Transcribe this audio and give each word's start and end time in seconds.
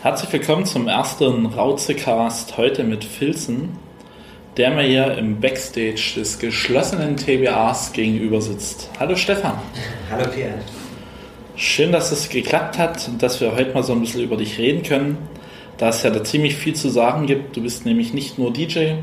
Herzlich 0.00 0.32
willkommen 0.32 0.64
zum 0.64 0.86
ersten 0.86 1.46
Rauzecast 1.46 2.56
heute 2.56 2.84
mit 2.84 3.02
Filzen, 3.02 3.70
der 4.56 4.70
mir 4.70 4.84
hier 4.84 5.18
im 5.18 5.40
Backstage 5.40 6.12
des 6.14 6.38
geschlossenen 6.38 7.16
TBAs 7.16 7.92
gegenüber 7.94 8.40
sitzt. 8.40 8.90
Hallo 9.00 9.16
Stefan. 9.16 9.54
Hallo 10.08 10.24
Pierre. 10.32 10.60
Schön, 11.56 11.90
dass 11.90 12.12
es 12.12 12.28
geklappt 12.28 12.78
hat 12.78 13.08
und 13.08 13.20
dass 13.24 13.40
wir 13.40 13.56
heute 13.56 13.74
mal 13.74 13.82
so 13.82 13.92
ein 13.92 14.00
bisschen 14.00 14.22
über 14.22 14.36
dich 14.36 14.56
reden 14.58 14.84
können, 14.84 15.18
da 15.78 15.88
es 15.88 16.04
ja 16.04 16.10
da 16.10 16.22
ziemlich 16.22 16.54
viel 16.54 16.76
zu 16.76 16.90
sagen 16.90 17.26
gibt. 17.26 17.56
Du 17.56 17.62
bist 17.62 17.84
nämlich 17.84 18.14
nicht 18.14 18.38
nur 18.38 18.52
DJ, 18.52 18.98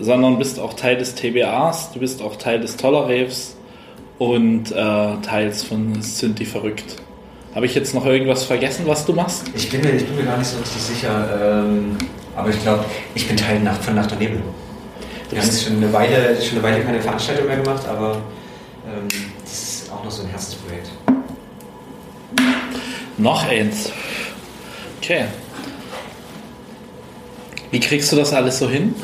sondern 0.00 0.38
bist 0.38 0.58
auch 0.58 0.72
Teil 0.72 0.96
des 0.96 1.16
TBAs, 1.16 1.92
du 1.92 2.00
bist 2.00 2.22
auch 2.22 2.36
Teil 2.36 2.60
des 2.60 2.78
Toller 2.78 3.10
Raves 3.10 3.58
und 4.16 4.72
äh, 4.72 4.74
Teils 5.20 5.64
von 5.64 6.00
Synthi 6.00 6.46
Verrückt. 6.46 6.96
Habe 7.58 7.66
ich 7.66 7.74
jetzt 7.74 7.92
noch 7.92 8.06
irgendwas 8.06 8.44
vergessen, 8.44 8.84
was 8.86 9.04
du 9.04 9.12
machst? 9.12 9.42
Ich 9.52 9.68
bin 9.68 9.80
mir, 9.80 9.90
ich 9.90 10.06
bin 10.06 10.14
mir 10.14 10.22
gar 10.22 10.38
nicht 10.38 10.46
so 10.46 10.58
richtig 10.58 10.80
sicher, 10.80 11.64
ähm, 11.66 11.98
aber 12.36 12.50
ich 12.50 12.62
glaube, 12.62 12.84
ich 13.16 13.26
bin 13.26 13.36
Teil 13.36 13.58
Nacht, 13.58 13.82
von 13.82 13.96
Nacht 13.96 14.12
und 14.12 14.20
Nebel. 14.20 14.40
Wir 15.28 15.40
haben 15.40 15.46
jetzt 15.48 15.64
schon 15.64 15.78
eine, 15.78 15.92
Weile, 15.92 16.40
schon 16.40 16.58
eine 16.58 16.62
Weile 16.62 16.84
keine 16.84 17.00
Veranstaltung 17.00 17.48
mehr 17.48 17.56
gemacht, 17.56 17.84
aber 17.88 18.22
ähm, 18.86 19.08
das 19.42 19.52
ist 19.52 19.90
auch 19.90 20.04
noch 20.04 20.10
so 20.12 20.22
ein 20.22 20.28
Herzensprojekt. 20.28 20.88
Noch 23.16 23.44
eins. 23.44 23.90
Okay. 25.02 25.24
Wie 27.72 27.80
kriegst 27.80 28.12
du 28.12 28.14
das 28.14 28.32
alles 28.32 28.60
so 28.60 28.70
hin? 28.70 28.94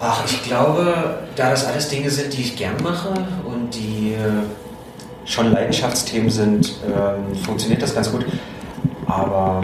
Ach, 0.00 0.24
ich 0.26 0.42
glaube, 0.42 1.20
da 1.36 1.50
das 1.50 1.64
alles 1.64 1.90
Dinge 1.90 2.10
sind, 2.10 2.36
die 2.36 2.40
ich 2.40 2.56
gern 2.56 2.74
mache 2.82 3.14
und 3.44 3.72
die 3.72 4.14
äh, 4.14 4.65
schon 5.26 5.52
Leidenschaftsthemen 5.52 6.30
sind, 6.30 6.72
ähm, 6.86 7.36
funktioniert 7.36 7.82
das 7.82 7.94
ganz 7.94 8.10
gut. 8.10 8.24
Aber 9.06 9.62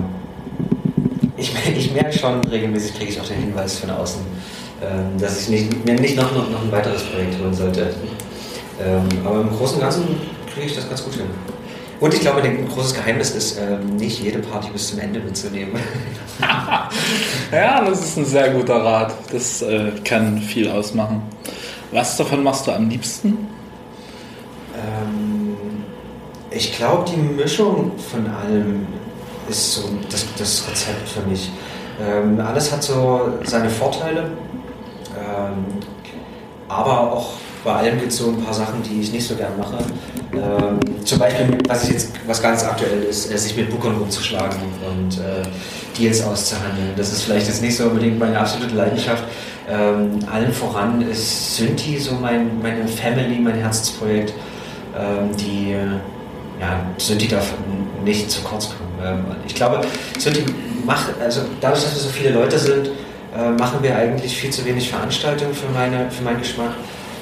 ich, 1.37 1.55
ich 1.77 1.93
merke 1.93 2.17
schon, 2.19 2.45
regelmäßig 2.45 2.97
kriege 2.97 3.11
ich 3.13 3.21
auch 3.21 3.27
den 3.27 3.39
Hinweis 3.39 3.79
von 3.79 3.91
außen, 3.91 4.21
ähm, 4.83 5.19
dass 5.19 5.41
ich 5.43 5.49
nicht, 5.49 5.85
mir 5.85 5.95
nicht 5.95 6.17
noch, 6.17 6.35
noch, 6.35 6.51
noch 6.51 6.63
ein 6.63 6.73
weiteres 6.73 7.03
Projekt 7.05 7.41
holen 7.41 7.55
sollte. 7.55 7.95
Ähm, 8.81 9.09
aber 9.25 9.43
im 9.43 9.51
Großen 9.51 9.77
und 9.77 9.83
Ganzen 9.83 10.05
kriege 10.53 10.67
ich 10.67 10.75
das 10.75 10.89
ganz 10.89 11.03
gut 11.05 11.15
hin. 11.15 11.27
Und 12.01 12.13
ich 12.13 12.21
glaube, 12.21 12.43
ein 12.43 12.69
großes 12.69 12.95
Geheimnis 12.95 13.31
ist, 13.31 13.59
ähm, 13.61 13.95
nicht 13.95 14.21
jede 14.21 14.41
Party 14.41 14.71
bis 14.73 14.89
zum 14.89 14.99
Ende 14.99 15.21
mitzunehmen. 15.21 15.75
ja, 17.53 17.85
das 17.85 18.01
ist 18.01 18.17
ein 18.19 18.25
sehr 18.25 18.51
guter 18.51 18.83
Rat. 18.83 19.15
Das 19.31 19.63
äh, 19.63 19.93
kann 20.03 20.39
viel 20.39 20.69
ausmachen. 20.69 21.23
Was 21.93 22.17
davon 22.17 22.43
machst 22.43 22.67
du 22.67 22.73
am 22.73 22.89
liebsten? 22.89 23.47
Ich 26.55 26.77
glaube, 26.77 27.09
die 27.11 27.17
Mischung 27.17 27.93
von 28.11 28.27
allem 28.27 28.87
ist 29.49 29.75
so 29.75 29.89
das, 30.11 30.27
das 30.39 30.65
Rezept 30.69 31.09
für 31.09 31.29
mich. 31.29 31.51
Ähm, 32.01 32.41
alles 32.41 32.73
hat 32.73 32.83
so 32.83 33.33
seine 33.45 33.71
Vorteile, 33.71 34.31
ähm, 35.17 35.65
aber 36.69 37.13
auch 37.13 37.33
bei 37.65 37.73
allem 37.73 37.99
gibt 38.01 38.13
es 38.13 38.19
so 38.19 38.29
ein 38.29 38.43
paar 38.43 38.55
Sachen, 38.55 38.83
die 38.83 39.01
ich 39.01 39.13
nicht 39.13 39.27
so 39.27 39.37
gern 39.37 39.53
mache. 39.59 39.79
Ähm, 40.33 41.05
zum 41.05 41.19
Beispiel, 41.19 41.59
was 41.69 41.89
jetzt, 41.89 42.13
was 42.27 42.43
ganz 42.43 42.65
aktuell 42.65 43.03
ist, 43.03 43.31
äh, 43.31 43.39
sich 43.39 43.57
mit 43.57 43.71
Bookern 43.71 43.97
rumzuschlagen 43.97 44.59
und 44.89 45.19
äh, 45.19 45.43
Deals 45.97 46.23
auszuhandeln. 46.25 46.91
Das 46.97 47.13
ist 47.13 47.23
vielleicht 47.23 47.47
jetzt 47.47 47.63
nicht 47.63 47.77
so 47.77 47.85
unbedingt 47.85 48.19
meine 48.19 48.39
absolute 48.39 48.75
Leidenschaft. 48.75 49.25
Ähm, 49.69 50.19
allen 50.31 50.53
voran 50.53 51.03
ist 51.03 51.57
Synthi 51.57 51.99
so 51.99 52.15
mein, 52.15 52.61
meine 52.61 52.89
Family, 52.89 53.39
mein 53.39 53.57
Herzensprojekt. 53.57 54.33
Ähm, 54.99 55.37
die 55.37 55.77
ja, 56.63 56.81
Synthi 56.97 57.27
darf 57.27 57.53
nicht 58.05 58.31
zu 58.31 58.41
kurz 58.43 58.69
kommen. 58.69 58.93
Ähm, 59.05 59.37
ich 59.47 59.55
glaube, 59.55 59.81
Synthi 60.19 60.45
macht, 60.87 61.09
also 61.21 61.43
dadurch, 61.61 61.83
dass 61.83 61.95
wir 61.95 62.03
so 62.03 62.09
viele 62.09 62.31
Leute 62.31 62.59
sind, 62.59 62.91
äh, 63.37 63.51
machen 63.51 63.83
wir 63.83 63.97
eigentlich 63.97 64.37
viel 64.37 64.51
zu 64.51 64.65
wenig 64.65 64.89
Veranstaltungen 64.89 65.55
für, 65.55 65.69
meine, 65.75 66.11
für 66.11 66.23
meinen 66.23 66.39
Geschmack. 66.39 66.73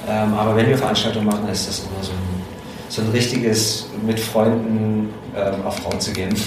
Ähm, 0.09 0.35
aber 0.35 0.57
wenn 0.57 0.69
wir 0.69 0.77
Veranstaltungen 0.77 1.27
machen, 1.27 1.49
ist 1.51 1.69
das 1.69 1.81
immer 1.81 2.03
so 2.03 2.13
ein, 2.13 2.43
so 2.89 3.03
ein 3.03 3.09
richtiges 3.11 3.87
mit 4.05 4.21
Freunden 4.21 5.09
ähm, 5.35 5.65
auf 5.65 5.77
Frauen 5.79 6.01
zu 6.01 6.13
gehen. 6.13 6.35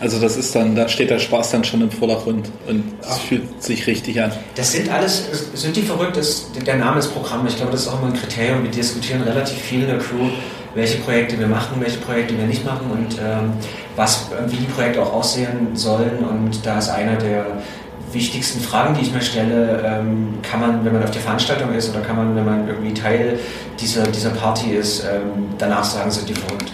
Also 0.00 0.18
das 0.18 0.38
ist 0.38 0.54
dann, 0.54 0.74
da 0.74 0.88
steht 0.88 1.10
der 1.10 1.18
Spaß 1.18 1.50
dann 1.50 1.62
schon 1.62 1.82
im 1.82 1.90
Vordergrund 1.90 2.50
und 2.66 2.84
es 3.02 3.18
fühlt 3.18 3.62
sich 3.62 3.86
richtig 3.86 4.20
an. 4.22 4.32
Das 4.54 4.72
sind 4.72 4.88
alles, 4.88 5.26
sind 5.52 5.76
die 5.76 5.82
verrückt, 5.82 6.16
ist, 6.16 6.52
der 6.66 6.76
Name 6.76 7.00
ist 7.00 7.08
Programm. 7.08 7.46
Ich 7.46 7.56
glaube, 7.56 7.72
das 7.72 7.82
ist 7.82 7.88
auch 7.88 7.98
immer 7.98 8.08
ein 8.08 8.18
Kriterium. 8.18 8.62
Wir 8.62 8.70
diskutieren 8.70 9.20
relativ 9.22 9.58
viel 9.58 9.82
in 9.82 9.88
der 9.88 9.98
Crew, 9.98 10.30
welche 10.74 10.98
Projekte 10.98 11.38
wir 11.38 11.46
machen, 11.46 11.80
welche 11.80 11.98
Projekte 11.98 12.36
wir 12.36 12.46
nicht 12.46 12.64
machen 12.64 12.90
und 12.90 13.18
ähm, 13.18 13.52
was, 13.96 14.30
wie 14.48 14.56
die 14.56 14.66
Projekte 14.66 15.02
auch 15.02 15.12
aussehen 15.12 15.74
sollen. 15.74 16.18
Und 16.18 16.64
da 16.64 16.78
ist 16.78 16.88
einer 16.88 17.16
der 17.16 17.46
wichtigsten 18.12 18.60
Fragen, 18.60 18.94
die 18.94 19.02
ich 19.02 19.12
mir 19.12 19.20
stelle, 19.20 19.82
ähm, 19.84 20.38
kann 20.42 20.60
man, 20.60 20.84
wenn 20.84 20.92
man 20.92 21.02
auf 21.02 21.10
der 21.10 21.20
Veranstaltung 21.20 21.72
ist 21.74 21.90
oder 21.90 22.00
kann 22.00 22.16
man, 22.16 22.34
wenn 22.36 22.44
man 22.44 22.68
irgendwie 22.68 22.94
Teil 22.94 23.38
dieser, 23.80 24.02
dieser 24.04 24.30
Party 24.30 24.70
ist, 24.70 25.04
ähm, 25.04 25.48
danach 25.58 25.84
sagen, 25.84 26.10
sind 26.10 26.28
die 26.28 26.34
verrückt. 26.34 26.72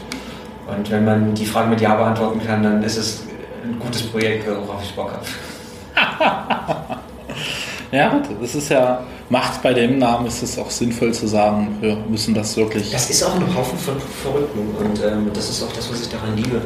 Und 0.66 0.90
wenn 0.90 1.04
man 1.04 1.34
die 1.34 1.46
Frage 1.46 1.68
mit 1.68 1.80
Ja 1.80 1.94
beantworten 1.94 2.40
kann, 2.44 2.62
dann 2.62 2.82
ist 2.82 2.96
es 2.96 3.22
ein 3.64 3.78
gutes 3.78 4.02
Projekt, 4.02 4.46
worauf 4.48 4.82
ich 4.82 4.94
Bock 4.94 5.12
habe. 5.12 6.75
ja, 7.92 8.20
das 8.40 8.54
ist 8.54 8.68
ja, 8.70 9.04
macht 9.28 9.62
bei 9.62 9.72
dem 9.72 9.98
Namen 9.98 10.26
ist 10.26 10.42
es 10.42 10.58
auch 10.58 10.70
sinnvoll 10.70 11.12
zu 11.12 11.26
sagen, 11.26 11.76
wir 11.80 11.96
müssen 12.08 12.34
das 12.34 12.56
wirklich. 12.56 12.90
Das 12.90 13.10
ist 13.10 13.22
auch 13.22 13.34
ein 13.34 13.56
Haufen 13.56 13.78
von 13.78 13.94
Verrückten 14.22 14.74
und 14.78 15.02
ähm, 15.04 15.30
das 15.32 15.50
ist 15.50 15.62
auch 15.62 15.72
das, 15.72 15.90
was 15.90 16.02
ich 16.02 16.08
daran 16.08 16.36
liebe. 16.36 16.60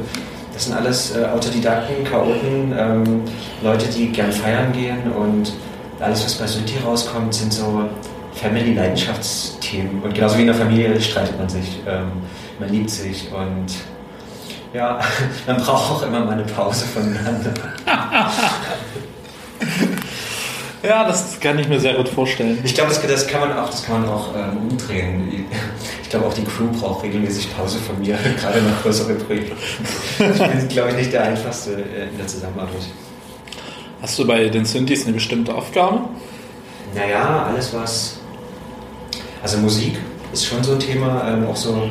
Das 0.52 0.64
sind 0.64 0.74
alles 0.74 1.16
äh, 1.16 1.24
Autodidakten, 1.24 2.04
Chaoten, 2.04 2.74
ähm, 2.76 3.22
Leute, 3.62 3.86
die 3.86 4.08
gern 4.08 4.32
feiern 4.32 4.72
gehen 4.72 5.10
und 5.12 5.52
alles, 6.00 6.24
was 6.24 6.34
bei 6.34 6.46
Synthi 6.46 6.78
rauskommt, 6.84 7.34
sind 7.34 7.52
so 7.52 7.84
Family-Leidenschaftsthemen. 8.34 10.02
Und 10.02 10.14
genauso 10.14 10.36
wie 10.36 10.42
in 10.42 10.46
der 10.46 10.56
Familie 10.56 11.00
streitet 11.00 11.38
man 11.38 11.48
sich, 11.48 11.80
ähm, 11.86 12.12
man 12.58 12.68
liebt 12.70 12.90
sich 12.90 13.30
und 13.32 13.66
ja, 14.72 15.00
man 15.46 15.56
braucht 15.58 15.92
auch 15.92 16.02
immer 16.02 16.20
mal 16.20 16.32
eine 16.32 16.44
Pause 16.44 16.86
voneinander. 16.86 17.52
Ja, 20.82 21.06
das 21.06 21.38
kann 21.40 21.58
ich 21.58 21.68
mir 21.68 21.78
sehr 21.78 21.94
gut 21.94 22.08
vorstellen. 22.08 22.58
Ich 22.64 22.74
glaube, 22.74 22.90
das, 22.90 23.06
das, 23.06 23.26
kann 23.26 23.40
man 23.40 23.58
auch, 23.58 23.70
das 23.70 23.84
kann 23.84 24.00
man 24.00 24.10
auch 24.10 24.34
ähm, 24.34 24.70
umdrehen. 24.70 25.46
Ich 26.02 26.08
glaube, 26.08 26.26
auch 26.26 26.32
die 26.32 26.44
Crew 26.44 26.68
braucht 26.68 27.04
regelmäßig 27.04 27.54
Pause 27.54 27.78
von 27.78 27.98
mir, 28.00 28.16
gerade 28.40 28.62
nach 28.62 28.82
größeren 28.82 29.18
Projekten. 29.18 29.56
Ich 30.18 30.38
bin, 30.38 30.68
glaube 30.68 30.90
ich, 30.90 30.96
nicht 30.96 31.12
der 31.12 31.24
einfachste 31.24 31.72
äh, 31.72 32.08
in 32.08 32.16
der 32.16 32.26
Zusammenarbeit. 32.26 32.82
Hast 34.00 34.18
du 34.18 34.26
bei 34.26 34.48
den 34.48 34.64
Synthes 34.64 35.04
eine 35.04 35.12
bestimmte 35.12 35.54
Aufgabe? 35.54 36.00
Naja, 36.94 37.46
alles 37.52 37.74
was. 37.74 38.18
Also 39.42 39.58
Musik 39.58 39.98
ist 40.32 40.46
schon 40.46 40.64
so 40.64 40.72
ein 40.72 40.80
Thema, 40.80 41.28
ähm, 41.28 41.46
auch 41.46 41.56
so 41.56 41.90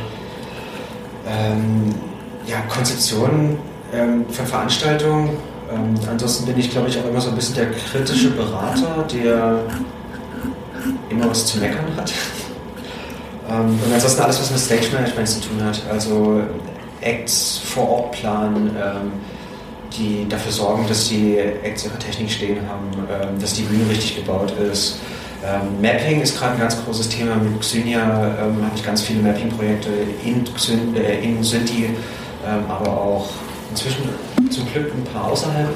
ähm, 1.28 1.94
ja, 2.48 2.62
Konzeption 2.62 3.60
ähm, 3.94 4.26
von 4.30 4.46
Veranstaltungen 4.48 5.38
ähm, 5.74 5.96
ansonsten 6.10 6.46
bin 6.46 6.60
ich, 6.60 6.70
glaube 6.70 6.90
ich, 6.90 6.98
auch 7.00 7.06
immer 7.06 7.22
so 7.22 7.30
ein 7.30 7.36
bisschen 7.36 7.56
der 7.56 7.72
kritische 7.72 8.32
Berater, 8.32 9.06
der 9.14 9.60
immer 11.10 11.30
was 11.30 11.46
zu 11.46 11.60
meckern 11.60 11.86
hat. 11.98 12.12
ähm, 13.50 13.80
und 13.86 13.94
ansonsten 13.94 14.22
alles, 14.22 14.40
was 14.40 14.52
mit 14.52 14.60
Stage 14.60 14.94
Management 14.94 15.28
zu 15.28 15.42
tun 15.42 15.64
hat. 15.64 15.82
Also 15.92 16.42
Acts 17.02 17.62
vor 17.64 17.90
Ort 17.90 18.12
planen, 18.14 18.76
ähm, 18.76 19.12
die 19.98 20.28
dafür 20.30 20.52
sorgen, 20.52 20.88
dass 20.88 21.10
die 21.10 21.38
Acts 21.38 21.86
ihre 21.86 21.98
Technik 21.98 22.30
stehen 22.30 22.58
haben, 22.68 23.08
ähm, 23.12 23.40
dass 23.40 23.54
die 23.54 23.64
Bühne 23.64 23.90
richtig 23.90 24.18
gebaut 24.18 24.54
ist. 24.72 25.00
Ähm, 25.44 25.82
Mapping 25.82 26.22
ist 26.22 26.38
gerade 26.38 26.54
ein 26.54 26.60
ganz 26.60 26.84
großes 26.84 27.10
Thema. 27.10 27.36
Mit 27.36 27.60
Xynia 27.62 28.02
ähm, 28.02 28.64
habe 28.64 28.76
ich 28.76 28.84
ganz 28.84 29.02
viele 29.02 29.22
Mapping-Projekte 29.22 29.90
in, 30.24 30.46
äh, 30.96 31.24
in 31.24 31.42
Synthi, 31.44 31.86
ähm, 31.86 32.64
aber 32.68 32.90
auch 32.90 33.30
inzwischen 33.70 34.04
zum 34.50 34.72
Glück 34.72 34.92
ein 34.94 35.04
paar 35.06 35.32
außerhalb. 35.32 35.70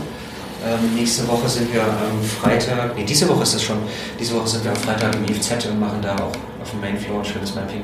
Ähm, 0.65 0.95
nächste 0.95 1.27
Woche 1.27 1.49
sind 1.49 1.73
wir 1.73 1.83
am 1.83 2.23
Freitag, 2.41 2.95
nee, 2.95 3.03
diese 3.03 3.27
Woche 3.27 3.43
ist 3.43 3.55
es 3.55 3.63
schon, 3.63 3.77
diese 4.17 4.33
Woche 4.35 4.47
sind 4.47 4.63
wir 4.63 4.71
am 4.71 4.77
Freitag 4.77 5.13
im 5.15 5.25
IFZ 5.25 5.65
und 5.65 5.79
machen 5.79 5.99
da 6.01 6.15
auch 6.15 6.31
auf 6.61 6.71
dem 6.71 6.79
Main 6.79 6.97
Floor 6.97 7.19
ein 7.19 7.25
schönes 7.25 7.53
Mapping. 7.53 7.83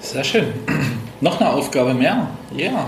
Sehr 0.00 0.22
schön. 0.22 0.52
Noch 1.20 1.40
eine 1.40 1.50
Aufgabe 1.50 1.94
mehr. 1.94 2.28
Yeah. 2.56 2.84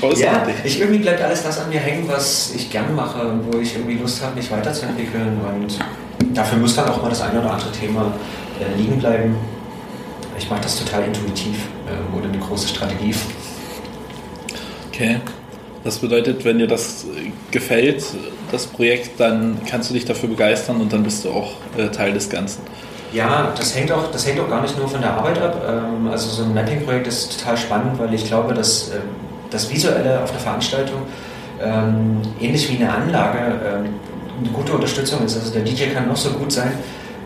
ja. 0.16 0.46
ich 0.64 0.80
irgendwie 0.80 1.00
bleibt 1.00 1.20
alles 1.20 1.42
das 1.42 1.58
an 1.58 1.68
mir 1.68 1.80
hängen, 1.80 2.08
was 2.08 2.52
ich 2.54 2.70
gerne 2.70 2.92
mache 2.92 3.40
wo 3.50 3.58
ich 3.58 3.74
irgendwie 3.74 3.94
Lust 3.98 4.22
habe, 4.22 4.36
mich 4.36 4.50
weiterzuentwickeln. 4.50 5.40
Und 5.40 5.78
dafür 6.34 6.58
muss 6.58 6.76
dann 6.76 6.88
auch 6.88 7.02
mal 7.02 7.08
das 7.08 7.22
eine 7.22 7.40
oder 7.40 7.52
andere 7.52 7.72
Thema 7.72 8.12
äh, 8.60 8.76
liegen 8.76 8.98
bleiben. 8.98 9.36
Ich 10.38 10.48
mache 10.48 10.60
das 10.62 10.78
total 10.78 11.04
intuitiv, 11.04 11.56
äh, 11.86 12.16
ohne 12.16 12.28
eine 12.28 12.38
große 12.38 12.68
Strategie. 12.68 13.14
Okay. 14.98 15.20
Das 15.84 15.98
bedeutet, 15.98 16.44
wenn 16.44 16.58
dir 16.58 16.66
das 16.66 17.06
gefällt, 17.52 18.04
das 18.50 18.66
Projekt, 18.66 19.20
dann 19.20 19.58
kannst 19.64 19.90
du 19.90 19.94
dich 19.94 20.04
dafür 20.04 20.28
begeistern 20.28 20.80
und 20.80 20.92
dann 20.92 21.04
bist 21.04 21.24
du 21.24 21.30
auch 21.30 21.52
äh, 21.76 21.88
Teil 21.88 22.12
des 22.12 22.28
Ganzen. 22.28 22.62
Ja, 23.12 23.54
das 23.56 23.76
hängt 23.76 23.92
auch, 23.92 24.10
das 24.10 24.26
hängt 24.26 24.40
auch 24.40 24.50
gar 24.50 24.60
nicht 24.60 24.76
nur 24.76 24.88
von 24.88 25.00
der 25.00 25.12
Arbeit 25.12 25.40
ab. 25.40 25.62
Ähm, 25.66 26.08
also 26.08 26.28
so 26.28 26.42
ein 26.42 26.52
Mapping-Projekt 26.52 27.06
ist 27.06 27.38
total 27.38 27.56
spannend, 27.56 27.98
weil 28.00 28.12
ich 28.12 28.24
glaube, 28.26 28.54
dass 28.54 28.88
ähm, 28.88 29.02
das 29.50 29.72
Visuelle 29.72 30.20
auf 30.20 30.30
einer 30.30 30.40
Veranstaltung 30.40 31.02
ähm, 31.62 32.20
ähnlich 32.40 32.68
wie 32.68 32.82
eine 32.82 32.92
Anlage 32.92 33.38
eine 33.38 34.50
gute 34.52 34.72
Unterstützung 34.72 35.24
ist. 35.24 35.36
Also 35.36 35.52
der 35.52 35.62
DJ 35.62 35.94
kann 35.94 36.08
noch 36.08 36.16
so 36.16 36.30
gut 36.30 36.50
sein, 36.50 36.72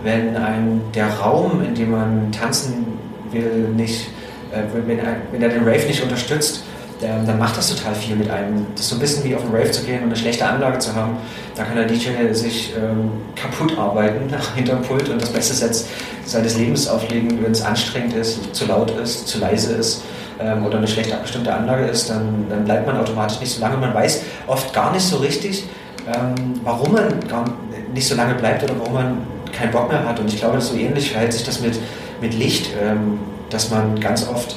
wenn 0.03 0.37
ein, 0.37 0.83
der 0.95 1.09
Raum, 1.09 1.65
in 1.65 1.75
dem 1.75 1.93
man 1.93 2.33
tanzen 2.33 2.87
will, 3.31 3.71
nicht, 3.75 4.09
äh, 4.53 4.61
wenn 4.87 5.43
er 5.43 5.49
den 5.49 5.65
Rave 5.65 5.87
nicht 5.87 6.03
unterstützt, 6.03 6.65
dann 7.03 7.39
macht 7.39 7.57
das 7.57 7.75
total 7.75 7.95
viel 7.95 8.17
mit 8.17 8.31
einem. 8.31 8.67
Das 8.75 8.85
ist 8.85 8.91
so 8.91 8.97
ein 8.97 9.01
bisschen 9.01 9.25
wie 9.25 9.35
auf 9.35 9.43
den 9.43 9.55
Rave 9.55 9.71
zu 9.71 9.85
gehen 9.85 9.99
und 9.99 10.07
eine 10.07 10.17
schlechte 10.17 10.47
Anlage 10.47 10.79
zu 10.79 10.95
haben. 10.95 11.17
Da 11.55 11.65
kann 11.65 11.77
der 11.77 11.87
DJ 11.87 12.33
sich 12.33 12.73
ähm, 12.77 13.11
kaputt 13.35 13.77
arbeiten 13.79 14.33
hinterm 14.55 14.83
Pult 14.83 15.09
und 15.09 15.21
das 15.21 15.31
beste 15.31 15.55
Set 15.55 15.85
seines 16.25 16.57
Lebens 16.57 16.89
auflegen, 16.89 17.43
wenn 17.43 17.53
es 17.53 17.63
anstrengend 17.63 18.15
ist, 18.15 18.55
zu 18.55 18.67
laut 18.67 18.91
ist, 18.93 19.29
zu 19.29 19.39
leise 19.39 19.75
ist 19.75 20.03
ähm, 20.41 20.65
oder 20.65 20.79
eine 20.79 20.89
schlecht 20.89 21.13
abgestimmte 21.13 21.53
Anlage 21.53 21.85
ist, 21.87 22.11
dann, 22.11 22.47
dann 22.49 22.65
bleibt 22.65 22.87
man 22.87 22.97
automatisch 22.97 23.41
nicht 23.41 23.53
so 23.53 23.61
lange. 23.61 23.77
Man 23.77 23.95
weiß 23.95 24.23
oft 24.47 24.73
gar 24.73 24.93
nicht 24.93 25.05
so 25.05 25.17
richtig, 25.19 25.65
ähm, 26.07 26.61
warum 26.63 26.93
man 26.93 27.09
nicht 27.93 28.07
so 28.07 28.15
lange 28.15 28.35
bleibt 28.35 28.63
oder 28.65 28.79
warum 28.79 28.95
man 28.95 29.19
keinen 29.53 29.73
Bock 29.73 29.89
mehr 29.91 30.07
hat. 30.07 30.19
Und 30.19 30.33
ich 30.33 30.41
glaube, 30.41 30.61
so 30.61 30.77
ähnlich 30.77 31.11
verhält 31.13 31.33
sich 31.33 31.45
das 31.45 31.61
mit, 31.61 31.79
mit 32.21 32.35
Licht, 32.35 32.71
ähm, 32.83 33.19
dass 33.51 33.71
man 33.71 33.99
ganz 34.01 34.29
oft 34.29 34.57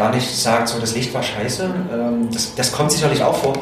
gar 0.00 0.14
nicht 0.14 0.34
sagt, 0.34 0.68
so 0.68 0.80
das 0.80 0.94
Licht 0.96 1.12
war 1.12 1.22
scheiße. 1.22 1.64
Ähm, 1.92 2.28
das, 2.32 2.54
das 2.54 2.72
kommt 2.72 2.90
sicherlich 2.90 3.22
auch 3.22 3.36
vor. 3.36 3.52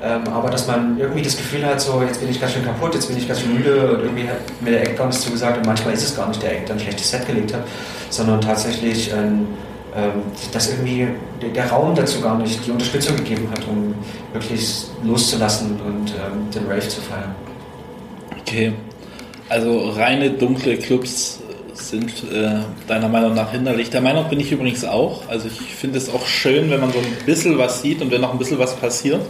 Ähm, 0.00 0.22
aber 0.32 0.48
dass 0.48 0.68
man 0.68 0.96
irgendwie 0.96 1.22
das 1.22 1.36
Gefühl 1.36 1.66
hat, 1.66 1.80
so 1.80 2.00
jetzt 2.02 2.20
bin 2.20 2.30
ich 2.30 2.40
ganz 2.40 2.52
schön 2.52 2.64
kaputt, 2.64 2.94
jetzt 2.94 3.08
bin 3.08 3.18
ich 3.18 3.26
ganz 3.26 3.40
schön 3.40 3.52
müde 3.52 3.90
und 3.90 4.04
irgendwie 4.04 4.28
hat 4.28 4.38
mir 4.60 4.70
der 4.70 4.82
Eck 4.82 4.96
gar 4.96 5.08
nichts 5.08 5.22
zugesagt 5.24 5.56
und 5.58 5.66
manchmal 5.66 5.92
ist 5.94 6.04
es 6.04 6.16
gar 6.16 6.28
nicht 6.28 6.40
der 6.40 6.52
Eck, 6.52 6.66
der 6.66 6.76
ein 6.76 6.80
schlechtes 6.80 7.10
Set 7.10 7.26
gelegt 7.26 7.52
hat, 7.52 7.64
sondern 8.10 8.40
tatsächlich, 8.40 9.10
ähm, 9.10 9.48
ähm, 9.96 10.22
dass 10.52 10.70
irgendwie 10.70 11.08
der 11.42 11.68
Raum 11.68 11.96
dazu 11.96 12.20
gar 12.20 12.38
nicht 12.38 12.64
die 12.64 12.70
Unterstützung 12.70 13.16
gegeben 13.16 13.48
hat, 13.50 13.66
um 13.66 13.92
wirklich 14.32 14.84
loszulassen 15.04 15.80
und 15.84 16.10
ähm, 16.10 16.48
den 16.54 16.64
Rave 16.70 16.88
zu 16.88 17.00
feiern. 17.00 17.34
Okay, 18.40 18.72
also 19.48 19.90
reine 19.90 20.30
dunkle 20.30 20.76
Clubs 20.76 21.40
sind 21.78 22.24
äh, 22.32 22.60
deiner 22.86 23.08
Meinung 23.08 23.34
nach 23.34 23.50
hinderlich. 23.50 23.90
Der 23.90 24.00
Meinung 24.00 24.28
bin 24.28 24.40
ich 24.40 24.52
übrigens 24.52 24.84
auch. 24.84 25.28
Also 25.28 25.48
ich 25.48 25.74
finde 25.74 25.98
es 25.98 26.08
auch 26.08 26.26
schön, 26.26 26.70
wenn 26.70 26.80
man 26.80 26.92
so 26.92 26.98
ein 26.98 27.24
bisschen 27.24 27.58
was 27.58 27.82
sieht 27.82 28.02
und 28.02 28.10
wenn 28.10 28.20
noch 28.20 28.32
ein 28.32 28.38
bisschen 28.38 28.58
was 28.58 28.76
passiert. 28.76 29.20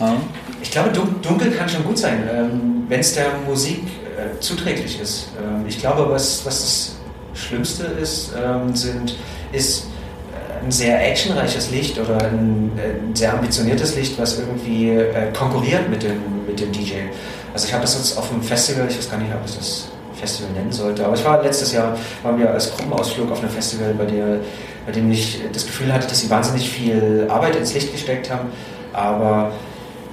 Ja. 0.00 0.16
Ich 0.62 0.70
glaube, 0.70 0.90
dunkel 0.90 1.50
kann 1.52 1.68
schon 1.68 1.84
gut 1.84 1.98
sein, 1.98 2.28
ähm, 2.32 2.84
wenn 2.88 3.00
es 3.00 3.14
der 3.14 3.26
Musik 3.46 3.82
äh, 4.16 4.38
zuträglich 4.40 5.00
ist. 5.00 5.28
Ähm, 5.38 5.64
ich 5.68 5.78
glaube, 5.78 6.10
was, 6.10 6.44
was 6.44 6.60
das 6.60 7.40
Schlimmste 7.40 7.84
ist, 7.84 8.32
ähm, 8.36 8.74
sind, 8.74 9.16
ist 9.52 9.86
äh, 10.32 10.64
ein 10.64 10.72
sehr 10.72 11.06
actionreiches 11.06 11.70
Licht 11.70 11.98
oder 11.98 12.18
ein, 12.18 12.72
ein, 12.76 13.14
sehr 13.14 13.34
ambitioniertes 13.34 13.96
Licht, 13.96 14.18
was 14.18 14.38
irgendwie 14.38 14.90
äh, 14.90 15.32
konkurriert 15.36 15.88
mit 15.88 16.02
dem, 16.02 16.20
mit 16.46 16.60
dem 16.60 16.72
DJ. 16.72 16.94
Also 17.52 17.66
ich 17.66 17.72
habe 17.72 17.82
das 17.82 17.94
jetzt 17.94 18.18
auf 18.18 18.28
dem 18.28 18.42
Festival, 18.42 18.86
ich 18.88 18.96
weiß 18.96 19.10
gar 19.10 19.18
nicht, 19.18 19.32
ob 19.32 19.44
es 19.44 19.56
das 19.56 19.88
Festival 20.24 20.52
nennen 20.52 20.72
sollte, 20.72 21.04
aber 21.04 21.14
ich 21.14 21.24
war 21.24 21.42
letztes 21.42 21.72
Jahr, 21.72 21.96
waren 22.22 22.38
wir 22.38 22.50
als 22.50 22.74
Gruppenausflug 22.74 23.30
auf 23.30 23.40
einem 23.40 23.50
Festival, 23.50 23.94
bei, 23.94 24.06
der, 24.06 24.38
bei 24.86 24.92
dem 24.92 25.10
ich 25.10 25.40
das 25.52 25.66
Gefühl 25.66 25.92
hatte, 25.92 26.06
dass 26.06 26.20
sie 26.20 26.30
wahnsinnig 26.30 26.68
viel 26.68 27.26
Arbeit 27.28 27.56
ins 27.56 27.74
Licht 27.74 27.92
gesteckt 27.92 28.30
haben, 28.30 28.48
aber 28.92 29.52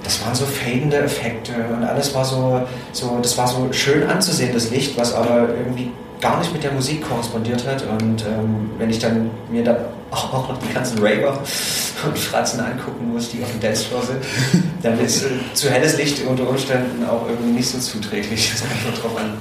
das 0.04 0.26
waren 0.26 0.36
so 0.36 0.46
fadende 0.46 0.98
Effekte 0.98 1.54
und 1.76 1.84
alles 1.84 2.14
war 2.14 2.26
so, 2.26 2.62
so, 2.92 3.20
das 3.22 3.38
war 3.38 3.48
so 3.48 3.72
schön 3.72 4.04
anzusehen, 4.10 4.54
das 4.54 4.70
Licht, 4.70 4.98
was 4.98 5.14
aber 5.14 5.48
irgendwie 5.50 5.92
gar 6.22 6.40
nicht 6.40 6.54
mit 6.54 6.64
der 6.64 6.72
Musik 6.72 7.02
korrespondiert 7.08 7.68
hat. 7.68 7.84
Und 7.88 8.24
ähm, 8.24 8.70
wenn 8.78 8.90
ich 8.90 9.00
dann 9.00 9.32
mir 9.50 9.64
dann 9.64 9.78
auch 10.12 10.32
noch 10.50 10.58
die 10.60 10.74
ganzen 10.74 11.00
Raver 11.00 11.42
und 12.06 12.18
Fratzen 12.18 12.60
angucken 12.60 13.12
muss, 13.12 13.30
die 13.30 13.44
auf 13.44 13.52
dem 13.52 13.60
Dancefloor 13.60 14.04
sind, 14.04 14.20
dann 14.84 15.00
ist 15.00 15.24
äh, 15.24 15.30
zu 15.54 15.70
helles 15.70 15.98
Licht 15.98 16.26
unter 16.26 16.48
Umständen 16.48 17.06
auch 17.06 17.28
irgendwie 17.28 17.52
nicht 17.52 17.68
so 17.68 17.80
zuträglich. 17.80 18.52
Das 18.52 18.62
kommt 18.62 18.84
nur 18.84 18.94
drauf 18.94 19.18
an. 19.20 19.34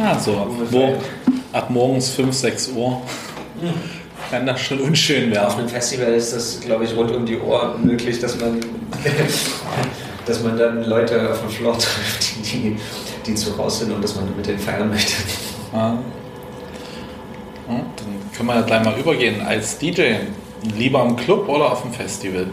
Ah, 0.00 0.18
so 0.18 0.38
ab, 0.38 0.48
mor 0.70 0.94
ab 1.52 1.70
morgens 1.70 2.10
5, 2.10 2.34
6 2.34 2.68
Uhr. 2.68 3.02
Hm. 3.60 3.72
Kann 4.30 4.46
das 4.46 4.60
schon 4.60 4.80
unschön 4.80 5.30
werden. 5.30 5.46
Auf 5.46 5.58
einem 5.58 5.68
Festival 5.68 6.12
ist 6.14 6.32
das, 6.32 6.60
glaube 6.60 6.84
ich, 6.84 6.96
rund 6.96 7.12
um 7.12 7.26
die 7.26 7.38
Uhr 7.38 7.78
möglich, 7.82 8.18
dass 8.18 8.38
man, 8.40 8.58
dass 10.26 10.42
man 10.42 10.56
dann 10.56 10.84
Leute 10.84 11.30
auf 11.30 11.40
dem 11.40 11.50
Floor 11.50 11.74
trifft, 11.74 12.52
die, 12.52 12.76
die 13.26 13.34
zu 13.34 13.56
Hause 13.56 13.84
sind 13.84 13.94
und 13.94 14.02
dass 14.02 14.16
man 14.16 14.34
mit 14.36 14.46
denen 14.46 14.58
feiern 14.58 14.90
möchte. 14.90 15.12
Ja. 15.74 15.98
Dann 17.66 17.86
können 18.36 18.48
wir 18.48 18.54
ja 18.54 18.60
gleich 18.62 18.84
mal 18.84 18.98
übergehen. 18.98 19.44
Als 19.44 19.78
DJ, 19.78 20.16
lieber 20.76 21.02
im 21.02 21.16
Club 21.16 21.48
oder 21.48 21.72
auf 21.72 21.82
dem 21.82 21.92
Festival? 21.92 22.46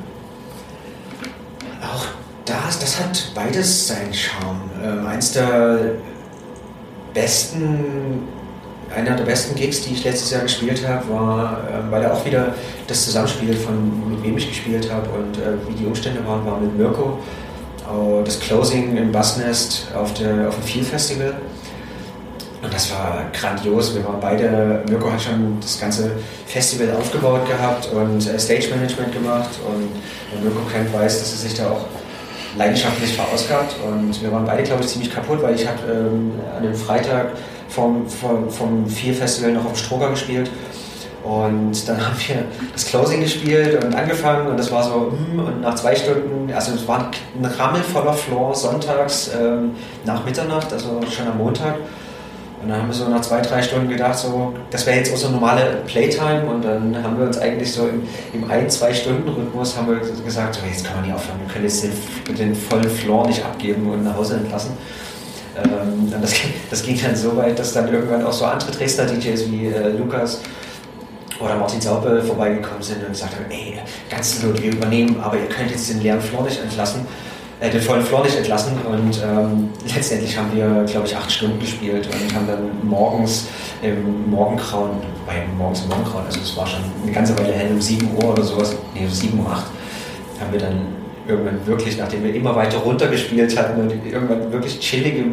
Auch 1.82 2.06
das, 2.46 2.80
das 2.80 3.00
hat 3.00 3.32
beides 3.36 3.88
seinen 3.88 4.14
Charme. 4.14 4.62
Ähm, 4.84 5.06
eins 5.06 5.34
der 5.34 5.80
besten, 7.14 8.28
einer 8.96 9.16
der 9.16 9.26
besten 9.26 9.56
Gigs, 9.56 9.82
die 9.82 9.94
ich 9.94 10.04
letztes 10.04 10.32
Jahr 10.32 10.42
gespielt 10.42 10.88
habe, 10.88 11.08
war, 11.10 11.60
äh, 11.60 11.92
weil 11.92 12.02
er 12.02 12.14
auch 12.14 12.26
wieder 12.26 12.56
das 12.88 13.06
Zusammenspiel 13.06 13.54
von 13.54 14.10
mit 14.10 14.24
wem 14.24 14.38
ich 14.38 14.48
gespielt 14.48 14.92
habe 14.92 15.08
und 15.10 15.38
äh, 15.38 15.58
wie 15.68 15.76
die 15.76 15.86
Umstände 15.86 16.26
waren, 16.26 16.44
war 16.46 16.60
mit 16.60 16.76
Mirko. 16.76 17.20
Äh, 17.86 18.24
das 18.24 18.40
Closing 18.40 18.98
im 18.98 19.12
Bassnest 19.12 19.90
auf, 19.94 20.12
auf 20.12 20.16
dem 20.16 20.64
Feel 20.64 20.84
Festival. 20.84 21.36
Und 22.62 22.72
das 22.72 22.92
war 22.92 23.26
grandios. 23.34 23.96
Wir 23.96 24.06
waren 24.06 24.20
beide, 24.20 24.84
Mirko 24.88 25.12
hat 25.12 25.22
schon 25.22 25.58
das 25.60 25.80
ganze 25.80 26.12
Festival 26.46 26.96
aufgebaut 26.96 27.48
gehabt 27.48 27.90
und 27.92 28.28
äh, 28.28 28.40
Stage 28.40 28.70
Management 28.70 29.14
gemacht. 29.14 29.50
Und 29.68 29.90
wer 30.32 30.42
Mirko 30.42 30.62
kennt, 30.72 30.94
weiß, 30.94 31.20
dass 31.20 31.32
er 31.32 31.38
sich 31.38 31.54
da 31.56 31.72
auch 31.72 31.86
leidenschaftlich 32.58 33.14
verausgabt. 33.16 33.76
Und 33.84 34.22
wir 34.22 34.32
waren 34.32 34.46
beide, 34.46 34.64
glaube 34.64 34.84
ich, 34.84 34.90
ziemlich 34.90 35.12
kaputt, 35.12 35.42
weil 35.42 35.56
ich 35.56 35.68
habe 35.68 35.80
ähm, 35.92 36.34
an 36.56 36.64
dem 36.64 36.76
Freitag 36.76 37.32
vom, 37.70 38.08
vom, 38.08 38.50
vom 38.50 38.86
Vier 38.86 39.16
Festival 39.16 39.54
noch 39.54 39.66
auf 39.66 39.78
Stroger 39.78 40.12
gespielt. 40.12 40.52
Und 41.24 41.88
dann 41.88 42.04
haben 42.04 42.16
wir 42.28 42.46
das 42.74 42.86
Closing 42.86 43.22
gespielt 43.22 43.84
und 43.84 43.94
angefangen 43.94 44.48
und 44.48 44.58
das 44.58 44.72
war 44.72 44.84
so, 44.84 45.12
hm, 45.12 45.40
und 45.40 45.62
nach 45.62 45.76
zwei 45.76 45.96
Stunden, 45.96 46.52
also 46.52 46.74
es 46.74 46.88
war 46.88 47.12
ein 47.40 47.46
Rammel 47.46 47.84
voller 47.84 48.14
Floor 48.14 48.56
sonntags 48.56 49.30
ähm, 49.40 49.76
nach 50.04 50.26
Mitternacht, 50.26 50.74
also 50.74 51.00
schon 51.12 51.28
am 51.28 51.38
Montag. 51.38 51.76
Und 52.62 52.70
dann 52.70 52.82
haben 52.82 52.88
wir 52.88 52.94
so 52.94 53.10
nach 53.10 53.22
zwei, 53.22 53.42
drei 53.42 53.62
Stunden 53.62 53.90
gedacht, 53.90 54.18
so, 54.18 54.54
das 54.70 54.86
wäre 54.86 54.98
jetzt 54.98 55.16
so 55.16 55.30
normale 55.30 55.82
Playtime. 55.88 56.46
Und 56.46 56.64
dann 56.64 57.04
haben 57.04 57.18
wir 57.18 57.26
uns 57.26 57.38
eigentlich 57.40 57.72
so 57.72 57.88
im, 57.88 58.04
im 58.34 58.50
ein-, 58.50 58.70
zwei-Stunden-Rhythmus 58.70 59.78
haben 59.78 59.88
wir 59.88 60.00
gesagt, 60.24 60.56
so, 60.56 60.62
jetzt 60.68 60.86
kann 60.86 60.98
man 60.98 61.06
nicht 61.06 61.16
aufhören, 61.16 61.40
wir 61.44 61.52
können 61.52 61.66
jetzt 61.66 61.84
den, 61.84 62.36
den 62.36 62.56
vollen 62.56 62.90
Floor 62.90 63.28
nicht 63.28 63.44
abgeben 63.44 63.90
und 63.90 64.04
nach 64.04 64.16
Hause 64.16 64.36
entlassen. 64.36 64.72
Ähm, 65.58 66.14
das, 66.22 66.34
das, 66.70 66.84
ging 66.84 67.00
dann 67.02 67.16
so 67.16 67.36
weit, 67.36 67.58
dass 67.58 67.74
dann 67.74 67.92
irgendwann 67.92 68.24
auch 68.26 68.32
so 68.32 68.46
andere 68.46 68.72
Dresdner 68.72 69.06
DJs 69.06 69.52
wie 69.52 69.68
äh, 69.68 69.90
Lukas 69.90 70.42
oder 71.40 71.56
Martin 71.58 71.82
Saupe 71.82 72.22
vorbeigekommen 72.22 72.84
sind 72.84 73.02
und 73.02 73.10
gesagt 73.10 73.34
haben, 73.36 73.46
ey, 73.50 73.80
ganz 74.10 74.40
gut, 74.42 74.62
wir 74.62 74.72
übernehmen, 74.72 75.20
aber 75.22 75.38
ihr 75.38 75.48
könnt 75.48 75.72
jetzt 75.72 75.90
den 75.90 76.02
leeren 76.02 76.22
Floor 76.22 76.44
nicht 76.44 76.62
entlassen 76.62 77.06
äh, 77.62 77.70
den 77.70 77.80
vollen 77.80 78.04
Floor 78.04 78.24
nicht 78.24 78.36
entlassen 78.36 78.74
und 78.90 79.22
ähm, 79.24 79.70
letztendlich 79.96 80.36
haben 80.36 80.54
wir, 80.54 80.84
glaube 80.86 81.08
ich, 81.08 81.16
acht 81.16 81.32
Stunden 81.32 81.60
gespielt 81.60 82.08
und 82.08 82.36
haben 82.36 82.48
dann 82.48 82.70
morgens 82.84 83.48
im 83.84 84.30
Morgengrauen, 84.30 84.92
bei 85.28 85.44
morgens 85.58 85.84
im 85.84 85.90
Morgengrauen, 85.90 86.26
also 86.26 86.40
es 86.42 86.58
war 86.58 86.66
schon 86.66 86.82
eine 87.04 87.12
ganze 87.12 87.38
Weile 87.38 87.54
hell, 87.54 87.72
um 87.72 87.80
7 87.80 88.16
Uhr 88.16 88.34
oder 88.34 88.44
sowas, 88.44 88.76
nee, 88.96 89.06
um 89.06 89.12
7 89.12 89.40
Uhr, 89.40 89.50
8, 89.52 89.66
haben 90.40 90.52
wir 90.52 90.60
dann 90.60 90.88
irgendwann 91.28 91.66
wirklich, 91.68 91.98
nachdem 91.98 92.24
wir 92.24 92.34
immer 92.34 92.56
weiter 92.56 92.80
runtergespielt 92.80 93.56
hatten 93.56 93.80
und 93.80 93.94
irgendwann 94.12 94.52
wirklich 94.52 94.80
chillige, 94.80 95.24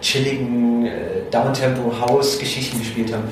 chilligen 0.00 0.86
äh, 0.86 0.90
Downtempo-House-Geschichten 1.32 2.78
gespielt 2.78 3.12
haben, 3.12 3.24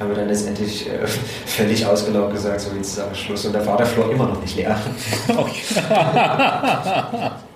haben 0.00 0.08
wir 0.08 0.16
dann 0.16 0.28
letztendlich 0.28 0.88
äh, 0.88 1.06
völlig 1.46 1.84
ausgelaugt 1.84 2.32
gesagt, 2.32 2.62
so 2.62 2.70
jetzt 2.74 2.92
ist 2.92 2.98
aber 2.98 3.14
Schluss. 3.14 3.44
Und 3.44 3.54
da 3.54 3.64
war 3.66 3.76
der 3.76 3.84
Floor 3.84 4.10
immer 4.10 4.26
noch 4.26 4.40
nicht 4.40 4.56
leer. 4.56 4.80
Okay. 5.28 5.62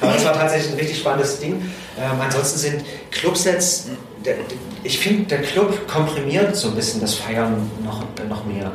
Aber 0.00 0.12
das 0.12 0.24
war 0.24 0.34
tatsächlich 0.34 0.72
ein 0.72 0.78
richtig 0.78 0.98
spannendes 0.98 1.40
Ding. 1.40 1.54
Ähm, 1.98 2.20
ansonsten 2.20 2.58
sind 2.58 2.84
Clubsets, 3.10 3.88
der, 4.24 4.36
ich 4.82 4.98
finde, 4.98 5.24
der 5.24 5.42
Club 5.42 5.86
komprimiert 5.88 6.56
so 6.56 6.68
ein 6.68 6.74
bisschen 6.74 7.00
das 7.00 7.14
Feiern 7.14 7.70
noch, 7.84 8.02
noch 8.28 8.44
mehr. 8.44 8.70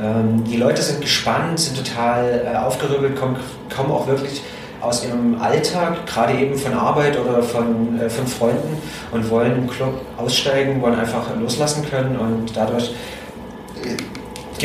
Ähm, 0.00 0.44
die 0.44 0.56
Leute 0.56 0.82
sind 0.82 1.00
gespannt, 1.00 1.60
sind 1.60 1.76
total 1.76 2.50
äh, 2.52 2.56
aufgerüttelt, 2.56 3.16
kommen, 3.16 3.36
kommen 3.74 3.90
auch 3.92 4.06
wirklich 4.06 4.42
aus 4.80 5.04
ihrem 5.04 5.40
Alltag, 5.40 6.06
gerade 6.06 6.34
eben 6.34 6.58
von 6.58 6.74
Arbeit 6.74 7.18
oder 7.18 7.42
von, 7.42 7.98
äh, 8.00 8.10
von 8.10 8.26
Freunden 8.26 8.76
und 9.12 9.30
wollen 9.30 9.56
im 9.56 9.70
Club 9.70 10.00
aussteigen, 10.16 10.82
wollen 10.82 10.98
einfach 10.98 11.34
loslassen 11.40 11.88
können 11.88 12.18
und 12.18 12.56
dadurch 12.56 12.90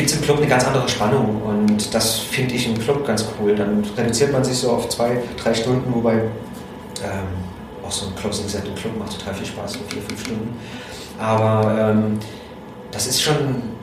gibt 0.00 0.12
es 0.12 0.16
im 0.16 0.22
Club 0.22 0.38
eine 0.38 0.46
ganz 0.46 0.64
andere 0.64 0.88
Spannung 0.88 1.42
und 1.42 1.94
das 1.94 2.20
finde 2.20 2.54
ich 2.54 2.66
im 2.66 2.78
Club 2.78 3.06
ganz 3.06 3.26
cool. 3.38 3.54
Dann 3.54 3.84
reduziert 3.98 4.32
man 4.32 4.42
sich 4.42 4.56
so 4.56 4.70
auf 4.70 4.88
zwei, 4.88 5.18
drei 5.36 5.52
Stunden, 5.52 5.92
wobei 5.94 6.14
ähm, 6.14 7.28
auch 7.86 7.92
so 7.92 8.06
ein 8.06 8.14
Closing-Set 8.14 8.66
im 8.66 8.74
Club 8.76 8.98
macht 8.98 9.18
total 9.18 9.34
viel 9.34 9.44
Spaß, 9.44 9.74
so 9.74 9.80
vier, 9.88 10.00
fünf 10.00 10.24
Stunden. 10.24 10.56
Aber 11.18 11.90
ähm, 11.90 12.18
das 12.90 13.08
ist 13.08 13.20
schon, 13.20 13.34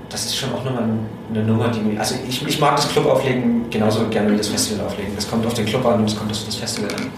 das 0.09 0.25
ist 0.25 0.35
schon 0.35 0.51
auch 0.53 0.63
nochmal 0.63 0.89
eine 1.29 1.43
Nummer, 1.43 1.67
die 1.67 1.81
mir. 1.81 1.99
Also 1.99 2.15
ich, 2.27 2.43
ich 2.47 2.59
mag 2.59 2.77
das 2.77 2.89
Clubauflegen 2.89 3.69
genauso 3.69 4.07
gerne 4.07 4.31
wie 4.31 4.37
das 4.37 4.47
Festival 4.47 4.87
auflegen. 4.87 5.13
Das 5.15 5.29
kommt 5.29 5.45
auf 5.45 5.53
den 5.53 5.67
Club 5.67 5.85
an 5.85 5.99
und 5.99 6.09
es 6.09 6.17
kommt 6.17 6.31
auf 6.31 6.43
das 6.43 6.55
Festival 6.55 6.89
an. 6.95 7.11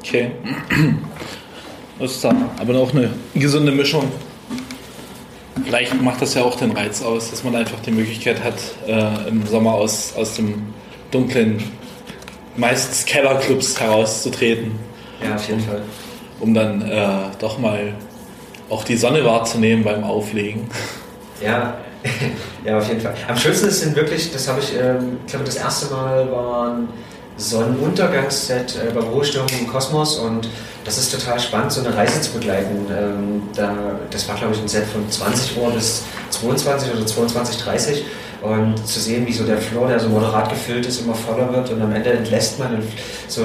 Okay. 0.00 0.32
Das 1.98 2.12
ist 2.12 2.24
dann 2.24 2.48
aber 2.58 2.78
auch 2.78 2.94
eine 2.94 3.10
gesunde 3.34 3.72
Mischung. 3.72 4.10
Vielleicht 5.64 6.00
macht 6.00 6.22
das 6.22 6.34
ja 6.34 6.42
auch 6.42 6.56
den 6.56 6.72
Reiz 6.72 7.02
aus, 7.02 7.30
dass 7.30 7.44
man 7.44 7.54
einfach 7.56 7.80
die 7.80 7.90
Möglichkeit 7.90 8.42
hat, 8.42 8.54
äh, 8.86 9.28
im 9.28 9.46
Sommer 9.46 9.74
aus, 9.74 10.14
aus 10.16 10.36
dem 10.36 10.74
dunklen, 11.10 11.62
meistens 12.56 13.04
Kellerclubs 13.04 13.80
herauszutreten. 13.80 14.72
Ja, 15.22 15.34
auf 15.34 15.48
jeden 15.48 15.60
Fall. 15.60 15.82
Um 16.40 16.54
dann 16.54 16.82
äh, 16.82 17.08
doch 17.38 17.58
mal 17.58 17.94
auch 18.68 18.84
die 18.84 18.96
Sonne 18.96 19.24
wahrzunehmen 19.24 19.84
beim 19.84 20.04
Auflegen. 20.04 20.70
Ja, 21.42 21.78
ja, 22.64 22.78
auf 22.78 22.88
jeden 22.88 23.00
Fall. 23.00 23.14
Am 23.28 23.36
schönsten 23.36 23.68
ist 23.68 23.80
sind 23.80 23.96
wirklich, 23.96 24.32
das 24.32 24.48
habe 24.48 24.60
ich, 24.60 24.74
ähm, 24.74 25.18
ich 25.24 25.30
glaube, 25.30 25.44
das 25.44 25.56
erste 25.56 25.92
Mal 25.92 26.30
war 26.30 26.70
ein 26.70 26.88
Sonnenuntergangsset 27.40 28.76
äh, 28.76 28.92
bei 28.92 29.00
Ruhestörung 29.00 29.48
im 29.58 29.66
Kosmos. 29.66 30.18
Und 30.18 30.48
das 30.84 30.98
ist 30.98 31.12
total 31.12 31.40
spannend, 31.40 31.72
so 31.72 31.80
eine 31.80 31.96
Reise 31.96 32.20
zu 32.20 32.32
begleiten. 32.32 32.86
Ähm, 32.90 33.42
da, 33.54 33.74
das 34.10 34.28
war, 34.28 34.36
glaube 34.36 34.54
ich, 34.54 34.60
ein 34.60 34.68
Set 34.68 34.84
von 34.86 35.10
20 35.10 35.56
Uhr 35.56 35.70
bis 35.72 36.04
22 36.30 36.92
oder 36.92 37.06
22, 37.06 37.56
30 37.62 38.04
und 38.42 38.86
zu 38.86 39.00
sehen, 39.00 39.26
wie 39.26 39.32
so 39.32 39.44
der 39.44 39.58
Floor, 39.58 39.88
der 39.88 40.00
so 40.00 40.08
moderat 40.08 40.48
gefüllt 40.48 40.86
ist, 40.86 41.02
immer 41.02 41.14
voller 41.14 41.52
wird. 41.52 41.70
Und 41.70 41.82
am 41.82 41.92
Ende 41.92 42.10
entlässt 42.10 42.58
man 42.58 42.82
so, 43.28 43.42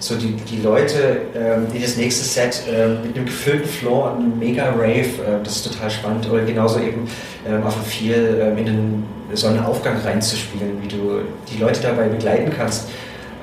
so 0.00 0.16
die, 0.16 0.32
die 0.32 0.62
Leute 0.62 1.22
ähm, 1.34 1.66
in 1.74 1.82
das 1.82 1.96
nächste 1.96 2.24
Set 2.24 2.62
äh, 2.66 2.88
mit 2.88 3.16
einem 3.16 3.26
gefüllten 3.26 3.68
Floor 3.68 4.12
und 4.12 4.24
einem 4.24 4.38
mega 4.38 4.70
Rave, 4.70 5.00
äh, 5.00 5.42
das 5.44 5.56
ist 5.56 5.72
total 5.72 5.90
spannend. 5.90 6.30
Oder 6.30 6.44
genauso 6.44 6.80
eben 6.80 7.06
ähm, 7.46 7.62
auf 7.62 7.74
dem 7.74 7.84
viel 7.84 8.14
äh, 8.14 8.58
in 8.58 8.66
den 8.66 9.04
Sonnenaufgang 9.34 10.00
reinzuspielen, 10.00 10.82
wie 10.82 10.88
du 10.88 11.20
die 11.52 11.58
Leute 11.58 11.80
dabei 11.82 12.08
begleiten 12.08 12.50
kannst, 12.56 12.88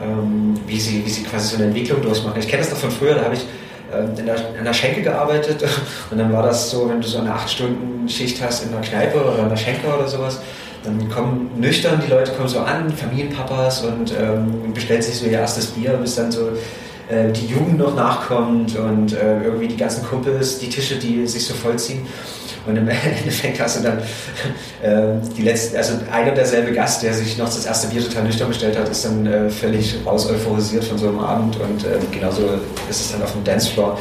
ähm, 0.06 0.54
wie, 0.68 0.80
sie, 0.80 1.06
wie 1.06 1.10
sie 1.10 1.24
quasi 1.24 1.50
so 1.50 1.56
eine 1.58 1.66
Entwicklung 1.66 2.02
durchmachen. 2.02 2.40
Ich 2.40 2.48
kenne 2.48 2.62
das 2.62 2.72
noch 2.72 2.78
von 2.78 2.92
früher, 2.92 3.16
da 3.16 3.24
habe 3.24 3.36
ich 3.36 3.46
ähm, 3.94 4.18
in 4.18 4.26
der, 4.26 4.36
in 4.58 4.64
der 4.64 4.74
Schenke 4.74 5.02
gearbeitet 5.02 5.64
und 6.12 6.18
dann 6.18 6.32
war 6.32 6.44
das 6.44 6.70
so, 6.70 6.90
wenn 6.90 7.02
du 7.02 7.08
so 7.08 7.20
eine 7.20 7.32
8-Stunden-Schicht 7.32 8.42
hast 8.42 8.66
in 8.66 8.74
einer 8.74 8.82
Kneipe 8.82 9.24
oder 9.24 9.44
in 9.44 9.50
der 9.50 9.58
Schenke 9.58 9.88
oder 9.88 10.08
sowas, 10.08 10.40
dann 10.84 11.10
kommen 11.10 11.50
nüchtern, 11.58 12.02
die 12.06 12.12
Leute 12.12 12.32
kommen 12.34 12.48
so 12.48 12.60
an, 12.60 12.92
Familienpapas 12.92 13.84
und 13.86 14.14
ähm, 14.20 14.74
bestellen 14.74 15.02
sich 15.02 15.16
so 15.16 15.26
ihr 15.26 15.40
erstes 15.40 15.68
Bier, 15.68 15.94
bis 15.94 16.16
dann 16.16 16.32
so 16.32 16.50
äh, 17.10 17.32
die 17.32 17.48
Jugend 17.48 17.78
noch 17.78 17.96
nachkommt 17.96 18.76
und 18.78 19.14
äh, 19.14 19.44
irgendwie 19.44 19.68
die 19.68 19.78
ganzen 19.78 20.04
Kumpels, 20.06 20.60
die 20.60 20.70
Tische, 20.70 20.96
die 20.98 21.26
sich 21.28 21.46
so 21.46 21.54
vollziehen. 21.54 22.06
Und 22.66 22.78
im 22.78 22.88
Endeffekt 23.18 23.60
hast 23.60 23.80
du 23.80 23.84
dann 23.84 24.00
äh, 24.82 25.20
die 25.38 25.44
letzten, 25.44 25.78
also 25.78 25.94
einer 26.12 26.32
derselbe 26.32 26.72
Gast, 26.72 27.04
der 27.04 27.14
sich 27.14 27.38
noch 27.38 27.46
das 27.46 27.66
erste 27.66 27.88
Bier 27.88 28.04
total 28.04 28.24
nüchtern 28.24 28.48
bestellt 28.48 28.78
hat, 28.78 28.90
ist 28.90 29.06
dann 29.06 29.26
äh, 29.26 29.50
völlig 29.50 29.96
raus 30.06 30.30
euphorisiert 30.30 30.84
von 30.84 30.98
so 30.98 31.10
einem 31.10 31.20
Abend 31.20 31.60
und 31.60 31.84
äh, 31.86 31.98
genauso 32.12 32.42
ist 32.90 33.02
es 33.02 33.12
dann 33.12 33.22
auf 33.22 33.32
dem 33.34 33.44
Dancefloor. 33.44 33.98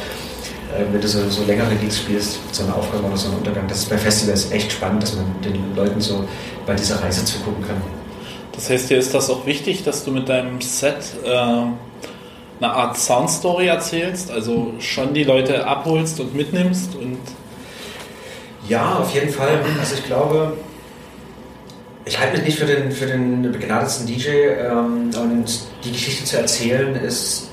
Äh, 0.75 0.91
wenn 0.91 1.01
du 1.01 1.07
so, 1.07 1.29
so 1.29 1.43
längere 1.45 1.75
Gigs 1.75 1.99
spielst, 1.99 2.39
so 2.51 2.63
eine 2.63 2.75
Aufgabe 2.75 3.03
oder 3.03 3.17
so 3.17 3.29
ein 3.29 3.35
Untergang, 3.35 3.67
das 3.67 3.79
ist 3.79 3.89
bei 3.89 3.97
Festivals 3.97 4.51
echt 4.51 4.71
spannend, 4.71 5.03
dass 5.03 5.15
man 5.15 5.25
den 5.43 5.75
Leuten 5.75 6.01
so 6.01 6.25
bei 6.65 6.73
dieser 6.73 7.01
Reise 7.01 7.23
zugucken 7.23 7.65
kann. 7.67 7.77
Das 8.53 8.69
heißt, 8.69 8.89
dir 8.89 8.97
ist 8.97 9.13
das 9.13 9.29
auch 9.29 9.45
wichtig, 9.45 9.83
dass 9.83 10.03
du 10.05 10.11
mit 10.11 10.29
deinem 10.29 10.61
Set 10.61 10.95
äh, 11.23 11.29
eine 11.29 11.73
Art 12.61 12.97
Soundstory 12.97 13.67
erzählst, 13.67 14.31
also 14.31 14.73
schon 14.79 15.13
die 15.13 15.23
Leute 15.23 15.67
abholst 15.67 16.19
und 16.19 16.33
mitnimmst 16.35 16.95
und 16.95 17.19
ja, 18.67 18.95
auf 18.95 19.13
jeden 19.13 19.29
Fall. 19.29 19.59
Also 19.79 19.95
ich 19.95 20.05
glaube, 20.05 20.53
ich 22.05 22.19
halte 22.19 22.37
mich 22.37 22.45
nicht 22.45 22.59
für 22.59 22.65
den, 22.65 22.91
für 22.91 23.05
den 23.05 23.51
begnadetsten 23.51 24.05
DJ 24.05 24.29
ähm, 24.29 25.09
und 25.19 25.59
die 25.83 25.91
Geschichte 25.91 26.25
zu 26.25 26.37
erzählen 26.37 26.95
ist 26.95 27.49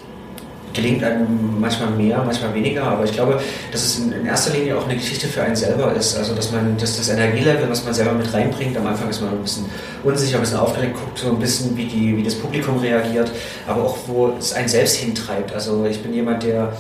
gelingt 0.73 1.05
einem 1.05 1.61
manchmal 1.61 1.91
mehr, 1.91 2.23
manchmal 2.25 2.55
weniger, 2.55 2.85
aber 2.85 3.05
ich 3.05 3.13
glaube, 3.13 3.41
dass 3.71 3.85
es 3.85 3.99
in 3.99 4.27
erster 4.27 4.53
Linie 4.53 4.77
auch 4.77 4.85
eine 4.85 4.97
Geschichte 4.97 5.27
für 5.27 5.43
einen 5.43 5.57
selber 5.57 5.93
ist. 5.95 6.17
Also, 6.17 6.35
dass 6.35 6.51
man, 6.53 6.77
dass 6.79 6.97
das 6.97 7.09
Energielevel, 7.09 7.69
was 7.69 7.85
man 7.85 7.95
selber 7.95 8.13
mit 8.13 8.33
reinbringt, 8.33 8.77
am 8.77 8.87
Anfang 8.87 9.09
ist 9.11 9.21
man 9.21 9.31
ein 9.31 9.43
bisschen 9.43 9.67
unsicher, 10.03 10.37
ein 10.37 10.43
bisschen 10.43 10.59
aufgeregt, 10.59 10.95
guckt 10.95 11.19
so 11.19 11.29
ein 11.29 11.39
bisschen, 11.39 11.77
wie, 11.77 11.87
die, 11.87 12.17
wie 12.17 12.23
das 12.23 12.35
Publikum 12.35 12.79
reagiert, 12.79 13.31
aber 13.67 13.85
auch, 13.85 13.99
wo 14.07 14.35
es 14.39 14.53
einen 14.53 14.69
selbst 14.69 14.97
hintreibt. 14.97 15.53
Also, 15.53 15.85
ich 15.87 16.03
bin 16.03 16.15
jemand, 16.15 16.43
der 16.43 16.73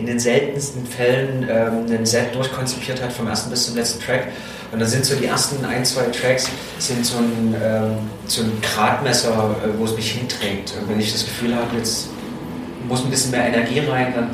in 0.00 0.06
den 0.06 0.18
seltensten 0.18 0.86
Fällen 0.86 1.46
ähm, 1.48 1.84
ein 1.90 2.06
Set 2.06 2.34
durchkonzipiert 2.34 3.02
hat, 3.02 3.12
vom 3.12 3.26
ersten 3.28 3.50
bis 3.50 3.66
zum 3.66 3.76
letzten 3.76 4.02
Track. 4.02 4.28
Und 4.72 4.80
da 4.80 4.86
sind 4.86 5.04
so 5.04 5.14
die 5.14 5.26
ersten 5.26 5.62
ein, 5.64 5.84
zwei 5.84 6.04
Tracks 6.04 6.48
sind 6.78 7.04
so 7.04 7.18
ein, 7.18 7.54
ähm, 7.62 7.92
so 8.26 8.42
ein 8.42 8.52
Gradmesser, 8.62 9.56
äh, 9.62 9.78
wo 9.78 9.84
es 9.84 9.94
mich 9.94 10.12
hinträgt. 10.12 10.72
Und 10.80 10.88
wenn 10.88 11.00
ich 11.00 11.12
das 11.12 11.24
Gefühl 11.24 11.54
habe, 11.54 11.76
jetzt 11.76 12.08
muss 12.88 13.04
ein 13.04 13.10
bisschen 13.10 13.32
mehr 13.32 13.46
Energie 13.46 13.80
rein, 13.80 14.14
dann, 14.14 14.30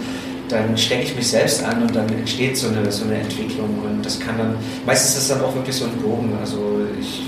dann 0.49 0.79
stecke 0.79 1.03
ich 1.03 1.17
mich 1.17 1.29
selbst 1.29 1.65
an 1.65 1.83
und 1.83 1.97
dann 1.97 2.09
entsteht 2.11 2.57
so 2.57 2.69
eine, 2.69 2.91
so 2.93 3.05
eine 3.05 3.17
Entwicklung. 3.17 3.81
Und 3.85 4.07
das 4.07 4.21
kann 4.21 4.39
dann, 4.39 4.57
meistens 4.85 5.17
ist 5.17 5.23
es 5.23 5.29
dann 5.29 5.41
auch 5.41 5.55
wirklich 5.55 5.75
so 5.75 5.87
ein 5.87 5.97
Bogen. 5.97 6.33
Also 6.41 6.81
ich 7.01 7.23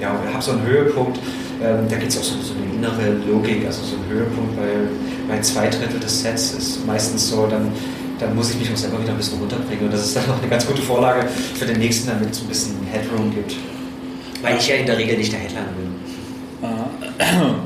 ja, 0.00 0.14
habe 0.32 0.42
so 0.42 0.52
einen 0.52 0.62
Höhepunkt, 0.62 1.18
ähm, 1.62 1.86
da 1.88 1.96
geht 1.96 2.08
es 2.08 2.18
auch 2.18 2.22
so, 2.22 2.40
so 2.40 2.54
eine 2.54 2.72
innere 2.72 3.16
Logik, 3.28 3.66
also 3.66 3.82
so 3.82 3.96
ein 3.96 4.08
Höhepunkt 4.08 4.56
bei, 4.56 5.34
bei 5.34 5.40
zwei 5.40 5.68
Drittel 5.68 6.00
des 6.00 6.22
Sets 6.22 6.52
ist 6.52 6.86
meistens 6.86 7.28
so, 7.28 7.46
dann, 7.46 7.72
dann 8.18 8.34
muss 8.34 8.50
ich 8.50 8.58
mich 8.58 8.72
auch 8.72 8.76
selber 8.76 9.00
wieder 9.02 9.10
ein 9.10 9.16
bisschen 9.16 9.38
runterbringen. 9.38 9.86
Und 9.86 9.92
das 9.92 10.06
ist 10.06 10.16
dann 10.16 10.24
auch 10.30 10.38
eine 10.38 10.48
ganz 10.48 10.66
gute 10.66 10.82
Vorlage 10.82 11.26
für 11.28 11.66
den 11.66 11.78
nächsten, 11.78 12.08
damit 12.08 12.30
es 12.30 12.40
ein 12.40 12.48
bisschen 12.48 12.74
Headroom 12.90 13.34
gibt. 13.34 13.56
Weil 14.42 14.56
ich 14.56 14.68
ja 14.68 14.76
in 14.76 14.86
der 14.86 14.98
Regel 14.98 15.18
nicht 15.18 15.32
der 15.32 15.40
Headliner 15.40 15.66
bin. 15.76 16.68
Ah. 16.68 17.54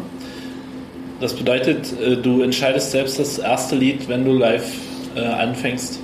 Das 1.20 1.34
bedeutet, 1.34 1.86
äh, 2.00 2.16
du 2.16 2.42
entscheidest 2.42 2.90
selbst 2.90 3.20
das 3.20 3.38
erste 3.38 3.76
Lied, 3.76 4.08
wenn 4.08 4.24
du 4.24 4.32
live 4.32 4.64
äh, 5.14 5.20
anfängst? 5.20 6.00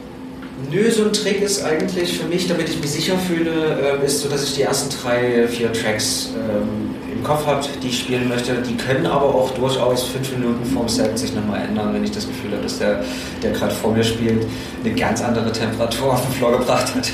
Nö, 0.70 0.90
so 0.90 1.04
ein 1.04 1.12
Trick 1.12 1.40
ist 1.40 1.64
eigentlich 1.64 2.18
für 2.18 2.26
mich, 2.26 2.48
damit 2.48 2.68
ich 2.68 2.80
mich 2.80 2.90
sicher 2.90 3.16
fühle, 3.16 4.00
äh, 4.02 4.04
ist 4.04 4.20
so, 4.20 4.28
dass 4.28 4.44
ich 4.44 4.54
die 4.54 4.62
ersten 4.62 4.90
drei, 5.02 5.46
vier 5.48 5.72
Tracks 5.72 6.30
ähm, 6.34 6.94
im 7.12 7.22
Kopf 7.24 7.46
habe, 7.46 7.64
die 7.82 7.88
ich 7.88 8.00
spielen 8.00 8.28
möchte. 8.28 8.54
Die 8.54 8.76
können 8.76 9.06
aber 9.06 9.34
auch 9.34 9.50
durchaus 9.52 10.04
fünf 10.04 10.30
Minuten 10.32 10.64
vorm 10.64 10.88
Set 10.88 11.18
sich 11.18 11.34
nochmal 11.34 11.62
ändern, 11.62 11.94
wenn 11.94 12.04
ich 12.04 12.10
das 12.10 12.26
Gefühl 12.26 12.52
habe, 12.52 12.62
dass 12.62 12.78
der, 12.78 13.02
der 13.42 13.52
gerade 13.52 13.74
vor 13.74 13.92
mir 13.92 14.04
spielt, 14.04 14.46
eine 14.84 14.94
ganz 14.94 15.22
andere 15.22 15.52
Temperatur 15.52 16.12
auf 16.12 16.22
den 16.26 16.34
Floor 16.34 16.58
gebracht 16.58 16.94
hat. 16.94 17.08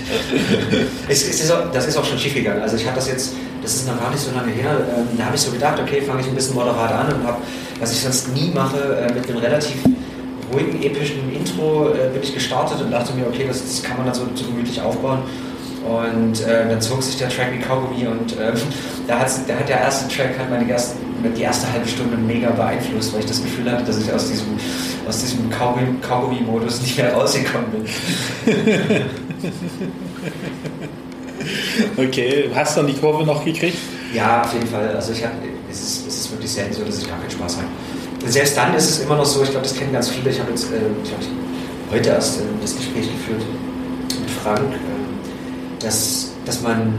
es, 1.08 1.28
es 1.28 1.40
ist 1.42 1.52
auch, 1.52 1.70
das 1.72 1.86
ist 1.86 1.96
auch 1.96 2.04
schon 2.04 2.18
schief 2.18 2.34
gegangen. 2.34 2.62
Also 2.62 2.76
ich 2.76 2.84
hatte 2.84 2.96
das 2.96 3.08
jetzt, 3.08 3.34
das 3.62 3.74
ist 3.76 3.86
noch 3.86 4.00
gar 4.00 4.10
nicht 4.10 4.22
so 4.22 4.34
lange 4.34 4.52
her, 4.52 4.76
ähm, 4.96 5.16
da 5.16 5.26
habe 5.26 5.36
ich 5.36 5.42
so 5.42 5.50
gedacht, 5.50 5.78
okay, 5.80 6.00
fange 6.02 6.22
ich 6.22 6.26
ein 6.26 6.34
bisschen 6.34 6.54
moderat 6.54 6.92
an 6.92 7.14
und 7.14 7.26
habe 7.26 7.38
was 7.80 7.92
ich 7.92 8.00
sonst 8.00 8.34
nie 8.34 8.50
mache, 8.54 8.78
äh, 8.78 9.12
mit 9.12 9.28
einem 9.28 9.38
relativ 9.38 9.76
ruhigen, 10.52 10.82
epischen 10.82 11.32
Intro 11.32 11.90
äh, 11.90 12.08
bin 12.12 12.22
ich 12.22 12.34
gestartet 12.34 12.80
und 12.80 12.90
dachte 12.90 13.14
mir, 13.14 13.26
okay, 13.26 13.44
das, 13.46 13.62
das 13.62 13.82
kann 13.82 13.96
man 13.96 14.06
dann 14.06 14.14
so, 14.14 14.26
so 14.34 14.44
gemütlich 14.46 14.80
aufbauen. 14.80 15.20
Und 15.84 16.40
äh, 16.40 16.68
dann 16.68 16.80
zog 16.80 17.02
sich 17.02 17.18
der 17.18 17.28
Track 17.28 17.52
wie 17.52 17.58
Kaugummi 17.58 18.06
und 18.06 18.32
äh, 18.38 18.52
da, 19.06 19.18
da 19.18 19.54
hat 19.54 19.68
der 19.68 19.80
erste 19.80 20.08
Track 20.14 20.38
hat 20.38 20.48
meine 20.48 20.68
erste, 20.68 20.96
die 21.36 21.42
erste 21.42 21.70
halbe 21.70 21.86
Stunde 21.86 22.16
mega 22.16 22.50
beeinflusst, 22.50 23.12
weil 23.12 23.20
ich 23.20 23.26
das 23.26 23.42
Gefühl 23.42 23.70
hatte, 23.70 23.84
dass 23.84 23.98
ich 23.98 24.10
aus 24.12 24.28
diesem, 24.28 24.46
aus 25.06 25.18
diesem 25.20 25.50
Kaugummi-Modus 25.50 26.80
nicht 26.82 26.96
mehr 26.96 27.12
rausgekommen 27.12 27.66
bin. 27.70 27.86
okay, 32.08 32.50
hast 32.54 32.76
du 32.76 32.80
dann 32.80 32.90
die 32.90 32.98
Kurve 32.98 33.24
noch 33.24 33.44
gekriegt? 33.44 33.78
Ja, 34.14 34.42
auf 34.42 34.52
jeden 34.52 34.66
Fall. 34.66 34.94
Also 34.94 35.12
ich 35.12 35.24
hatte, 35.24 35.34
es 35.70 35.80
ist, 35.82 36.06
es 36.06 36.18
ist 36.20 36.30
wirklich 36.32 36.50
selten 36.50 36.74
so, 36.74 36.84
dass 36.84 36.98
ich 36.98 37.08
gar 37.08 37.18
keinen 37.18 37.30
Spaß 37.30 37.56
habe. 37.56 37.66
Selbst 38.26 38.56
dann 38.56 38.74
ist 38.74 38.90
es 38.90 39.00
immer 39.00 39.16
noch 39.16 39.26
so, 39.26 39.42
ich 39.42 39.50
glaube, 39.50 39.66
das 39.66 39.76
kennen 39.76 39.92
ganz 39.92 40.08
viele. 40.08 40.30
Ich 40.30 40.40
habe 40.40 40.50
jetzt, 40.50 40.64
äh, 40.72 40.76
ich 41.02 41.12
heute 41.94 42.08
erst 42.08 42.40
äh, 42.40 42.44
das 42.60 42.76
Gespräch 42.76 43.10
geführt 43.10 43.42
mit 44.20 44.30
Frank, 44.42 44.72
äh, 44.72 45.84
dass, 45.84 46.32
dass 46.44 46.62
man 46.62 46.94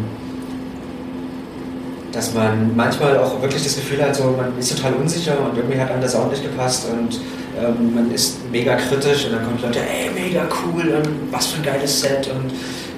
dass 2.11 2.33
man 2.33 2.73
manchmal 2.77 3.17
auch 3.17 3.41
wirklich 3.41 3.61
das 3.61 3.75
Gefühl 3.75 4.01
hat, 4.01 4.15
so, 4.15 4.33
man 4.37 4.57
ist 4.57 4.73
total 4.73 4.93
unsicher 4.93 5.37
und 5.37 5.57
irgendwie 5.57 5.77
hat 5.77 5.91
einem 5.91 5.99
der 5.99 6.09
Sound 6.09 6.31
nicht 6.31 6.43
gepasst 6.43 6.87
und 6.89 7.19
ähm, 7.59 7.93
man 7.93 8.09
ist 8.09 8.37
mega 8.51 8.75
kritisch 8.75 9.25
und 9.25 9.33
dann 9.33 9.43
kommen 9.43 9.59
Leute, 9.61 9.79
ey, 9.81 10.09
mega 10.13 10.47
cool 10.63 10.95
und 10.95 11.33
was 11.33 11.47
für 11.47 11.57
ein 11.57 11.65
geiles 11.65 11.99
Set 11.99 12.29
und 12.33 12.53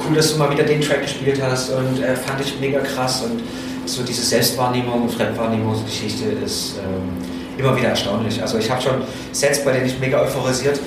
cool, 0.06 0.16
dass 0.16 0.34
du 0.34 0.38
mal 0.38 0.52
wieder 0.52 0.64
den 0.64 0.82
Track 0.82 1.02
gespielt 1.02 1.42
hast 1.42 1.72
und 1.72 2.04
äh, 2.04 2.16
fand 2.16 2.42
ich 2.42 2.60
mega 2.60 2.80
krass 2.80 3.24
und 3.24 3.42
so 3.90 4.04
diese 4.04 4.22
Selbstwahrnehmung 4.22 5.02
und 5.02 5.12
Fremdwahrnehmungsgeschichte 5.12 6.26
ist 6.46 6.76
ähm, 6.78 7.37
immer 7.58 7.76
wieder 7.76 7.90
erstaunlich. 7.90 8.42
Also 8.42 8.58
ich 8.58 8.70
habe 8.70 8.82
schon 8.82 9.02
Sets, 9.32 9.64
bei 9.64 9.74
denen 9.74 9.86
ich 9.86 10.00
mega 10.00 10.22
euphorisiert 10.22 10.80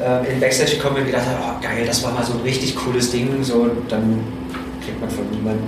äh, 0.00 0.32
in 0.32 0.40
Backstage 0.40 0.76
gekommen 0.76 0.96
bin 0.96 1.04
und 1.04 1.10
gedacht 1.10 1.26
habe, 1.26 1.38
oh, 1.40 1.62
geil, 1.62 1.84
das 1.86 2.02
war 2.02 2.12
mal 2.12 2.24
so 2.24 2.34
ein 2.34 2.40
richtig 2.40 2.76
cooles 2.76 3.10
Ding. 3.10 3.42
So, 3.42 3.70
dann 3.88 4.20
kriegt 4.84 5.00
man 5.00 5.10
von 5.10 5.28
niemandem 5.30 5.64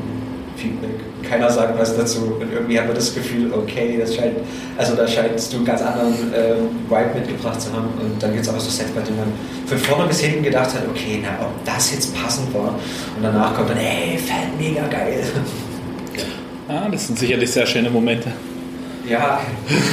Feedback. 0.56 0.90
Keiner 1.28 1.50
sagt 1.50 1.78
was 1.78 1.97
dazu 1.97 2.37
und 2.40 2.52
irgendwie 2.52 2.78
hat 2.78 2.87
man 2.87 2.94
das 2.94 3.14
Gefühl, 3.14 3.52
okay, 3.52 3.97
das 3.99 4.14
scheint, 4.14 4.37
also 4.76 4.94
da 4.94 5.06
scheinst 5.06 5.52
du 5.52 5.59
einen 5.59 5.64
ganz 5.64 5.80
anderen 5.80 6.12
äh, 6.35 6.54
Vibe 6.88 7.18
mitgebracht 7.18 7.61
zu 7.61 7.73
haben 7.73 7.88
und 8.00 8.23
dann 8.23 8.32
gibt 8.32 8.42
es 8.42 8.49
aber 8.49 8.61
so 8.61 8.68
Sets, 8.71 8.90
bei 8.90 9.00
denen 9.00 9.18
man 9.18 9.32
von 9.66 9.78
vorne 9.78 10.09
bis 10.09 10.21
hinten 10.21 10.42
gedacht 10.42 10.75
hat, 10.75 10.82
okay, 10.90 11.23
na, 11.23 11.47
ob 11.47 11.64
das 11.64 11.92
jetzt 11.92 12.14
passend 12.14 12.52
war 12.52 12.75
und 13.16 13.23
danach 13.23 13.54
kommt 13.54 13.71
dann, 13.71 13.78
ey, 13.78 14.18
fällt 14.18 14.59
mega 14.59 14.87
geil. 14.88 15.23
Ja, 16.68 16.88
das 16.90 17.06
sind 17.06 17.18
sicherlich 17.18 17.50
sehr 17.50 17.66
schöne 17.66 17.88
Momente. 17.90 18.30
Ja, 19.09 19.40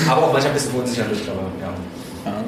aber 0.10 0.24
auch 0.24 0.34
manchmal 0.34 0.52
ein 0.52 0.54
bisschen 0.54 0.80
unsicherlich, 0.80 1.22
aber 1.28 1.50
ja. 1.60 1.74
ja. 2.32 2.44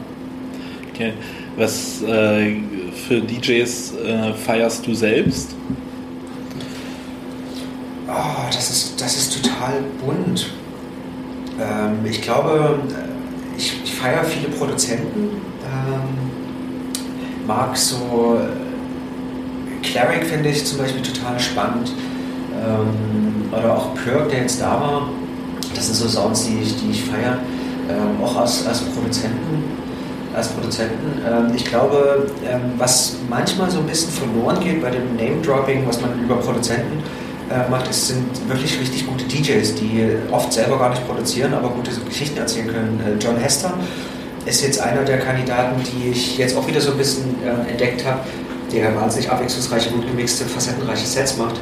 Okay. 0.93 1.13
Was 1.57 2.01
äh, 2.03 2.61
für 3.07 3.21
DJs 3.21 3.93
äh, 3.95 4.33
feierst 4.33 4.85
du 4.85 4.93
selbst? 4.93 5.55
Oh, 8.07 8.45
das 8.51 8.69
ist, 8.69 9.01
das 9.01 9.17
ist 9.17 9.41
total 9.41 9.73
bunt. 10.05 10.51
Ähm, 11.59 12.05
ich 12.05 12.21
glaube, 12.21 12.79
ich, 13.57 13.73
ich 13.83 13.95
feiere 13.95 14.23
viele 14.23 14.49
Produzenten. 14.49 15.41
Ähm, 15.63 16.31
mag 17.47 17.75
so 17.75 18.39
Cleric 19.81 20.25
finde 20.25 20.49
ich 20.49 20.65
zum 20.65 20.77
Beispiel 20.77 21.01
total 21.01 21.39
spannend. 21.39 21.91
Ähm, 22.53 23.51
oder 23.51 23.77
auch 23.77 23.93
Perk, 23.95 24.29
der 24.29 24.41
jetzt 24.41 24.61
da 24.61 24.79
war. 24.79 25.09
Das 25.81 25.87
sind 25.87 25.95
so 25.95 26.07
Sounds, 26.07 26.45
die 26.45 26.59
ich, 26.61 26.75
die 26.75 26.91
ich 26.91 27.03
feiere. 27.05 27.39
Ähm, 27.89 28.23
auch 28.23 28.35
als, 28.35 28.67
als 28.67 28.81
Produzenten. 28.81 29.63
Als 30.35 30.49
Produzenten. 30.49 31.19
Ähm, 31.27 31.55
ich 31.55 31.65
glaube, 31.65 32.29
ähm, 32.47 32.73
was 32.77 33.15
manchmal 33.27 33.71
so 33.71 33.79
ein 33.79 33.87
bisschen 33.87 34.11
verloren 34.11 34.59
geht 34.59 34.79
bei 34.79 34.91
dem 34.91 35.15
Name-Dropping, 35.15 35.87
was 35.87 35.99
man 35.99 36.23
über 36.23 36.35
Produzenten 36.35 37.01
äh, 37.49 37.67
macht, 37.67 37.89
es 37.89 38.09
sind 38.09 38.47
wirklich 38.47 38.79
richtig 38.79 39.07
gute 39.07 39.25
DJs, 39.25 39.73
die 39.73 40.17
oft 40.31 40.53
selber 40.53 40.77
gar 40.77 40.91
nicht 40.91 41.03
produzieren, 41.07 41.51
aber 41.55 41.69
gute 41.69 41.89
Geschichten 42.01 42.37
erzählen 42.37 42.67
können. 42.67 43.01
Äh, 43.03 43.17
John 43.19 43.37
Hester 43.37 43.73
ist 44.45 44.61
jetzt 44.63 44.79
einer 44.79 45.01
der 45.01 45.17
Kandidaten, 45.17 45.81
die 45.81 46.11
ich 46.11 46.37
jetzt 46.37 46.55
auch 46.55 46.67
wieder 46.67 46.79
so 46.79 46.91
ein 46.91 46.97
bisschen 46.99 47.25
äh, 47.43 47.71
entdeckt 47.71 48.05
habe, 48.05 48.19
der 48.71 48.95
wahnsinnig 48.95 49.31
abwechslungsreiche, 49.31 49.89
gut 49.89 50.05
gemixte, 50.05 50.45
facettenreiche 50.45 51.07
Sets 51.07 51.37
macht. 51.37 51.59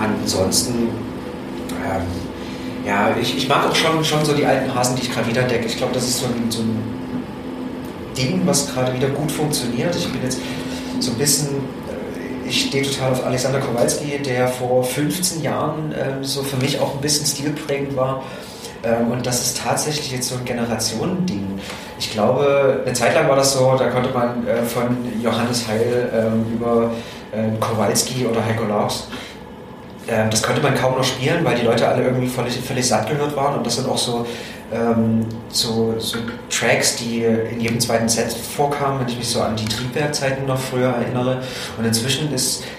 Ansonsten, 0.00 0.88
ähm, 1.84 2.23
ja, 2.86 3.16
ich, 3.20 3.36
ich 3.36 3.48
mag 3.48 3.68
auch 3.68 3.74
schon, 3.74 4.04
schon 4.04 4.24
so 4.24 4.34
die 4.34 4.44
alten 4.44 4.74
Hasen, 4.74 4.96
die 4.96 5.02
ich 5.02 5.12
gerade 5.12 5.28
wieder 5.28 5.42
entdecke. 5.42 5.66
Ich 5.66 5.76
glaube, 5.76 5.94
das 5.94 6.04
ist 6.04 6.18
so 6.18 6.26
ein, 6.26 6.50
so 6.50 6.62
ein 6.62 6.78
Ding, 8.16 8.42
was 8.44 8.72
gerade 8.72 8.94
wieder 8.94 9.08
gut 9.08 9.32
funktioniert. 9.32 9.94
Ich 9.96 10.10
bin 10.10 10.22
jetzt 10.22 10.38
so 11.00 11.10
ein 11.10 11.18
bisschen 11.18 11.48
ich 12.46 12.66
stehe 12.66 12.84
total 12.84 13.12
auf 13.12 13.24
Alexander 13.24 13.58
Kowalski, 13.58 14.18
der 14.18 14.48
vor 14.48 14.84
15 14.84 15.42
Jahren 15.42 15.94
ähm, 15.98 16.24
so 16.24 16.42
für 16.42 16.56
mich 16.56 16.78
auch 16.80 16.94
ein 16.94 17.00
bisschen 17.00 17.26
stilprägend 17.26 17.96
war. 17.96 18.22
Ähm, 18.82 19.10
und 19.10 19.26
das 19.26 19.42
ist 19.42 19.58
tatsächlich 19.58 20.12
jetzt 20.12 20.28
so 20.28 20.36
ein 20.36 20.44
Generationending. 20.44 21.58
Ich 21.98 22.12
glaube, 22.12 22.82
eine 22.84 22.94
Zeit 22.94 23.14
lang 23.14 23.28
war 23.28 23.36
das 23.36 23.54
so, 23.54 23.74
da 23.78 23.88
konnte 23.88 24.10
man 24.10 24.46
äh, 24.46 24.62
von 24.62 24.96
Johannes 25.22 25.66
Heil 25.68 26.10
ähm, 26.14 26.52
über 26.52 26.90
äh, 27.32 27.56
Kowalski 27.60 28.26
oder 28.26 28.44
Heiko 28.44 28.64
Laux 28.64 29.08
ähm, 30.08 30.30
das 30.30 30.42
konnte 30.42 30.60
man 30.60 30.74
kaum 30.74 30.96
noch 30.96 31.04
spielen, 31.04 31.44
weil 31.44 31.56
die 31.56 31.64
Leute 31.64 31.88
alle 31.88 32.04
irgendwie 32.04 32.28
völlig, 32.28 32.58
völlig 32.60 32.86
satt 32.86 33.08
gehört 33.08 33.34
waren. 33.36 33.56
Und 33.58 33.66
das 33.66 33.76
sind 33.76 33.88
auch 33.88 33.98
so 33.98 34.26
ähm, 34.72 35.26
so, 35.50 35.94
so, 35.98 36.18
Tracks, 36.50 36.96
die 36.96 37.22
in 37.22 37.60
jedem 37.60 37.80
zweiten 37.80 38.08
Set 38.08 38.32
vorkamen, 38.32 39.00
wenn 39.00 39.08
ich 39.08 39.16
mich 39.16 39.28
so 39.28 39.40
an 39.40 39.56
die 39.56 39.64
Triebwerkzeiten 39.64 40.46
noch 40.46 40.58
früher 40.58 40.88
erinnere. 40.88 41.42
Und 41.78 41.84
inzwischen 41.84 42.28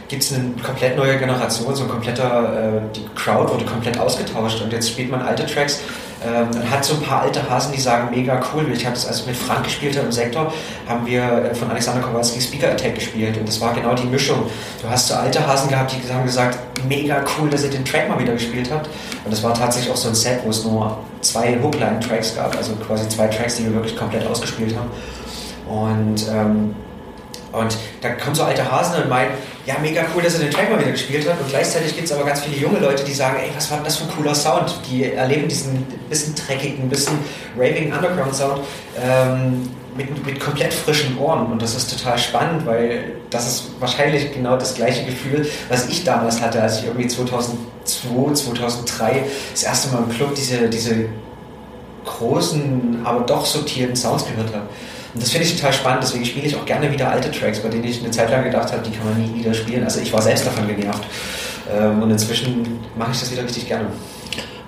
gibt 0.08 0.24
es 0.24 0.34
eine 0.34 0.52
komplett 0.64 0.98
neue 0.98 1.18
Generation, 1.18 1.74
so 1.76 1.84
ein 1.84 1.90
kompletter, 1.90 2.78
äh, 2.78 2.82
die 2.96 3.06
Crowd 3.16 3.52
wurde 3.52 3.66
komplett 3.66 3.98
ausgetauscht 4.00 4.62
und 4.62 4.74
jetzt 4.74 4.90
spielt 4.90 5.12
man 5.12 5.22
alte 5.22 5.46
Tracks. 5.46 5.82
Ähm, 6.26 6.72
hat 6.72 6.84
so 6.84 6.96
ein 6.96 7.02
paar 7.02 7.22
alte 7.22 7.48
Hasen, 7.48 7.72
die 7.72 7.80
sagen, 7.80 8.10
mega 8.10 8.42
cool. 8.54 8.68
Ich 8.72 8.86
habe 8.86 8.96
das 8.96 9.06
also 9.06 9.26
mit 9.28 9.36
Frank 9.36 9.64
gespielt 9.64 9.96
im 9.96 10.12
Sektor, 10.12 10.52
haben 10.88 11.06
wir 11.06 11.22
äh, 11.22 11.56
von 11.56 11.70
Alexander 11.70 12.02
Kowalski 12.02 12.42
Speaker 12.42 12.72
Attack 12.72 12.96
gespielt 12.96 13.38
und 13.38 13.48
das 13.48 13.62
war 13.62 13.74
genau 13.74 13.94
die 13.94 14.08
Mischung. 14.08 14.50
Du 14.82 14.90
hast 14.90 15.08
so 15.08 15.14
alte 15.14 15.46
Hasen 15.46 15.70
gehabt, 15.70 15.94
die 15.94 16.12
haben 16.12 16.26
gesagt, 16.26 16.58
mega 16.88 17.24
cool, 17.38 17.50
dass 17.50 17.64
ihr 17.64 17.70
den 17.70 17.86
Track 17.86 18.10
mal 18.10 18.20
wieder 18.20 18.34
gespielt 18.34 18.72
habt. 18.72 18.90
Und 19.24 19.32
das 19.32 19.44
war 19.44 19.54
tatsächlich 19.54 19.92
auch 19.92 19.98
so 19.98 20.10
ein 20.10 20.16
Set, 20.16 20.40
wo 20.44 20.50
es 20.50 20.64
nur 20.64 20.98
zwei 21.22 21.60
Hookline-Tracks 21.62 22.36
gab, 22.36 22.56
also 22.56 22.74
quasi 22.76 23.08
zwei 23.10 23.28
Tracks, 23.28 23.58
die 23.58 23.66
wir 23.66 23.74
wirklich 23.74 23.96
komplett 23.96 24.26
ausgespielt 24.26 24.76
haben. 24.76 24.90
Und, 25.68 26.28
ähm, 26.30 26.76
und 27.52 27.78
da 28.02 28.10
kommen 28.12 28.36
so 28.36 28.44
alte 28.44 28.70
Hasen 28.72 29.04
und 29.04 29.10
meinen, 29.10 29.32
ja, 29.66 29.78
mega 29.82 30.06
cool, 30.14 30.22
dass 30.22 30.36
er 30.36 30.42
den 30.42 30.52
Track 30.52 30.70
mal 30.70 30.80
wieder 30.80 30.92
gespielt 30.92 31.28
hat. 31.28 31.40
Und 31.40 31.50
gleichzeitig 31.50 31.96
gibt 31.96 32.06
es 32.06 32.14
aber 32.14 32.24
ganz 32.24 32.42
viele 32.42 32.58
junge 32.58 32.80
Leute, 32.80 33.04
die 33.04 33.14
sagen, 33.14 33.38
ey, 33.42 33.50
was 33.56 33.70
war 33.72 33.78
denn 33.78 33.86
das 33.86 33.98
für 33.98 34.04
ein 34.04 34.16
cooler 34.16 34.36
Sound? 34.36 34.76
Die 34.90 35.12
erleben 35.12 35.48
diesen 35.48 35.86
bisschen 36.08 36.36
dreckigen, 36.36 36.88
bisschen 36.88 37.18
raving 37.58 37.92
Underground-Sound 37.92 38.62
ähm, 39.02 39.70
mit, 39.98 40.24
mit 40.26 40.40
komplett 40.40 40.72
frischen 40.72 41.18
Ohren. 41.18 41.48
Und 41.48 41.62
das 41.62 41.76
ist 41.76 41.98
total 41.98 42.18
spannend, 42.20 42.66
weil 42.68 43.14
das 43.32 43.48
ist 43.48 43.72
wahrscheinlich 43.80 44.32
genau 44.34 44.56
das 44.56 44.76
gleiche 44.76 45.04
Gefühl, 45.04 45.50
was 45.70 45.90
ich 45.90 46.04
damals 46.04 46.42
hatte, 46.42 46.62
als 46.62 46.80
ich 46.80 46.86
irgendwie 46.86 47.08
2002, 47.08 48.34
2003 48.34 49.24
das 49.52 49.64
erste 49.64 49.96
Mal 49.96 50.04
im 50.04 50.10
Club 50.10 50.36
diese, 50.36 50.70
diese 50.70 51.06
großen, 52.06 53.02
aber 53.04 53.22
doch 53.22 53.46
subtilen 53.46 53.96
Sounds 53.96 54.26
gehört 54.28 54.54
habe. 54.54 54.68
Und 55.16 55.24
das 55.24 55.32
finde 55.32 55.48
ich 55.48 55.56
total 55.56 55.72
spannend, 55.72 56.04
deswegen 56.04 56.26
spiele 56.26 56.46
ich 56.46 56.56
auch 56.58 56.66
gerne 56.66 56.92
wieder 56.92 57.10
alte 57.10 57.32
Tracks, 57.32 57.60
bei 57.62 57.70
denen 57.70 57.86
ich 57.86 58.02
eine 58.02 58.12
Zeit 58.12 58.30
lang 58.30 58.44
gedacht 58.44 58.74
habe, 58.74 58.84
die 58.84 58.92
kann 58.92 59.06
man 59.06 59.22
nie 59.22 59.40
wieder 59.40 59.54
spielen. 59.54 59.86
Also 59.86 60.02
ich 60.02 60.12
war 60.12 60.22
selbst 60.22 60.46
davon 60.46 60.68
genervt. 60.68 61.06
Ähm, 61.74 62.04
und 62.04 62.12
inzwischen 62.12 62.82
mache 62.98 63.12
ich 63.14 63.22
das 63.22 63.32
wieder 63.32 63.46
richtig 63.46 63.66
gerne. 63.66 63.88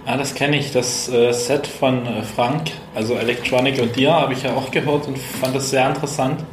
Ja, 0.05 0.15
das 0.15 0.33
kenne 0.33 0.57
ich. 0.57 0.71
Das 0.71 1.09
äh, 1.09 1.33
Set 1.33 1.67
von 1.67 2.05
äh, 2.05 2.23
Frank, 2.23 2.71
also 2.95 3.15
Electronic 3.15 3.81
und 3.81 3.93
dir, 3.97 4.13
habe 4.13 4.31
ich 4.31 4.43
ja 4.43 4.53
auch 4.53 4.71
gehört 4.71 5.05
und 5.05 5.17
fand 5.17 5.53
das 5.53 5.69
sehr 5.69 5.85
interessant. 5.85 6.45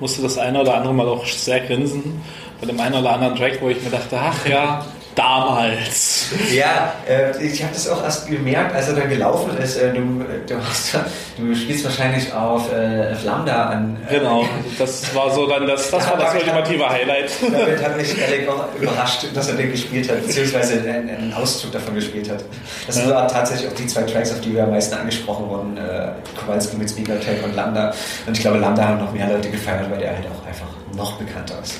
Musste 0.00 0.20
das 0.20 0.36
eine 0.36 0.60
oder 0.60 0.74
andere 0.74 0.94
Mal 0.94 1.06
auch 1.06 1.24
sehr 1.24 1.60
grinsen 1.60 2.20
bei 2.60 2.66
dem 2.66 2.80
einen 2.80 2.96
oder 2.96 3.12
anderen 3.12 3.36
Track, 3.36 3.58
wo 3.60 3.68
ich 3.68 3.80
mir 3.84 3.90
dachte, 3.90 4.18
ach 4.20 4.48
ja, 4.48 4.84
damals. 5.18 6.30
Ja, 6.52 6.94
äh, 7.08 7.44
ich 7.44 7.62
habe 7.62 7.72
das 7.74 7.88
auch 7.88 8.02
erst 8.04 8.28
gemerkt, 8.28 8.74
als 8.74 8.88
er 8.88 8.94
dann 8.94 9.08
gelaufen 9.08 9.56
ist. 9.58 9.76
Äh, 9.76 9.92
du, 9.92 10.24
du, 10.46 10.56
hast, 10.64 10.96
du, 11.36 11.54
spielst 11.54 11.84
wahrscheinlich 11.84 12.32
auf, 12.32 12.72
äh, 12.72 13.12
Lambda 13.24 13.66
an. 13.66 13.96
Äh, 14.08 14.18
genau, 14.18 14.48
das 14.78 15.14
war 15.14 15.30
so 15.34 15.46
dann 15.48 15.66
das, 15.66 15.90
das 15.90 16.08
war 16.08 16.16
das 16.16 16.34
ultimative 16.34 16.88
Highlight. 16.88 17.30
Damit 17.42 17.82
hat 17.82 17.96
mich 17.96 18.14
Alec 18.22 18.48
auch 18.48 18.66
überrascht, 18.80 19.26
dass 19.34 19.48
er 19.48 19.56
den 19.56 19.72
gespielt 19.72 20.08
hat, 20.08 20.24
beziehungsweise 20.24 20.74
einen, 20.74 21.10
einen 21.10 21.34
Auszug 21.34 21.72
davon 21.72 21.96
gespielt 21.96 22.30
hat. 22.30 22.44
Das 22.86 22.98
ja. 22.98 23.10
waren 23.10 23.28
tatsächlich 23.28 23.68
auch 23.68 23.74
die 23.74 23.86
zwei 23.86 24.02
Tracks, 24.02 24.32
auf 24.32 24.40
die 24.40 24.54
wir 24.54 24.64
am 24.64 24.70
meisten 24.70 24.94
angesprochen 24.94 25.48
wurden. 25.48 25.76
Äh, 25.76 26.12
Kowalski 26.40 26.76
mit 26.76 26.90
Speaker 26.90 27.20
Tag 27.20 27.42
und 27.44 27.56
Lambda. 27.56 27.92
Und 28.26 28.36
ich 28.36 28.40
glaube, 28.40 28.58
Lambda 28.58 28.86
haben 28.86 28.98
noch 28.98 29.12
mehr 29.12 29.28
Leute 29.28 29.50
gefeiert, 29.50 29.90
weil 29.90 29.98
der 29.98 30.10
halt 30.10 30.26
auch 30.26 30.46
einfach 30.46 30.68
noch 30.94 31.18
bekannter 31.18 31.58
ist. 31.62 31.74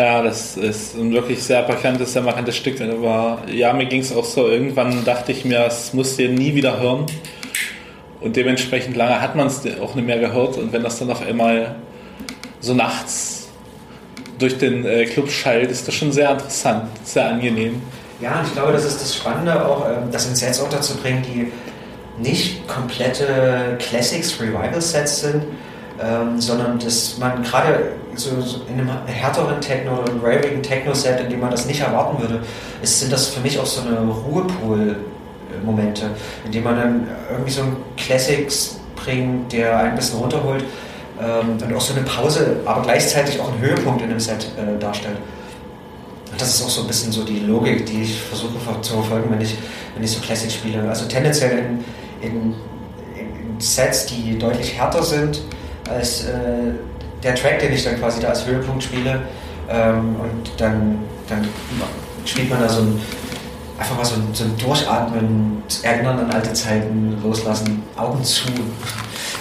Ja, 0.00 0.22
das 0.22 0.56
ist 0.56 0.94
ein 0.94 1.12
wirklich 1.12 1.42
sehr 1.42 1.62
bekanntes, 1.62 2.14
sehr 2.14 2.22
markantes 2.22 2.56
Stück. 2.56 2.80
Aber 2.80 3.42
ja, 3.52 3.74
mir 3.74 3.84
ging 3.84 4.00
es 4.00 4.16
auch 4.16 4.24
so. 4.24 4.48
Irgendwann 4.48 5.04
dachte 5.04 5.30
ich 5.30 5.44
mir, 5.44 5.66
es 5.66 5.92
muss 5.92 6.18
ihr 6.18 6.30
nie 6.30 6.54
wieder 6.54 6.80
hören. 6.80 7.04
Und 8.22 8.34
dementsprechend 8.34 8.96
lange 8.96 9.20
hat 9.20 9.36
man 9.36 9.48
es 9.48 9.60
auch 9.78 9.94
nicht 9.94 10.06
mehr 10.06 10.18
gehört. 10.18 10.56
Und 10.56 10.72
wenn 10.72 10.82
das 10.82 10.98
dann 10.98 11.10
auf 11.10 11.20
einmal 11.20 11.74
so 12.60 12.72
nachts 12.72 13.50
durch 14.38 14.56
den 14.56 14.86
äh, 14.86 15.04
Club 15.04 15.30
schallt, 15.30 15.70
ist 15.70 15.86
das 15.86 15.94
schon 15.94 16.12
sehr 16.12 16.30
interessant, 16.30 16.84
sehr 17.04 17.28
angenehm. 17.28 17.82
Ja, 18.22 18.40
und 18.40 18.46
ich 18.46 18.54
glaube, 18.54 18.72
das 18.72 18.86
ist 18.86 19.02
das 19.02 19.14
Spannende 19.14 19.66
auch, 19.66 19.84
ähm, 19.86 20.10
das 20.10 20.26
in 20.26 20.34
Sets 20.34 20.60
unterzubringen, 20.60 21.22
die 21.22 21.52
nicht 22.22 22.66
komplette 22.66 23.76
Classics, 23.78 24.40
Revival-Sets 24.40 25.20
sind, 25.20 25.42
ähm, 26.02 26.40
sondern 26.40 26.78
dass 26.78 27.18
man 27.18 27.42
gerade 27.42 27.92
so, 28.14 28.30
in 28.68 28.80
einem 28.80 28.90
härteren 29.06 29.60
Techno 29.60 29.98
oder 29.98 30.10
einem 30.10 30.20
ravigen 30.22 30.62
Techno-Set, 30.62 31.20
in 31.20 31.28
dem 31.30 31.40
man 31.40 31.50
das 31.50 31.66
nicht 31.66 31.80
erwarten 31.80 32.20
würde, 32.20 32.40
ist, 32.82 33.00
sind 33.00 33.12
das 33.12 33.28
für 33.28 33.40
mich 33.40 33.58
auch 33.58 33.66
so 33.66 33.86
eine 33.86 33.98
Ruhepool-Momente, 34.00 36.10
in 36.44 36.52
dem 36.52 36.64
man 36.64 36.76
dann 36.76 37.08
irgendwie 37.30 37.50
so 37.50 37.62
einen 37.62 37.76
Classics 37.96 38.78
bringt, 38.96 39.52
der 39.52 39.78
ein 39.78 39.94
bisschen 39.94 40.18
runterholt 40.18 40.64
ähm, 41.20 41.58
und 41.62 41.74
auch 41.74 41.80
so 41.80 41.94
eine 41.94 42.04
Pause, 42.04 42.56
aber 42.64 42.82
gleichzeitig 42.82 43.40
auch 43.40 43.52
einen 43.52 43.60
Höhepunkt 43.60 44.02
in 44.02 44.10
dem 44.10 44.20
Set 44.20 44.46
äh, 44.56 44.78
darstellt. 44.78 45.16
Und 46.30 46.40
das 46.40 46.54
ist 46.54 46.64
auch 46.64 46.70
so 46.70 46.82
ein 46.82 46.86
bisschen 46.86 47.10
so 47.12 47.24
die 47.24 47.40
Logik, 47.40 47.86
die 47.86 48.02
ich 48.02 48.22
versuche 48.22 48.52
zu 48.80 48.92
verfolgen, 48.94 49.30
wenn 49.30 49.40
ich, 49.40 49.56
wenn 49.94 50.04
ich 50.04 50.12
so 50.12 50.20
Classics 50.20 50.54
spiele. 50.54 50.88
Also 50.88 51.06
tendenziell 51.06 51.58
in, 51.58 51.84
in, 52.22 52.54
in 53.16 53.60
Sets, 53.60 54.06
die 54.06 54.38
deutlich 54.38 54.78
härter 54.78 55.02
sind, 55.02 55.42
als 55.90 56.24
äh, 56.24 56.72
der 57.22 57.34
Track, 57.34 57.58
den 57.58 57.72
ich 57.72 57.84
dann 57.84 57.98
quasi 57.98 58.20
da 58.20 58.28
als 58.28 58.46
Höhepunkt 58.46 58.82
spiele. 58.82 59.22
Ähm, 59.68 60.16
und 60.16 60.50
dann, 60.56 60.98
dann 61.28 61.48
spielt 62.24 62.50
man 62.50 62.60
da 62.60 62.68
so 62.68 62.80
ein, 62.80 63.00
einfach 63.78 63.96
mal 63.96 64.04
so 64.04 64.14
ein, 64.14 64.28
so 64.32 64.44
ein 64.44 64.56
Durchatmen, 64.56 65.62
Erinnern 65.82 66.18
an 66.18 66.30
alte 66.30 66.52
Zeiten, 66.52 67.18
loslassen, 67.22 67.82
Augen 67.96 68.22
zu. 68.24 68.48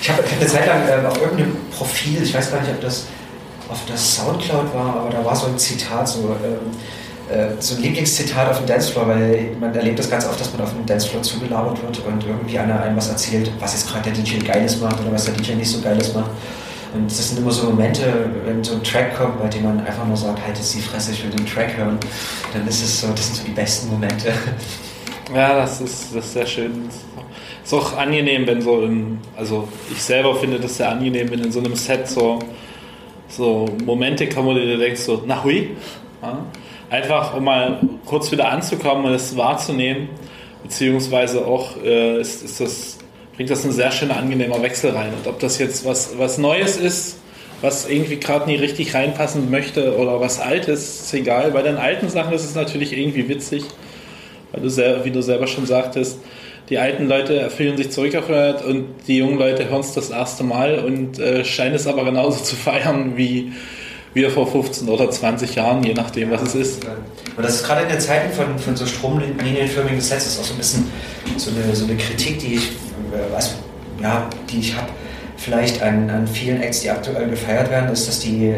Ich 0.02 0.10
habe 0.10 0.24
eine 0.24 0.48
Zeit 0.48 0.68
lang 0.68 0.88
äh, 0.88 1.06
auf 1.06 1.20
irgendeinem 1.20 1.56
Profil, 1.76 2.22
ich 2.22 2.34
weiß 2.34 2.52
gar 2.52 2.62
nicht, 2.62 2.72
ob 2.72 2.82
das 2.82 3.06
auf 3.70 3.80
das 3.88 4.16
Soundcloud 4.16 4.74
war, 4.74 4.96
aber 5.02 5.10
da 5.10 5.24
war 5.24 5.36
so 5.36 5.48
ein 5.48 5.58
Zitat 5.58 6.08
so, 6.08 6.36
ähm, 6.44 6.72
äh, 7.30 7.50
so 7.60 7.76
ein 7.76 7.82
Lieblingszitat 7.82 8.50
auf 8.50 8.58
dem 8.58 8.66
Dancefloor, 8.66 9.08
weil 9.08 9.56
man 9.60 9.74
erlebt 9.76 10.00
das 10.00 10.10
ganz 10.10 10.26
oft, 10.26 10.40
dass 10.40 10.52
man 10.52 10.62
auf 10.62 10.74
dem 10.74 10.86
Dancefloor 10.86 11.22
zugelabert 11.22 11.82
wird 11.82 12.00
und 12.06 12.26
irgendwie 12.26 12.58
einer 12.58 12.82
einem 12.82 12.98
was 12.98 13.10
erzählt, 13.10 13.52
was 13.60 13.74
jetzt 13.74 13.92
gerade 13.92 14.12
der 14.12 14.14
DJ 14.14 14.40
Geiles 14.40 14.80
macht 14.80 15.00
oder 15.02 15.12
was 15.12 15.26
der 15.26 15.36
DJ 15.36 15.54
nicht 15.54 15.70
so 15.70 15.80
Geiles 15.82 16.14
macht. 16.14 16.32
Und 16.94 17.06
das 17.06 17.30
sind 17.30 17.38
immer 17.38 17.52
so 17.52 17.66
Momente, 17.70 18.32
wenn 18.46 18.64
so 18.64 18.74
ein 18.74 18.84
Track 18.84 19.16
kommt, 19.16 19.40
bei 19.40 19.48
dem 19.48 19.64
man 19.64 19.86
einfach 19.86 20.08
nur 20.08 20.18
sagt, 20.18 20.44
halt 20.44 20.58
jetzt 20.58 20.74
die 20.74 20.82
Fresse, 20.82 21.12
ich 21.12 21.24
will 21.24 21.30
den 21.30 21.46
Track 21.46 21.78
hören, 21.78 22.00
dann 22.52 22.68
ist 22.68 22.82
es 22.82 23.02
so, 23.02 23.08
das 23.10 23.28
sind 23.28 23.36
so 23.36 23.44
die 23.44 23.52
besten 23.52 23.90
Momente. 23.92 24.34
Ja, 25.32 25.56
das 25.58 25.80
ist, 25.80 26.16
das 26.16 26.26
ist 26.26 26.34
sehr 26.34 26.48
schön. 26.48 26.90
Ist 27.64 27.74
auch 27.74 27.96
angenehm, 27.96 28.48
wenn 28.48 28.64
so 28.64 28.82
im, 28.82 29.20
also 29.38 29.68
ich 29.92 30.02
selber 30.02 30.34
finde 30.34 30.60
das 30.60 30.78
sehr 30.78 30.90
angenehm, 30.90 31.30
wenn 31.30 31.44
in 31.44 31.52
so 31.52 31.60
einem 31.60 31.76
Set 31.76 32.08
so, 32.08 32.40
so 33.28 33.68
Momente 33.86 34.28
kommen, 34.28 34.48
wo 34.48 34.54
du 34.56 34.78
denkst, 34.78 35.02
so, 35.02 35.22
na 35.28 35.44
hui, 35.44 35.76
ja? 36.24 36.46
Einfach 36.90 37.36
um 37.36 37.44
mal 37.44 37.80
kurz 38.06 38.32
wieder 38.32 38.50
anzukommen 38.50 39.06
und 39.06 39.14
es 39.14 39.36
wahrzunehmen, 39.38 40.10
beziehungsweise 40.64 41.46
auch 41.46 41.82
äh, 41.84 42.20
ist, 42.20 42.44
ist 42.44 42.60
das, 42.60 42.98
bringt 43.36 43.50
das 43.50 43.64
ein 43.66 43.72
sehr 43.72 43.92
schöner, 43.92 44.18
angenehmer 44.18 44.62
Wechsel 44.62 44.92
rein. 44.92 45.14
Und 45.14 45.28
ob 45.28 45.40
das 45.40 45.60
jetzt 45.60 45.86
was, 45.86 46.18
was 46.18 46.38
Neues 46.38 46.78
ist, 46.78 47.20
was 47.62 47.90
irgendwie 47.90 48.18
gerade 48.18 48.50
nie 48.50 48.56
richtig 48.56 48.94
reinpassen 48.94 49.52
möchte 49.52 49.98
oder 49.98 50.20
was 50.22 50.40
Altes, 50.40 51.02
ist 51.02 51.14
egal. 51.14 51.52
Bei 51.52 51.62
den 51.62 51.78
alten 51.78 52.10
Sachen 52.10 52.34
ist 52.34 52.46
es 52.46 52.56
natürlich 52.56 52.98
irgendwie 52.98 53.28
witzig, 53.28 53.64
weil 54.52 54.62
du 54.62 54.70
sehr, 54.70 55.04
wie 55.06 55.12
du 55.12 55.22
selber 55.22 55.48
schon 55.48 55.66
sagtest, 55.66 56.20
die 56.70 56.78
alten 56.78 57.08
Leute 57.08 57.50
fühlen 57.50 57.78
sich 57.78 57.90
zurückerinnert 57.90 58.64
und 58.64 58.86
die 59.08 59.18
jungen 59.18 59.40
Leute 59.40 59.70
hören 59.70 59.82
es 59.82 59.94
das 59.94 60.12
erste 60.12 60.44
Mal 60.44 60.80
und 60.80 61.20
äh, 61.20 61.44
scheinen 61.44 61.76
es 61.76 61.88
aber 61.88 62.06
genauso 62.06 62.44
zu 62.44 62.56
feiern 62.56 63.18
wie 63.18 63.52
wir 64.14 64.32
vor 64.32 64.48
15 64.48 64.90
oder 64.90 65.10
20 65.10 65.56
Jahren, 65.56 65.84
je 65.84 65.94
nachdem, 65.94 66.32
was 66.32 66.42
es 66.42 66.56
ist. 66.56 66.86
Und 66.86 67.44
das 67.44 67.56
ist 67.56 67.66
gerade 67.66 67.84
in 67.84 67.90
den 67.90 68.00
Zeiten 68.00 68.32
von, 68.34 68.58
von 68.58 68.76
so 68.76 68.86
stromlinienförmigen 68.86 70.00
ist 70.00 70.12
auch 70.12 70.44
so 70.44 70.54
ein 70.54 70.58
bisschen 70.58 70.88
so 71.38 71.52
eine, 71.52 71.76
so 71.76 71.86
eine 71.86 71.96
Kritik, 71.96 72.40
die 72.40 72.56
ich, 72.56 72.72
äh, 73.14 74.02
ja, 74.02 74.28
ich 74.52 74.76
habe, 74.76 74.88
vielleicht 75.38 75.82
an, 75.82 76.10
an 76.10 76.28
vielen 76.28 76.62
Acts, 76.62 76.82
die 76.82 76.90
aktuell 76.90 77.30
gefeiert 77.30 77.70
werden, 77.70 77.90
ist, 77.92 78.08
dass 78.08 78.20
die 78.20 78.54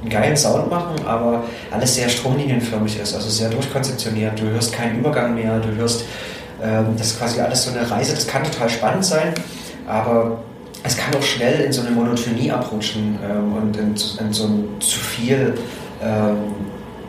einen 0.00 0.10
geilen 0.10 0.36
Sound 0.36 0.70
machen, 0.70 1.04
aber 1.06 1.44
alles 1.70 1.94
sehr 1.94 2.08
stromlinienförmig 2.08 2.98
ist, 3.00 3.14
also 3.14 3.28
sehr 3.28 3.50
durchkonzeptioniert. 3.50 4.40
Du 4.40 4.44
hörst 4.44 4.72
keinen 4.72 4.98
Übergang 4.98 5.34
mehr, 5.34 5.58
du 5.58 5.74
hörst, 5.76 6.04
ähm, 6.62 6.94
das 6.96 7.08
ist 7.08 7.18
quasi 7.18 7.40
alles 7.40 7.64
so 7.64 7.70
eine 7.70 7.90
Reise, 7.90 8.14
das 8.14 8.26
kann 8.26 8.44
total 8.44 8.68
spannend 8.68 9.04
sein, 9.04 9.34
aber 9.86 10.38
es 10.86 10.96
kann 10.96 11.14
auch 11.14 11.22
schnell 11.22 11.60
in 11.60 11.72
so 11.72 11.82
eine 11.82 11.90
Monotonie 11.90 12.50
abrutschen 12.50 13.18
ähm, 13.22 13.52
und 13.54 13.76
in, 13.76 13.88
in, 13.90 14.32
so 14.32 14.44
ein 14.44 14.68
zu 14.80 14.98
viel 14.98 15.54
ähm, 16.02 16.54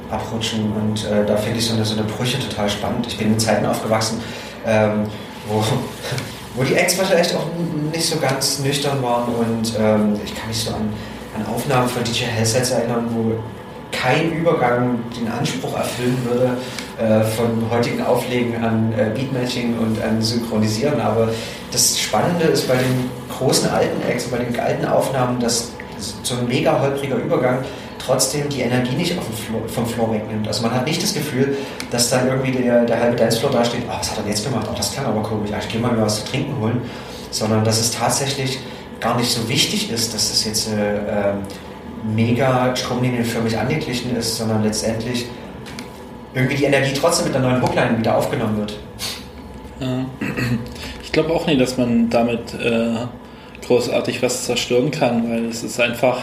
abrutschen. 0.09 0.71
Und 0.73 1.05
äh, 1.05 1.25
da 1.25 1.37
finde 1.37 1.59
ich 1.59 1.65
so 1.65 1.75
eine, 1.75 1.85
so 1.85 1.93
eine 1.93 2.03
Brüche 2.03 2.39
total 2.39 2.69
spannend. 2.69 3.07
Ich 3.07 3.17
bin 3.17 3.33
in 3.33 3.39
Zeiten 3.39 3.65
aufgewachsen, 3.65 4.19
ähm, 4.65 5.03
wo, 5.47 5.63
wo 6.55 6.63
die 6.63 6.75
Acts 6.75 6.95
vielleicht 6.95 7.35
auch 7.35 7.45
nicht 7.91 8.05
so 8.05 8.19
ganz 8.19 8.59
nüchtern 8.59 9.01
waren 9.03 9.33
und 9.35 9.73
ähm, 9.79 10.19
ich 10.25 10.35
kann 10.35 10.47
mich 10.47 10.59
so 10.59 10.71
an, 10.71 10.89
an 11.35 11.45
Aufnahmen 11.53 11.87
von 11.87 12.03
DJ 12.03 12.23
Hellsets 12.23 12.71
erinnern, 12.71 13.05
wo 13.11 13.33
kein 13.91 14.33
Übergang 14.33 14.99
den 15.17 15.27
Anspruch 15.27 15.75
erfüllen 15.75 16.17
würde 16.25 16.57
äh, 16.99 17.23
von 17.23 17.69
heutigen 17.69 18.01
Auflegen 18.03 18.63
an 18.63 18.93
äh, 18.93 19.11
Beatmatching 19.13 19.77
und 19.77 20.01
an 20.01 20.21
Synchronisieren. 20.21 20.99
Aber 20.99 21.29
das 21.71 21.99
Spannende 21.99 22.45
ist 22.45 22.67
bei 22.67 22.75
den 22.75 23.09
großen 23.38 23.69
alten 23.69 24.02
Acts, 24.10 24.26
bei 24.26 24.38
den 24.38 24.60
alten 24.60 24.86
Aufnahmen, 24.86 25.39
dass 25.39 25.71
so 26.23 26.36
ein 26.36 26.47
mega 26.47 26.80
holpriger 26.80 27.15
Übergang 27.15 27.63
trotzdem 27.97 28.47
die 28.50 28.62
Energie 28.62 28.95
nicht 28.95 29.13
Floor, 29.13 29.67
vom 29.67 29.86
Floor 29.86 30.13
wegnimmt. 30.13 30.47
Also 30.47 30.62
man 30.62 30.73
hat 30.73 30.86
nicht 30.86 31.02
das 31.02 31.13
Gefühl, 31.13 31.58
dass 31.91 32.10
dann 32.10 32.28
irgendwie 32.28 32.52
der, 32.52 32.86
der 32.86 33.00
halbe 33.00 33.15
Dancefloor 33.15 33.52
da 33.52 33.65
steht, 33.65 33.82
oh, 33.88 33.93
was 33.97 34.12
hat 34.12 34.19
er 34.23 34.30
jetzt 34.30 34.45
gemacht? 34.45 34.67
Oh, 34.71 34.76
das 34.76 34.93
klang 34.93 35.08
aber 35.08 35.21
komisch, 35.23 35.52
ich 35.60 35.69
gehe 35.69 35.82
mal 35.82 35.91
mir 35.91 36.04
was 36.04 36.23
zu 36.23 36.32
trinken 36.32 36.60
holen. 36.62 36.82
Sondern 37.32 37.63
dass 37.63 37.80
es 37.80 37.91
tatsächlich 37.91 38.60
gar 39.00 39.17
nicht 39.17 39.30
so 39.30 39.47
wichtig 39.50 39.91
ist, 39.91 40.13
dass 40.13 40.32
es 40.32 40.45
jetzt 40.45 40.69
äh, 40.69 40.97
ähm, 41.10 42.15
mega 42.15 42.76
stromlinienförmig 42.76 43.58
angeglichen 43.58 44.15
ist, 44.15 44.38
sondern 44.38 44.63
letztendlich 44.63 45.26
irgendwie 46.34 46.56
die 46.56 46.65
Energie 46.65 46.93
trotzdem 46.93 47.26
mit 47.26 47.34
der 47.34 47.41
neuen 47.41 47.62
Hookline 47.62 47.97
wieder 47.97 48.15
aufgenommen 48.15 48.58
wird. 48.58 48.80
Ich 51.04 51.12
glaube 51.12 51.34
auch 51.34 51.45
nicht, 51.47 51.60
dass 51.60 51.78
man 51.78 52.10
damit 52.10 52.54
äh, 52.54 53.06
großartig 53.67 54.21
was 54.21 54.45
zerstören 54.45 54.91
kann, 54.91 55.30
weil 55.30 55.45
es 55.45 55.63
ist 55.63 55.80
einfach, 55.80 56.19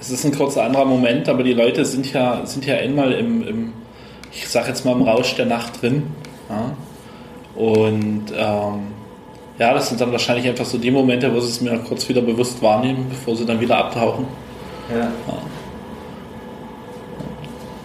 es 0.00 0.10
ist 0.10 0.24
ein 0.24 0.34
kurzer 0.34 0.64
anderer 0.64 0.84
Moment, 0.84 1.28
aber 1.28 1.42
die 1.42 1.52
Leute 1.52 1.84
sind 1.84 2.12
ja, 2.12 2.44
sind 2.44 2.64
ja 2.66 2.76
einmal 2.76 3.12
im, 3.12 3.46
im 3.46 3.72
ich 4.32 4.48
sag 4.48 4.68
jetzt 4.68 4.84
mal 4.84 4.92
im 4.92 5.02
Rausch 5.02 5.34
der 5.36 5.46
Nacht 5.46 5.80
drin. 5.80 6.04
Ja? 6.48 6.72
Und 7.60 8.32
ähm, 8.36 8.86
ja, 9.58 9.72
das 9.72 9.88
sind 9.88 10.00
dann 10.00 10.12
wahrscheinlich 10.12 10.46
einfach 10.46 10.66
so 10.66 10.76
die 10.76 10.90
Momente, 10.90 11.32
wo 11.34 11.40
sie 11.40 11.48
es 11.48 11.60
mir 11.60 11.78
kurz 11.78 12.08
wieder 12.08 12.20
bewusst 12.20 12.60
wahrnehmen, 12.60 13.06
bevor 13.08 13.36
sie 13.36 13.46
dann 13.46 13.60
wieder 13.60 13.78
abtauchen. 13.78 14.26
Ja. 14.90 15.04
ja. 15.04 15.10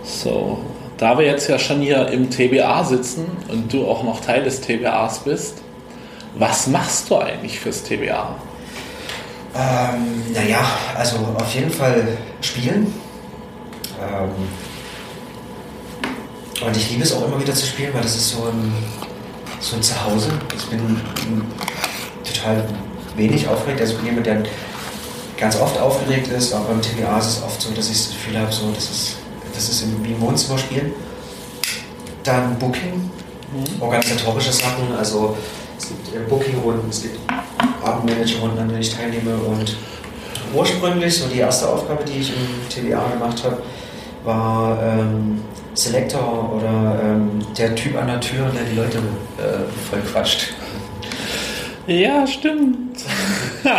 So, 0.03 0.59
da 0.97 1.17
wir 1.17 1.25
jetzt 1.25 1.47
ja 1.47 1.57
schon 1.57 1.79
hier 1.79 2.07
im 2.09 2.29
TBA 2.29 2.83
sitzen 2.83 3.25
und 3.49 3.71
du 3.71 3.87
auch 3.87 4.03
noch 4.03 4.19
Teil 4.19 4.43
des 4.43 4.59
TBAs 4.61 5.19
bist, 5.19 5.61
was 6.37 6.67
machst 6.67 7.09
du 7.09 7.17
eigentlich 7.17 7.59
fürs 7.59 7.83
TBA? 7.83 8.35
Ähm, 9.53 10.33
naja, 10.33 10.59
also 10.95 11.17
auf 11.35 11.53
jeden 11.53 11.71
Fall 11.71 12.17
spielen. 12.39 12.93
Ähm, 13.99 14.47
und 16.65 16.77
ich 16.77 16.91
liebe 16.91 17.03
es 17.03 17.13
auch 17.13 17.25
immer 17.25 17.39
wieder 17.39 17.53
zu 17.53 17.65
spielen, 17.65 17.93
weil 17.93 18.01
das 18.01 18.15
ist 18.15 18.29
so 18.29 18.43
ein, 18.43 18.73
so 19.59 19.75
ein 19.75 19.83
Zuhause. 19.83 20.29
Ich 20.55 20.65
bin 20.67 21.01
total 22.23 22.63
wenig 23.15 23.47
aufgeregt. 23.47 23.81
Also 23.81 23.93
ich 23.93 23.99
bin 23.99 24.07
jemand, 24.07 24.25
der 24.27 24.43
ganz 25.37 25.59
oft 25.59 25.77
aufgeregt 25.79 26.27
ist, 26.27 26.53
aber 26.53 26.65
beim 26.65 26.81
TBA 26.81 27.17
ist 27.17 27.25
es 27.25 27.43
oft 27.43 27.61
so, 27.61 27.71
dass 27.71 27.89
ich 27.89 27.97
das 27.97 28.09
Gefühl 28.09 28.39
habe, 28.39 28.51
so, 28.51 28.71
das 28.71 28.89
ist, 28.89 29.15
das 29.53 29.69
ist 29.69 29.85
wie 30.03 30.11
im 30.11 30.21
Wohnzimmer 30.21 30.57
spielen. 30.57 30.93
Dann 32.23 32.57
Booking, 32.59 33.09
mhm. 33.51 33.81
organisatorische 33.81 34.53
Sachen, 34.53 34.95
also 34.97 35.35
es 35.81 35.87
gibt 35.87 36.15
äh, 36.15 36.19
Booking-Runden, 36.29 36.89
es 36.89 37.01
gibt 37.01 37.19
Abendmanager-Runden, 37.83 38.59
an 38.59 38.69
denen 38.69 38.81
ich 38.81 38.95
teilnehme 38.95 39.35
und 39.35 39.75
ursprünglich, 40.53 41.17
so 41.17 41.27
die 41.27 41.39
erste 41.39 41.67
Aufgabe, 41.67 42.03
die 42.03 42.19
ich 42.19 42.29
im 42.29 42.69
TBA 42.69 43.09
gemacht 43.13 43.43
habe, 43.43 43.57
war 44.23 44.81
ähm, 44.83 45.41
Selector 45.73 46.53
oder 46.55 46.99
ähm, 47.03 47.39
der 47.57 47.73
Typ 47.75 47.97
an 47.97 48.07
der 48.07 48.19
Tür, 48.19 48.49
der 48.53 48.63
die 48.63 48.75
Leute 48.75 48.97
äh, 48.97 49.63
voll 49.89 50.01
quatscht. 50.11 50.53
Ja, 51.87 52.27
stimmt. 52.27 52.99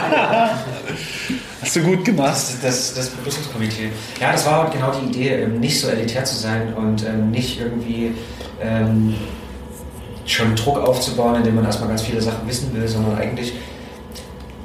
Hast 1.60 1.76
du 1.76 1.82
gut 1.82 2.04
gemacht. 2.04 2.32
Das, 2.32 2.60
das, 2.60 2.94
das 2.94 3.10
Begrüßungskomitee. 3.10 3.90
Ja, 4.20 4.32
das 4.32 4.44
war 4.46 4.68
genau 4.70 4.90
die 4.90 5.06
Idee, 5.06 5.42
ähm, 5.42 5.60
nicht 5.60 5.78
so 5.78 5.86
elitär 5.86 6.24
zu 6.24 6.34
sein 6.34 6.74
und 6.74 7.06
ähm, 7.06 7.30
nicht 7.30 7.60
irgendwie 7.60 8.12
ähm, 8.60 9.14
schon 10.26 10.54
Druck 10.56 10.78
aufzubauen, 10.78 11.36
indem 11.36 11.56
man 11.56 11.64
erstmal 11.64 11.88
ganz 11.88 12.02
viele 12.02 12.20
Sachen 12.20 12.46
wissen 12.46 12.72
will, 12.74 12.86
sondern 12.86 13.18
eigentlich, 13.18 13.54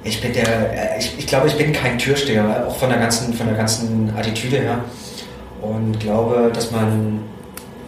ich 0.04 0.22
bin 0.22 0.34
der, 0.34 0.98
ich, 0.98 1.14
ich 1.18 1.28
glaube, 1.28 1.48
ich 1.48 1.56
bin 1.56 1.74
kein 1.74 1.98
Türsteher, 1.98 2.66
auch 2.68 2.76
von 2.76 2.90
der 2.90 3.00
ganzen, 3.00 3.34
von 3.34 3.48
der 3.48 3.56
ganzen 3.56 4.14
Attitüde 4.16 4.58
her. 4.58 4.80
Und 5.62 6.00
glaube, 6.00 6.52
dass 6.54 6.72
man, 6.72 7.20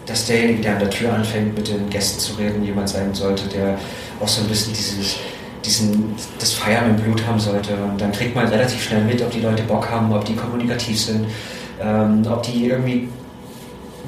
dass 0.05 0.25
derjenige, 0.25 0.61
der 0.61 0.73
an 0.73 0.79
der 0.79 0.89
Tür 0.89 1.13
anfängt, 1.13 1.55
mit 1.55 1.67
den 1.67 1.89
Gästen 1.89 2.19
zu 2.19 2.33
reden, 2.33 2.63
jemand 2.63 2.89
sein 2.89 3.13
sollte, 3.13 3.47
der 3.47 3.77
auch 4.19 4.27
so 4.27 4.41
ein 4.41 4.47
bisschen 4.47 4.73
dieses 4.73 5.17
diesen, 5.65 6.15
das 6.39 6.53
Feiern 6.53 6.89
im 6.89 6.95
Blut 6.95 7.25
haben 7.25 7.39
sollte. 7.39 7.73
Und 7.75 7.99
dann 7.99 8.11
kriegt 8.11 8.35
man 8.35 8.47
relativ 8.47 8.81
schnell 8.83 9.03
mit, 9.03 9.21
ob 9.21 9.31
die 9.31 9.41
Leute 9.41 9.63
Bock 9.63 9.89
haben, 9.89 10.11
ob 10.11 10.25
die 10.25 10.35
kommunikativ 10.35 10.99
sind, 10.99 11.25
ähm, 11.81 12.25
ob 12.29 12.43
die 12.43 12.67
irgendwie 12.67 13.09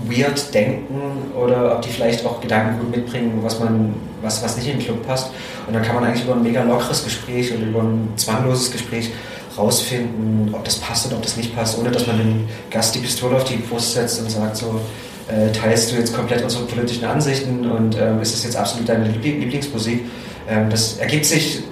weird 0.07 0.53
denken 0.53 1.31
oder 1.39 1.75
ob 1.75 1.81
die 1.81 1.89
vielleicht 1.89 2.25
auch 2.25 2.41
Gedanken 2.41 2.79
gut 2.79 2.95
mitbringen, 2.95 3.39
was 3.41 3.59
man, 3.59 3.93
was, 4.21 4.43
was 4.43 4.57
nicht 4.57 4.67
in 4.67 4.77
den 4.77 4.85
Club 4.85 5.05
passt. 5.05 5.31
Und 5.67 5.73
dann 5.73 5.83
kann 5.83 5.95
man 5.95 6.05
eigentlich 6.05 6.23
über 6.23 6.33
ein 6.33 6.43
mega 6.43 6.63
lockeres 6.63 7.03
Gespräch 7.03 7.53
oder 7.53 7.65
über 7.65 7.81
ein 7.81 8.09
zwangloses 8.15 8.71
Gespräch 8.71 9.11
rausfinden, 9.57 10.53
ob 10.53 10.63
das 10.63 10.77
passt 10.77 11.07
oder 11.07 11.17
ob 11.17 11.23
das 11.23 11.37
nicht 11.37 11.55
passt, 11.55 11.77
ohne 11.77 11.91
dass 11.91 12.07
man 12.07 12.17
dem 12.17 12.47
Gast 12.69 12.95
die 12.95 12.99
Pistole 12.99 13.35
auf 13.35 13.43
die 13.43 13.57
Brust 13.57 13.93
setzt 13.93 14.21
und 14.21 14.31
sagt 14.31 14.57
so, 14.57 14.79
äh, 15.27 15.51
teilst 15.51 15.91
du 15.91 15.95
jetzt 15.95 16.15
komplett 16.15 16.43
unsere 16.43 16.65
politischen 16.65 17.05
Ansichten 17.05 17.69
und 17.69 17.97
ähm, 17.97 18.21
ist 18.21 18.33
das 18.33 18.43
jetzt 18.43 18.55
absolut 18.55 18.87
deine 18.87 19.07
Lieblingsmusik? 19.07 20.05
Ähm, 20.49 20.69
das 20.69 20.97
ergibt 20.97 21.25
sich, 21.25 21.63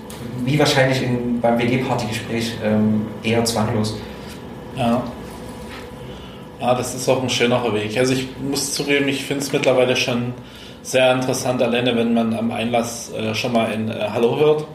wie 0.45 0.59
wahrscheinlich 0.59 1.01
in, 1.01 1.41
beim 1.41 1.57
WG-Party-Gespräch, 1.57 2.57
ähm, 2.63 3.07
eher 3.23 3.43
zwanglos. 3.45 3.95
Ja. 4.75 5.03
Ja, 6.59 6.75
das 6.75 6.93
ist 6.93 7.07
auch 7.07 7.23
ein 7.23 7.29
schönerer 7.29 7.73
Weg. 7.73 7.97
Also 7.97 8.13
ich 8.13 8.27
muss 8.41 8.73
zugeben, 8.73 9.07
ich 9.07 9.23
finde 9.23 9.43
es 9.43 9.53
mittlerweile 9.53 9.95
schon 9.95 10.33
sehr 10.81 11.13
interessant, 11.13 11.61
alleine 11.61 11.95
wenn 11.95 12.13
man 12.13 12.33
am 12.33 12.51
Einlass 12.51 13.11
äh, 13.13 13.33
schon 13.33 13.53
mal 13.53 13.67
ein 13.67 13.89
äh, 13.89 14.09
Hallo 14.13 14.37
hört 14.37 14.65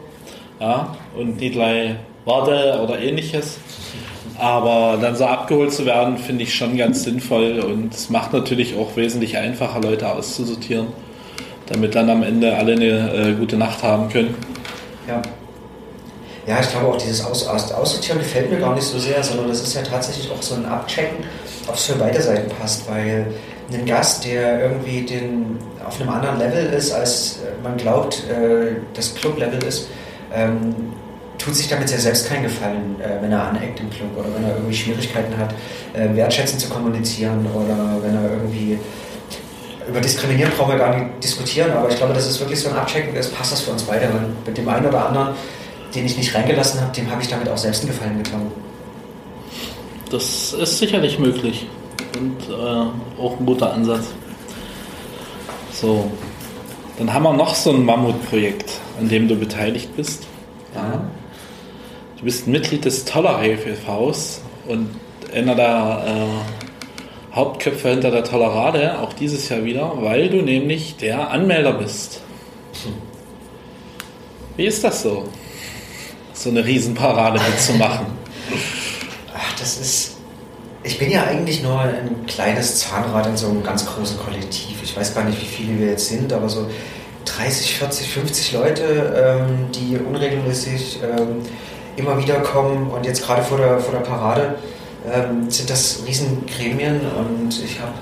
ja, 0.59 0.95
und 1.15 1.39
nicht 1.39 1.53
gleich 1.53 1.95
Warte 2.25 2.79
oder 2.81 2.99
ähnliches. 2.99 3.59
Aber 4.37 4.97
dann 4.99 5.15
so 5.15 5.25
abgeholt 5.25 5.71
zu 5.71 5.85
werden, 5.85 6.17
finde 6.17 6.43
ich 6.43 6.55
schon 6.55 6.75
ganz 6.75 7.03
sinnvoll 7.03 7.59
und 7.59 7.93
es 7.93 8.09
macht 8.09 8.33
natürlich 8.33 8.75
auch 8.75 8.95
wesentlich 8.97 9.37
einfacher, 9.37 9.79
Leute 9.79 10.11
auszusortieren, 10.11 10.87
damit 11.67 11.95
dann 11.95 12.09
am 12.09 12.23
Ende 12.23 12.55
alle 12.55 12.73
eine 12.73 13.13
äh, 13.13 13.33
gute 13.33 13.57
Nacht 13.57 13.83
haben 13.83 14.09
können. 14.09 14.35
Ja. 15.07 15.21
Ja, 16.47 16.59
ich 16.59 16.69
glaube 16.69 16.87
auch 16.87 16.97
dieses 16.97 17.25
Aus 17.25 17.47
Aus 17.47 17.71
Aussortieren 17.71 18.19
gefällt 18.19 18.51
mir 18.51 18.59
gar 18.59 18.75
nicht 18.75 18.83
so 18.83 18.99
sehr, 18.99 19.23
sondern 19.23 19.47
das 19.47 19.61
ist 19.61 19.73
ja 19.73 19.81
tatsächlich 19.81 20.29
auch 20.31 20.41
so 20.41 20.55
ein 20.55 20.65
Abchecken, 20.65 21.23
ob 21.67 21.75
es 21.75 21.85
für 21.85 21.95
beide 21.95 22.21
Seiten 22.21 22.49
passt, 22.59 22.89
weil 22.89 23.27
ein 23.73 23.85
Gast, 23.85 24.25
der 24.25 24.61
irgendwie 24.61 25.01
den, 25.01 25.57
auf 25.85 25.99
einem 25.99 26.09
anderen 26.09 26.37
Level 26.37 26.65
ist, 26.73 26.91
als 26.91 27.39
man 27.63 27.77
glaubt, 27.77 28.23
äh, 28.29 28.75
das 28.93 29.15
Club-Level 29.15 29.63
ist, 29.63 29.87
ähm, 30.33 30.75
tut 31.37 31.55
sich 31.55 31.67
damit 31.67 31.89
sehr 31.89 31.99
selbst 31.99 32.27
keinen 32.29 32.43
Gefallen, 32.43 32.95
äh, 33.01 33.21
wenn 33.21 33.31
er 33.31 33.47
aneckt 33.47 33.79
im 33.79 33.89
Club 33.89 34.09
oder 34.17 34.27
wenn 34.35 34.43
er 34.43 34.55
irgendwie 34.55 34.75
Schwierigkeiten 34.75 35.35
hat, 35.37 35.53
äh, 35.93 36.15
wertschätzend 36.15 36.61
zu 36.61 36.69
kommunizieren 36.69 37.45
oder 37.53 37.97
wenn 38.01 38.15
er 38.15 38.31
irgendwie 38.31 38.79
über 39.87 40.01
Diskriminieren 40.01 40.51
brauchen 40.57 40.71
wir 40.71 40.79
gar 40.79 40.95
nicht 40.95 41.23
diskutieren, 41.23 41.71
aber 41.71 41.89
ich 41.89 41.97
glaube, 41.97 42.13
das 42.13 42.27
ist 42.27 42.39
wirklich 42.39 42.59
so 42.59 42.69
ein 42.69 42.75
Abchecken, 42.75 43.13
das 43.13 43.29
passt 43.29 43.51
das 43.51 43.61
für 43.61 43.71
uns 43.71 43.83
beide. 43.83 44.11
Weil 44.11 44.29
mit 44.45 44.57
dem 44.57 44.67
einen 44.67 44.85
oder 44.87 45.07
anderen, 45.07 45.29
den 45.93 46.05
ich 46.05 46.17
nicht 46.17 46.33
reingelassen 46.33 46.81
habe, 46.81 46.91
dem 46.91 47.09
habe 47.11 47.21
ich 47.21 47.27
damit 47.27 47.47
auch 47.49 47.57
selbst 47.57 47.83
einen 47.83 47.91
Gefallen 47.91 48.23
getan. 48.23 48.51
Das 50.11 50.53
ist 50.53 50.77
sicherlich 50.77 51.19
möglich 51.19 51.65
und 52.17 52.37
äh, 52.49 53.21
auch 53.21 53.39
ein 53.39 53.45
guter 53.45 53.73
Ansatz. 53.73 54.13
So, 55.71 56.09
dann 56.97 57.13
haben 57.13 57.23
wir 57.23 57.33
noch 57.33 57.55
so 57.55 57.71
ein 57.71 57.83
Mammutprojekt, 57.83 58.71
an 58.99 59.09
dem 59.09 59.27
du 59.27 59.35
beteiligt 59.35 59.95
bist. 59.95 60.25
Ja. 60.73 61.01
Du 62.17 62.23
bist 62.23 62.47
Mitglied 62.47 62.85
des 62.85 63.03
Tolerave 63.05 63.71
e.V.s 63.71 64.41
und 64.67 64.89
einer 65.33 65.55
der 65.55 66.03
äh, 66.07 67.35
Hauptköpfe 67.35 67.89
hinter 67.89 68.11
der 68.11 68.23
Tolerade, 68.23 68.99
auch 68.99 69.11
dieses 69.11 69.49
Jahr 69.49 69.65
wieder, 69.65 69.91
weil 70.01 70.29
du 70.29 70.37
nämlich 70.37 70.95
der 70.95 71.31
Anmelder 71.31 71.73
bist. 71.73 72.21
Wie 74.55 74.65
ist 74.65 74.83
das 74.85 75.01
so, 75.01 75.27
so 76.33 76.49
eine 76.49 76.65
Riesenparade 76.65 77.41
mitzumachen? 77.41 78.05
Das 79.59 79.77
ist. 79.77 80.11
Ich 80.83 80.99
bin 80.99 81.09
ja 81.09 81.23
eigentlich 81.23 81.63
nur 81.63 81.79
ein 81.79 82.25
kleines 82.27 82.79
Zahnrad 82.79 83.25
in 83.25 83.35
so 83.35 83.49
einem 83.49 83.63
ganz 83.63 83.87
großen 83.87 84.19
Kollektiv. 84.19 84.83
Ich 84.83 84.95
weiß 84.95 85.15
gar 85.15 85.23
nicht, 85.23 85.41
wie 85.41 85.45
viele 85.45 85.79
wir 85.79 85.87
jetzt 85.87 86.09
sind, 86.09 86.31
aber 86.31 86.47
so 86.47 86.69
30, 87.25 87.79
40, 87.79 88.13
50 88.13 88.53
Leute, 88.53 88.83
ähm, 89.17 89.71
die 89.71 89.97
unregelmäßig 89.97 90.99
ähm, 91.01 91.41
immer 91.95 92.17
wieder 92.19 92.35
kommen 92.41 92.91
und 92.91 93.05
jetzt 93.05 93.23
gerade 93.23 93.41
vor 93.41 93.57
der, 93.57 93.79
vor 93.79 93.93
der 93.93 94.01
Parade 94.01 94.55
ähm, 95.11 95.49
sind 95.49 95.69
das 95.69 96.03
Riesengremien 96.05 97.01
und 97.01 97.63
ich 97.63 97.79
habe 97.79 97.93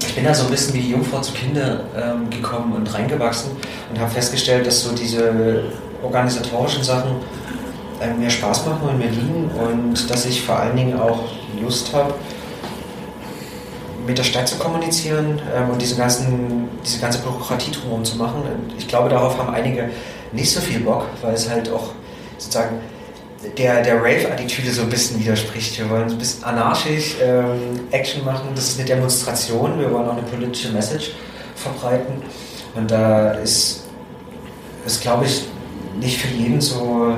ich 0.00 0.14
bin 0.16 0.24
da 0.24 0.34
so 0.34 0.46
ein 0.46 0.50
bisschen 0.50 0.74
wie 0.74 0.80
die 0.80 0.90
Jungfrau 0.90 1.20
zu 1.20 1.32
Kinder 1.32 1.84
ähm, 1.96 2.28
gekommen 2.28 2.72
und 2.72 2.92
reingewachsen 2.92 3.52
und 3.90 4.00
habe 4.00 4.10
festgestellt, 4.10 4.66
dass 4.66 4.82
so 4.82 4.92
diese 4.92 5.62
organisatorischen 6.02 6.82
Sachen 6.82 7.12
äh, 8.00 8.12
mir 8.12 8.30
Spaß 8.30 8.66
machen 8.66 8.98
mir 8.98 9.08
liegen 9.08 9.50
und 9.50 10.10
dass 10.10 10.26
ich 10.26 10.42
vor 10.42 10.58
allen 10.58 10.76
Dingen 10.76 10.98
auch 10.98 11.20
Lust 11.60 11.92
habe, 11.94 12.14
mit 14.06 14.18
der 14.18 14.24
Stadt 14.24 14.46
zu 14.48 14.56
kommunizieren 14.56 15.40
ähm, 15.54 15.70
und 15.70 15.82
diese, 15.82 15.96
ganzen, 15.96 16.68
diese 16.84 17.00
ganze 17.00 17.18
Bürokratie 17.18 17.72
drumherum 17.72 18.04
zu 18.04 18.16
machen. 18.16 18.42
Und 18.42 18.78
ich 18.78 18.86
glaube, 18.86 19.08
darauf 19.08 19.38
haben 19.38 19.52
einige 19.52 19.90
nicht 20.32 20.50
so 20.50 20.60
viel 20.60 20.80
Bock, 20.80 21.06
weil 21.22 21.34
es 21.34 21.48
halt 21.50 21.70
auch 21.70 21.90
sozusagen 22.38 22.78
der, 23.58 23.82
der 23.82 23.96
Rave-Attitüde 23.96 24.70
so 24.70 24.82
ein 24.82 24.90
bisschen 24.90 25.18
widerspricht. 25.20 25.78
Wir 25.78 25.90
wollen 25.90 26.08
so 26.08 26.14
ein 26.14 26.18
bisschen 26.18 26.44
anarchisch 26.44 27.16
ähm, 27.22 27.80
Action 27.90 28.24
machen. 28.24 28.48
Das 28.54 28.68
ist 28.68 28.78
eine 28.78 28.88
Demonstration. 28.88 29.78
Wir 29.78 29.90
wollen 29.92 30.08
auch 30.08 30.16
eine 30.16 30.22
politische 30.22 30.70
Message 30.72 31.12
verbreiten. 31.54 32.22
Und 32.74 32.90
da 32.90 33.32
ist, 33.32 33.84
ist 34.84 35.00
glaube 35.00 35.24
ich, 35.24 35.44
nicht 35.98 36.20
für 36.20 36.28
jeden 36.28 36.60
so, 36.60 37.16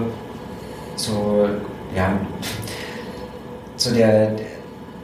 so, 0.99 1.49
ja, 1.95 2.19
so 3.77 3.95
der, 3.95 4.33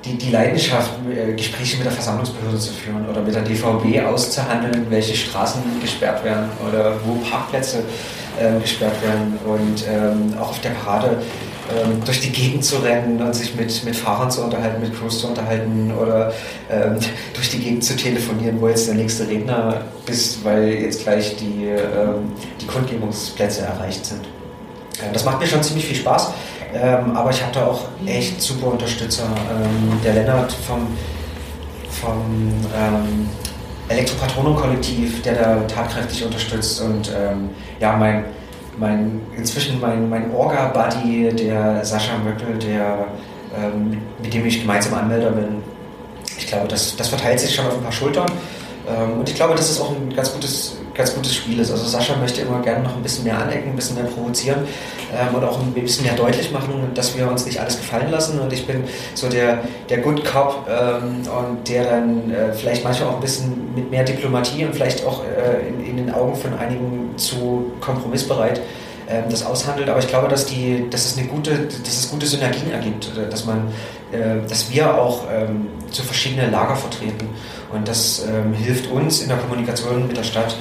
die, 0.05 0.19
die 0.19 0.31
Leidenschaft, 0.31 0.93
äh, 1.11 1.33
Gespräche 1.33 1.77
mit 1.77 1.87
der 1.87 1.93
Versammlungsbehörde 1.93 2.59
zu 2.59 2.73
führen 2.73 3.09
oder 3.09 3.23
mit 3.23 3.35
der 3.35 3.43
DVB 3.43 4.05
auszuhandeln, 4.07 4.87
welche 4.91 5.15
Straßen 5.15 5.63
gesperrt 5.81 6.25
werden 6.25 6.51
oder 6.69 6.95
wo 7.05 7.15
Parkplätze 7.29 7.85
äh, 8.39 8.61
gesperrt 8.61 9.01
werden 9.03 9.39
und 9.47 9.85
ähm, 9.89 10.35
auch 10.39 10.51
auf 10.51 10.61
der 10.61 10.71
Parade 10.71 11.19
ähm, 11.71 12.03
durch 12.05 12.21
die 12.21 12.31
Gegend 12.31 12.65
zu 12.65 12.77
rennen 12.77 13.23
und 13.23 13.35
sich 13.35 13.55
mit, 13.55 13.85
mit 13.85 13.97
Fahrern 13.97 14.31
zu 14.31 14.43
unterhalten, 14.43 14.83
mit 14.83 14.95
Crews 14.99 15.21
zu 15.21 15.29
unterhalten 15.29 15.93
oder 15.99 16.33
ähm, 16.71 16.99
durch 17.33 17.49
die 17.49 17.59
Gegend 17.59 17.85
zu 17.85 17.97
telefonieren, 17.97 18.61
wo 18.61 18.69
jetzt 18.69 18.87
der 18.87 18.97
nächste 18.97 19.27
Redner 19.27 19.81
ist, 20.07 20.45
weil 20.45 20.69
jetzt 20.69 21.05
gleich 21.05 21.37
die, 21.37 21.67
ähm, 21.67 22.33
die 22.61 22.67
Kundgebungsplätze 22.67 23.63
erreicht 23.63 24.05
sind. 24.05 24.34
Das 25.13 25.25
macht 25.25 25.41
mir 25.41 25.47
schon 25.47 25.63
ziemlich 25.63 25.87
viel 25.87 25.97
Spaß. 25.97 26.33
Ähm, 26.75 27.17
aber 27.17 27.31
ich 27.31 27.41
habe 27.41 27.53
da 27.53 27.67
auch 27.67 27.83
echt 28.07 28.41
super 28.41 28.69
Unterstützer. 28.69 29.25
Ähm, 29.25 30.01
der 30.03 30.15
Lennart 30.15 30.53
vom, 30.53 30.89
vom 31.89 32.23
ähm, 32.77 33.29
Elektropatronen-Kollektiv, 33.89 35.23
der 35.23 35.35
da 35.35 35.57
tatkräftig 35.67 36.25
unterstützt 36.25 36.81
und 36.81 37.13
ähm, 37.15 37.51
ja, 37.81 37.97
mein, 37.97 38.25
mein, 38.79 39.21
inzwischen 39.37 39.81
mein, 39.81 40.09
mein 40.09 40.35
Orga-Buddy, 40.35 41.35
der 41.35 41.85
Sascha 41.85 42.17
Möckel, 42.19 42.59
der, 42.59 43.07
ähm, 43.57 43.99
mit 44.23 44.33
dem 44.33 44.47
ich 44.47 44.61
gemeinsam 44.61 44.95
Anmelder 44.95 45.31
bin. 45.31 45.63
Ich 46.39 46.47
glaube, 46.47 46.67
das, 46.67 46.97
das 46.97 47.09
verteilt 47.09 47.39
sich 47.39 47.55
schon 47.55 47.67
auf 47.67 47.77
ein 47.77 47.83
paar 47.83 47.93
Schultern. 47.93 48.27
Ähm, 48.89 49.21
und 49.21 49.29
ich 49.29 49.35
glaube, 49.35 49.55
dass 49.55 49.71
es 49.71 49.81
auch 49.81 49.91
ein 49.91 50.15
ganz 50.15 50.33
gutes, 50.33 50.79
ganz 50.95 51.15
gutes 51.15 51.35
Spiel 51.35 51.59
ist. 51.59 51.71
Also 51.71 51.87
Sascha 51.87 52.17
möchte 52.17 52.41
immer 52.41 52.61
gerne 52.63 52.85
noch 52.85 52.97
ein 52.97 53.03
bisschen 53.03 53.25
mehr 53.25 53.39
anecken, 53.39 53.71
ein 53.71 53.77
bisschen 53.77 53.97
mehr 53.97 54.05
provozieren 54.05 54.61
ähm, 55.13 55.35
und 55.35 55.45
auch 55.45 55.61
ein 55.61 55.73
bisschen 55.73 56.05
mehr 56.05 56.15
deutlich 56.15 56.53
machen, 56.53 56.91
dass 56.95 57.17
wir 57.17 57.29
uns 57.29 57.45
nicht 57.47 57.61
alles 57.61 57.77
gefallen 57.77 58.11
lassen. 58.11 58.39
Und 58.39 58.53
ich 58.53 58.67
bin 58.67 58.85
so 59.15 59.29
der, 59.29 59.63
der 59.89 59.99
Good 59.99 60.25
Cop 60.25 60.67
ähm, 60.69 61.23
und 61.29 61.69
der 61.69 61.85
dann 61.85 62.31
äh, 62.31 62.53
vielleicht 62.53 62.85
manchmal 62.85 63.11
auch 63.11 63.17
ein 63.17 63.21
bisschen 63.21 63.75
mit 63.75 63.91
mehr 63.91 64.05
Diplomatie 64.05 64.65
und 64.65 64.75
vielleicht 64.75 65.05
auch 65.05 65.23
äh, 65.25 65.69
in, 65.69 65.85
in, 65.85 65.97
den 65.97 66.15
Augen 66.15 66.37
von 66.37 66.55
einigen 66.55 67.17
zu 67.17 67.73
kompromissbereit 67.81 68.61
ähm, 69.09 69.25
das 69.29 69.45
aushandelt. 69.45 69.89
Aber 69.89 69.99
ich 69.99 70.09
glaube, 70.09 70.29
dass, 70.29 70.47
die, 70.47 70.87
dass, 70.91 71.07
es 71.07 71.19
eine 71.19 71.27
gute, 71.27 71.69
dass 71.85 71.99
es 71.99 72.11
gute 72.11 72.27
Synergien 72.27 72.71
ergibt, 72.71 73.11
dass, 73.31 73.45
man, 73.45 73.69
äh, 74.13 74.47
dass 74.49 74.71
wir 74.71 74.97
auch 74.97 75.25
ähm, 75.33 75.67
zu 75.91 76.03
verschiedenen 76.03 76.53
Lager 76.53 76.77
vertreten. 76.77 77.29
Und 77.73 77.89
das 77.89 78.25
ähm, 78.27 78.53
hilft 78.55 78.91
uns 78.91 79.21
in 79.21 79.29
der 79.29 79.37
Kommunikation 79.39 80.07
mit 80.07 80.17
der 80.17 80.23
Stadt 80.23 80.57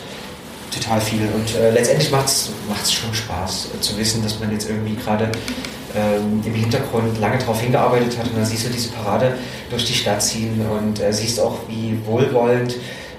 total 0.74 1.00
viel. 1.02 1.28
Und 1.34 1.56
äh, 1.56 1.72
letztendlich 1.72 2.12
macht 2.12 2.28
es 2.28 2.94
schon 2.94 3.14
Spaß 3.14 3.70
äh, 3.76 3.82
zu 3.82 3.98
wissen, 3.98 4.24
dass 4.24 4.40
man 4.40 4.52
jetzt 4.52 4.70
irgendwie 4.70 4.96
gerade 4.96 5.30
ähm, 5.96 6.42
im 6.44 6.54
Hintergrund 6.54 7.20
lange 7.20 7.38
darauf 7.38 7.62
hingearbeitet 7.62 8.18
hat 8.18 8.28
und 8.28 8.38
dann 8.38 8.46
siehst 8.46 8.66
du 8.66 8.70
diese 8.70 8.90
Parade 8.90 9.34
durch 9.70 9.86
die 9.86 9.94
Stadt 9.94 10.22
ziehen 10.22 10.66
und 10.66 11.00
äh, 11.00 11.14
siehst 11.14 11.40
auch, 11.40 11.58
wie 11.68 11.98
wohlwollend 12.06 12.76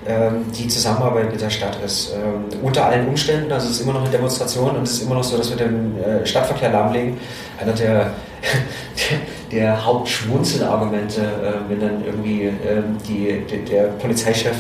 ähm, 0.07 0.47
die 0.53 0.69
Zusammenarbeit 0.69 1.31
mit 1.31 1.41
der 1.41 1.51
Stadt 1.51 1.79
ist. 1.85 2.13
Ähm, 2.15 2.61
unter 2.63 2.87
allen 2.87 3.09
Umständen, 3.09 3.51
also 3.53 3.69
es 3.69 3.77
ist 3.77 3.81
immer 3.83 3.95
noch 3.95 4.03
eine 4.03 4.11
Demonstration 4.11 4.77
und 4.77 4.83
es 4.83 4.93
ist 4.93 5.03
immer 5.03 5.15
noch 5.15 5.25
so, 5.25 5.37
dass 5.37 5.51
wir 5.51 5.57
den 5.57 6.03
äh, 6.03 6.27
Stadtverkehr 6.27 6.71
lahmlegen. 6.71 7.17
Einer 7.61 7.73
der, 7.73 7.95
der, 7.95 9.19
der 9.53 9.87
Hauptschmunzelargumente, 9.87 11.21
äh, 11.21 11.71
wenn 11.71 11.81
dann 11.81 12.05
irgendwie 12.05 12.43
ähm, 12.43 12.99
die, 13.09 13.45
der 13.65 13.85
Polizeichef 13.85 14.57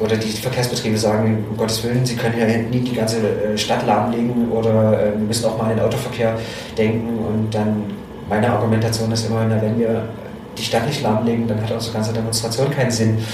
oder 0.00 0.16
die 0.16 0.28
Verkehrsbetriebe 0.28 0.96
sagen, 0.96 1.44
um 1.50 1.56
Gottes 1.56 1.82
Willen, 1.84 2.04
sie 2.06 2.16
können 2.16 2.38
ja 2.38 2.46
nie 2.46 2.80
die 2.80 2.94
ganze 2.94 3.18
äh, 3.18 3.58
Stadt 3.58 3.86
lahmlegen 3.86 4.50
oder 4.50 5.00
äh, 5.00 5.18
wir 5.18 5.26
müssen 5.26 5.46
auch 5.46 5.58
mal 5.58 5.64
an 5.64 5.76
den 5.76 5.80
Autoverkehr 5.80 6.38
denken 6.76 7.18
und 7.18 7.54
dann 7.54 7.84
meine 8.28 8.50
Argumentation 8.50 9.10
ist 9.12 9.26
immer, 9.26 9.44
na, 9.48 9.60
wenn 9.60 9.78
wir 9.78 10.08
die 10.56 10.62
Stadt 10.62 10.86
nicht 10.86 11.02
lahmlegen, 11.02 11.46
dann 11.46 11.62
hat 11.62 11.70
unsere 11.70 11.94
ganze 11.94 12.12
Demonstration 12.12 12.70
keinen 12.70 12.90
Sinn. 12.90 13.18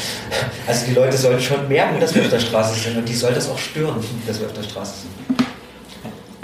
Also 0.66 0.87
die 0.87 0.94
Leute 0.94 1.14
sollen 1.14 1.38
schon 1.40 1.68
merken, 1.68 2.00
dass 2.00 2.14
wir 2.14 2.22
auf 2.22 2.31
der 2.31 2.40
Straße 2.40 2.81
sind 2.81 2.96
und 2.96 3.07
die 3.07 3.12
soll 3.12 3.35
das 3.35 3.50
auch 3.50 3.59
stören, 3.59 4.03
dass 4.27 4.40
wir 4.40 4.46
auf 4.46 4.55
der 4.55 4.62
Straße 4.62 4.94
sind. 5.03 5.33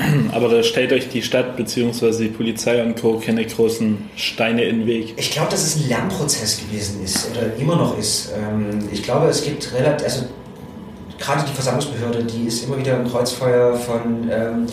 Aber 0.32 0.48
da 0.48 0.62
stellt 0.62 0.92
euch 0.92 1.08
die 1.08 1.22
Stadt 1.22 1.56
bzw. 1.56 2.24
die 2.24 2.28
Polizei 2.28 2.82
und 2.82 3.00
Co. 3.00 3.18
keine 3.24 3.44
großen 3.44 4.10
Steine 4.16 4.64
in 4.64 4.80
den 4.80 4.86
Weg. 4.86 5.14
Ich 5.16 5.30
glaube, 5.30 5.50
dass 5.50 5.62
es 5.62 5.76
ein 5.76 5.88
Lernprozess 5.88 6.60
gewesen 6.60 7.02
ist 7.04 7.28
oder 7.30 7.54
immer 7.58 7.76
noch 7.76 7.98
ist. 7.98 8.32
Ähm, 8.36 8.88
ich 8.92 9.02
glaube, 9.02 9.28
es 9.28 9.42
gibt 9.42 9.72
relativ, 9.74 10.06
also 10.06 10.24
gerade 11.18 11.44
die 11.48 11.54
Versammlungsbehörde, 11.54 12.24
die 12.24 12.46
ist 12.46 12.64
immer 12.64 12.78
wieder 12.78 12.96
ein 12.96 13.08
Kreuzfeuer 13.08 13.74
von 13.74 14.28
ähm, 14.30 14.66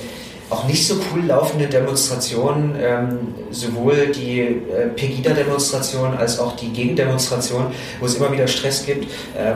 auch 0.49 0.65
nicht 0.65 0.87
so 0.87 0.95
cool 1.11 1.25
laufenden 1.25 1.69
Demonstrationen, 1.69 2.75
ähm, 2.79 3.17
sowohl 3.51 4.07
die 4.07 4.39
äh, 4.39 4.87
Pegida-Demonstration 4.95 6.15
als 6.15 6.39
auch 6.39 6.55
die 6.55 6.69
Gegendemonstration, 6.69 7.67
wo 7.99 8.05
es 8.05 8.15
immer 8.15 8.31
wieder 8.31 8.47
Stress 8.47 8.85
gibt, 8.85 9.07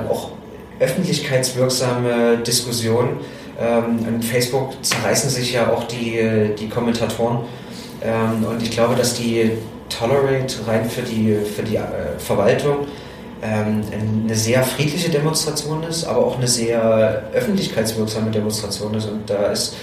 auch 0.10 0.32
öffentlichkeitswirksame 0.80 2.40
Diskussionen 2.46 3.20
ähm, 3.62 4.06
in 4.08 4.22
Facebook 4.22 4.74
zerreißen 4.84 5.30
sich 5.30 5.54
ja 5.54 5.72
auch 5.72 5.84
die, 5.86 6.56
die 6.60 6.68
Kommentatoren 6.70 7.40
Ähm, 8.04 8.44
und 8.46 8.64
ich 8.64 8.72
glaube, 8.72 8.96
dass 8.96 9.14
die 9.14 9.52
Tolerate 9.90 10.68
rein 10.68 10.90
für 10.90 11.04
die, 11.04 11.36
für 11.56 11.62
die 11.64 11.76
äh, 11.76 12.18
Verwaltung 12.18 12.88
ähm, 13.44 13.82
eine 14.24 14.36
sehr 14.36 14.64
friedliche 14.64 15.10
Demonstration 15.10 15.84
ist, 15.84 16.06
aber 16.06 16.26
auch 16.26 16.38
eine 16.38 16.48
sehr 16.48 17.24
öffentlichkeitswirksame 17.34 18.32
Demonstration 18.32 18.94
ist. 18.96 19.06
Und 19.06 19.30
da 19.30 19.52
ist, 19.52 19.76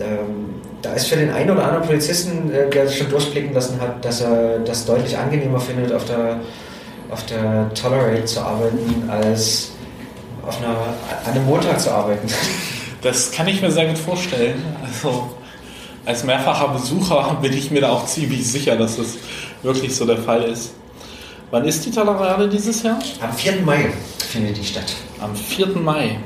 ähm, 0.00 0.60
da 0.82 0.92
ist 0.92 1.06
für 1.06 1.16
den 1.16 1.30
einen 1.30 1.50
oder 1.50 1.64
anderen 1.64 1.86
Polizisten, 1.86 2.52
äh, 2.52 2.70
der 2.70 2.86
sich 2.86 2.98
schon 2.98 3.10
durchblicken 3.10 3.52
lassen 3.54 3.80
hat, 3.80 4.04
dass 4.04 4.20
er 4.20 4.60
das 4.60 4.84
deutlich 4.84 5.16
angenehmer 5.16 5.60
findet, 5.60 5.92
auf 5.92 6.04
der, 6.04 6.40
auf 7.10 7.24
der 7.26 7.70
Tolerate 7.74 8.24
zu 8.24 8.40
arbeiten, 8.40 9.08
als 9.08 9.70
auf 10.46 10.58
einer, 10.62 10.76
an 11.24 11.32
einem 11.32 11.46
Montag 11.46 11.80
zu 11.80 11.90
arbeiten. 11.90 12.28
Das 13.02 13.30
kann 13.30 13.46
ich 13.48 13.62
mir 13.62 13.70
sehr 13.70 13.86
gut 13.86 13.98
vorstellen. 13.98 14.62
Also 14.84 15.30
als 16.04 16.24
mehrfacher 16.24 16.68
Besucher 16.68 17.38
bin 17.42 17.52
ich 17.52 17.70
mir 17.70 17.80
da 17.80 17.90
auch 17.90 18.06
ziemlich 18.06 18.46
sicher, 18.46 18.76
dass 18.76 18.96
das 18.96 19.14
wirklich 19.62 19.94
so 19.94 20.06
der 20.06 20.18
Fall 20.18 20.42
ist. 20.44 20.72
Wann 21.50 21.64
ist 21.64 21.84
die 21.86 21.90
Talarade 21.90 22.48
dieses 22.48 22.82
Jahr? 22.82 22.98
Am 23.20 23.32
4. 23.32 23.62
Mai 23.62 23.92
findet 24.18 24.56
die 24.56 24.64
statt. 24.64 24.94
Am 25.20 25.34
4. 25.34 25.68
Mai. 25.68 26.18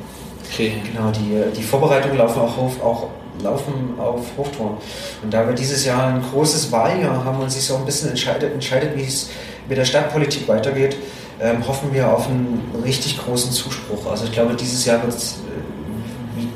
Okay. 0.50 0.72
Genau, 0.92 1.11
die, 1.11 1.56
die 1.56 1.62
Vorbereitungen 1.62 2.16
laufen 2.16 2.40
auch 2.40 2.59
auf, 2.59 2.83
auch 2.83 3.09
laufen 3.42 3.94
auf 3.98 4.26
Hochturm. 4.37 4.78
Und 5.22 5.33
da 5.33 5.46
wir 5.46 5.54
dieses 5.54 5.85
Jahr 5.85 6.09
ein 6.09 6.22
großes 6.22 6.72
Wahljahr 6.72 7.24
haben 7.24 7.40
und 7.40 7.50
sich 7.50 7.64
so 7.64 7.76
ein 7.76 7.85
bisschen 7.85 8.11
entscheidet, 8.11 8.52
entscheidet 8.52 8.96
wie 8.96 9.04
es 9.04 9.30
mit 9.68 9.78
der 9.78 9.85
Stadtpolitik 9.85 10.48
weitergeht, 10.48 10.96
ähm, 11.40 11.66
hoffen 11.66 11.92
wir 11.92 12.12
auf 12.12 12.26
einen 12.28 12.62
richtig 12.85 13.18
großen 13.18 13.52
Zuspruch. 13.52 14.11
Also 14.11 14.24
ich 14.24 14.33
glaube, 14.33 14.54
dieses 14.54 14.85
Jahr 14.85 15.02
wird 15.02 15.14
es 15.14 15.33
äh, 15.33 15.69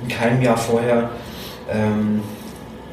in 0.04 0.08
keinem 0.08 0.42
Jahr 0.42 0.56
vorher 0.56 1.10
ähm, 1.70 2.20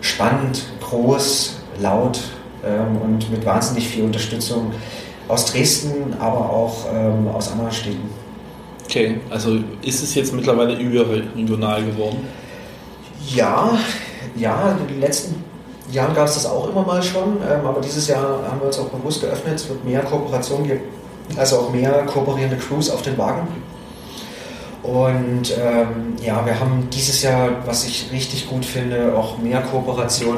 spannend, 0.01 0.63
groß, 0.81 1.57
laut 1.79 2.19
ähm, 2.65 2.97
und 3.01 3.31
mit 3.31 3.45
wahnsinnig 3.45 3.87
viel 3.87 4.03
Unterstützung 4.03 4.71
aus 5.27 5.45
Dresden, 5.45 6.15
aber 6.19 6.49
auch 6.49 6.85
ähm, 6.93 7.27
aus 7.27 7.51
anderen 7.51 7.71
Städten. 7.71 8.09
Okay, 8.85 9.21
also 9.29 9.57
ist 9.83 10.03
es 10.03 10.15
jetzt 10.15 10.33
mittlerweile 10.33 10.77
überregional 10.77 11.83
geworden? 11.83 12.27
Ja, 13.27 13.77
ja, 14.35 14.75
in 14.81 14.87
den 14.87 14.99
letzten 14.99 15.43
Jahren 15.91 16.13
gab 16.13 16.27
es 16.27 16.33
das 16.33 16.45
auch 16.45 16.69
immer 16.69 16.83
mal 16.83 17.01
schon, 17.01 17.37
ähm, 17.37 17.65
aber 17.65 17.81
dieses 17.81 18.07
Jahr 18.07 18.43
haben 18.49 18.59
wir 18.59 18.67
uns 18.67 18.79
auch 18.79 18.89
bewusst 18.89 19.21
geöffnet. 19.21 19.55
Es 19.55 19.69
wird 19.69 19.85
mehr 19.85 20.01
Kooperation 20.01 20.63
geben, 20.63 20.81
also 21.37 21.57
auch 21.59 21.71
mehr 21.71 21.91
kooperierende 22.05 22.57
Crews 22.57 22.89
auf 22.89 23.01
den 23.01 23.17
Wagen. 23.17 23.47
Und 24.83 25.55
ähm, 25.59 26.15
ja, 26.23 26.43
wir 26.45 26.59
haben 26.59 26.89
dieses 26.91 27.21
Jahr, 27.21 27.49
was 27.65 27.85
ich 27.85 28.09
richtig 28.11 28.47
gut 28.47 28.65
finde, 28.65 29.15
auch 29.15 29.37
mehr 29.37 29.61
Kooperation 29.61 30.37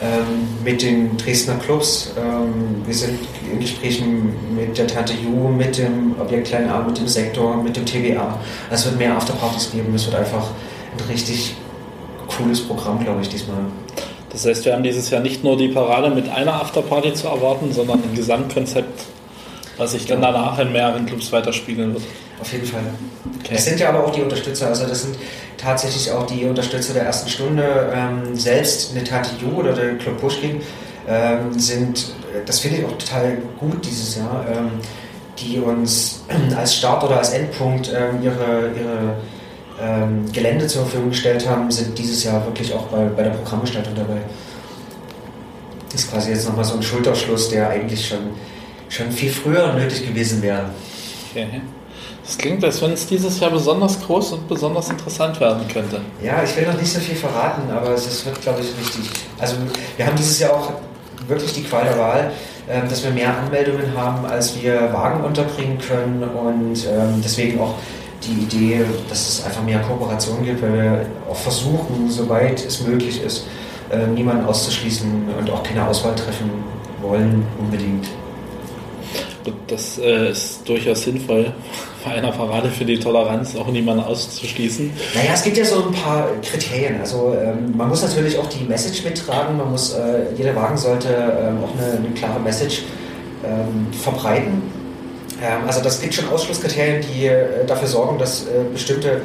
ähm, 0.00 0.48
mit 0.64 0.82
den 0.82 1.16
Dresdner 1.16 1.56
Clubs. 1.56 2.12
Ähm, 2.16 2.82
wir 2.86 2.94
sind 2.94 3.18
in 3.50 3.58
Gesprächen 3.58 4.34
mit 4.54 4.78
der 4.78 4.86
Tante 4.86 5.14
Ju, 5.14 5.48
mit 5.48 5.78
dem 5.78 6.14
Objekt 6.20 6.48
Klein 6.48 6.68
A, 6.68 6.80
mit 6.82 6.98
dem 6.98 7.08
Sektor, 7.08 7.60
mit 7.60 7.76
dem 7.76 7.84
TBA. 7.84 8.38
Es 8.70 8.84
wird 8.84 8.98
mehr 8.98 9.16
Afterpartys 9.16 9.72
geben. 9.72 9.92
Es 9.94 10.06
wird 10.06 10.14
einfach 10.16 10.48
ein 10.96 11.10
richtig 11.10 11.54
cooles 12.36 12.60
Programm, 12.60 13.02
glaube 13.02 13.22
ich, 13.22 13.28
diesmal. 13.28 13.58
Das 14.30 14.46
heißt, 14.46 14.64
wir 14.64 14.72
haben 14.72 14.82
dieses 14.82 15.10
Jahr 15.10 15.20
nicht 15.20 15.44
nur 15.44 15.56
die 15.56 15.68
Parade 15.68 16.10
mit 16.10 16.28
einer 16.28 16.54
Afterparty 16.54 17.14
zu 17.14 17.26
erwarten, 17.26 17.72
sondern 17.72 18.02
ein 18.02 18.14
Gesamtkonzept, 18.14 19.04
was 19.76 19.92
sich 19.92 20.06
dann 20.06 20.20
genau. 20.20 20.32
danach 20.32 20.58
in 20.58 20.72
mehreren 20.72 21.04
Clubs 21.04 21.32
weiterspiegeln 21.32 21.94
wird. 21.94 22.04
Auf 22.42 22.52
jeden 22.52 22.66
Fall. 22.66 22.82
Okay. 23.38 23.54
Das 23.54 23.64
sind 23.64 23.78
ja 23.78 23.88
aber 23.90 24.04
auch 24.04 24.10
die 24.10 24.20
Unterstützer, 24.20 24.66
also 24.66 24.84
das 24.84 25.02
sind 25.02 25.16
tatsächlich 25.56 26.10
auch 26.10 26.26
die 26.26 26.44
Unterstützer 26.44 26.92
der 26.92 27.04
ersten 27.04 27.30
Stunde. 27.30 27.92
Ähm, 27.94 28.34
selbst 28.34 28.96
Netati 28.96 29.36
Ju 29.40 29.60
oder 29.60 29.72
der 29.72 29.96
Club 29.98 30.20
Pushkin 30.20 30.60
ähm, 31.06 31.56
sind, 31.56 32.14
das 32.44 32.58
finde 32.58 32.78
ich 32.78 32.84
auch 32.84 32.98
total 32.98 33.38
gut 33.60 33.86
dieses 33.86 34.16
Jahr, 34.16 34.44
ähm, 34.50 34.70
die 35.38 35.60
uns 35.60 36.24
als 36.56 36.74
Start 36.74 37.04
oder 37.04 37.18
als 37.18 37.30
Endpunkt 37.30 37.92
ähm, 37.94 38.20
ihre, 38.24 38.72
ihre 38.76 39.16
ähm, 39.80 40.24
Gelände 40.32 40.66
zur 40.66 40.82
Verfügung 40.82 41.10
gestellt 41.10 41.48
haben, 41.48 41.70
sind 41.70 41.96
dieses 41.96 42.24
Jahr 42.24 42.44
wirklich 42.44 42.74
auch 42.74 42.88
bei, 42.88 43.04
bei 43.04 43.22
der 43.22 43.30
Programmgestaltung 43.30 43.94
dabei. 43.94 44.18
Das 45.92 46.02
ist 46.02 46.10
quasi 46.10 46.32
jetzt 46.32 46.48
nochmal 46.48 46.64
so 46.64 46.74
ein 46.74 46.82
Schulterschluss, 46.82 47.50
der 47.50 47.70
eigentlich 47.70 48.08
schon, 48.08 48.30
schon 48.88 49.12
viel 49.12 49.30
früher 49.30 49.74
nötig 49.74 50.04
gewesen 50.04 50.42
wäre. 50.42 50.70
Okay. 51.30 51.62
Das 52.24 52.38
klingt, 52.38 52.64
als 52.64 52.80
wenn 52.80 52.92
es 52.92 53.06
dieses 53.06 53.40
Jahr 53.40 53.50
besonders 53.50 54.00
groß 54.00 54.32
und 54.32 54.48
besonders 54.48 54.90
interessant 54.90 55.40
werden 55.40 55.66
könnte. 55.72 56.00
Ja, 56.22 56.42
ich 56.42 56.56
will 56.56 56.66
noch 56.66 56.80
nicht 56.80 56.92
so 56.92 57.00
viel 57.00 57.16
verraten, 57.16 57.68
aber 57.70 57.90
es 57.90 58.24
wird, 58.24 58.40
glaube 58.40 58.60
ich, 58.60 58.68
wichtig. 58.78 59.10
Also 59.38 59.56
wir 59.96 60.06
haben 60.06 60.16
dieses 60.16 60.38
Jahr 60.38 60.52
auch 60.52 60.72
wirklich 61.26 61.52
die 61.52 61.64
Qual 61.64 61.84
der 61.84 61.98
Wahl, 61.98 62.30
ähm, 62.68 62.88
dass 62.88 63.02
wir 63.02 63.10
mehr 63.10 63.36
Anmeldungen 63.36 63.96
haben, 63.96 64.24
als 64.24 64.60
wir 64.60 64.92
Wagen 64.92 65.24
unterbringen 65.24 65.78
können 65.78 66.22
und 66.22 66.86
ähm, 66.86 67.20
deswegen 67.24 67.60
auch 67.60 67.74
die 68.22 68.42
Idee, 68.44 68.84
dass 69.08 69.28
es 69.28 69.44
einfach 69.44 69.62
mehr 69.64 69.80
Kooperation 69.80 70.44
gibt, 70.44 70.62
weil 70.62 70.72
wir 70.74 71.06
auch 71.28 71.36
versuchen, 71.36 72.08
soweit 72.08 72.64
es 72.64 72.86
möglich 72.86 73.20
ist, 73.20 73.46
äh, 73.90 74.06
niemanden 74.06 74.46
auszuschließen 74.46 75.28
und 75.38 75.50
auch 75.50 75.62
keine 75.64 75.86
Auswahl 75.86 76.14
treffen 76.14 76.50
wollen 77.00 77.44
unbedingt. 77.58 78.08
Das 79.66 79.98
äh, 79.98 80.30
ist 80.30 80.68
durchaus 80.68 81.02
sinnvoll, 81.02 81.52
einer 82.10 82.32
Parade 82.32 82.68
für 82.68 82.84
die 82.84 82.98
Toleranz 82.98 83.56
auch 83.56 83.68
niemanden 83.68 84.04
auszuschließen. 84.04 84.90
Naja, 85.14 85.30
es 85.34 85.42
gibt 85.42 85.56
ja 85.56 85.64
so 85.64 85.84
ein 85.84 85.92
paar 85.92 86.28
Kriterien. 86.42 87.00
Also 87.00 87.36
ähm, 87.40 87.76
man 87.76 87.88
muss 87.88 88.02
natürlich 88.02 88.38
auch 88.38 88.46
die 88.46 88.64
Message 88.64 89.04
mittragen, 89.04 89.56
man 89.56 89.70
muss, 89.70 89.94
äh, 89.94 90.32
jeder 90.36 90.54
Wagen 90.54 90.76
sollte 90.76 91.08
ähm, 91.08 91.58
auch 91.62 91.72
eine, 91.78 91.98
eine, 91.98 92.08
klare 92.14 92.40
Message 92.40 92.82
ähm, 93.44 93.86
verbreiten. 93.92 94.62
Ähm, 95.42 95.66
also 95.66 95.82
das 95.82 96.00
gibt 96.00 96.14
schon 96.14 96.28
Ausschlusskriterien, 96.28 97.04
die 97.14 97.26
äh, 97.26 97.64
dafür 97.66 97.88
sorgen, 97.88 98.18
dass 98.18 98.44
äh, 98.44 98.64
bestimmte 98.72 99.22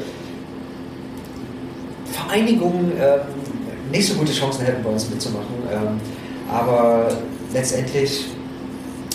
Vereinigungen 2.12 2.92
ähm, 3.00 3.20
nicht 3.92 4.08
so 4.08 4.16
gute 4.16 4.34
Chancen 4.34 4.66
hätten, 4.66 4.84
bei 4.84 4.90
uns 4.90 5.10
mitzumachen. 5.10 5.56
Ähm, 5.72 6.02
aber 6.52 7.10
letztendlich 7.54 8.26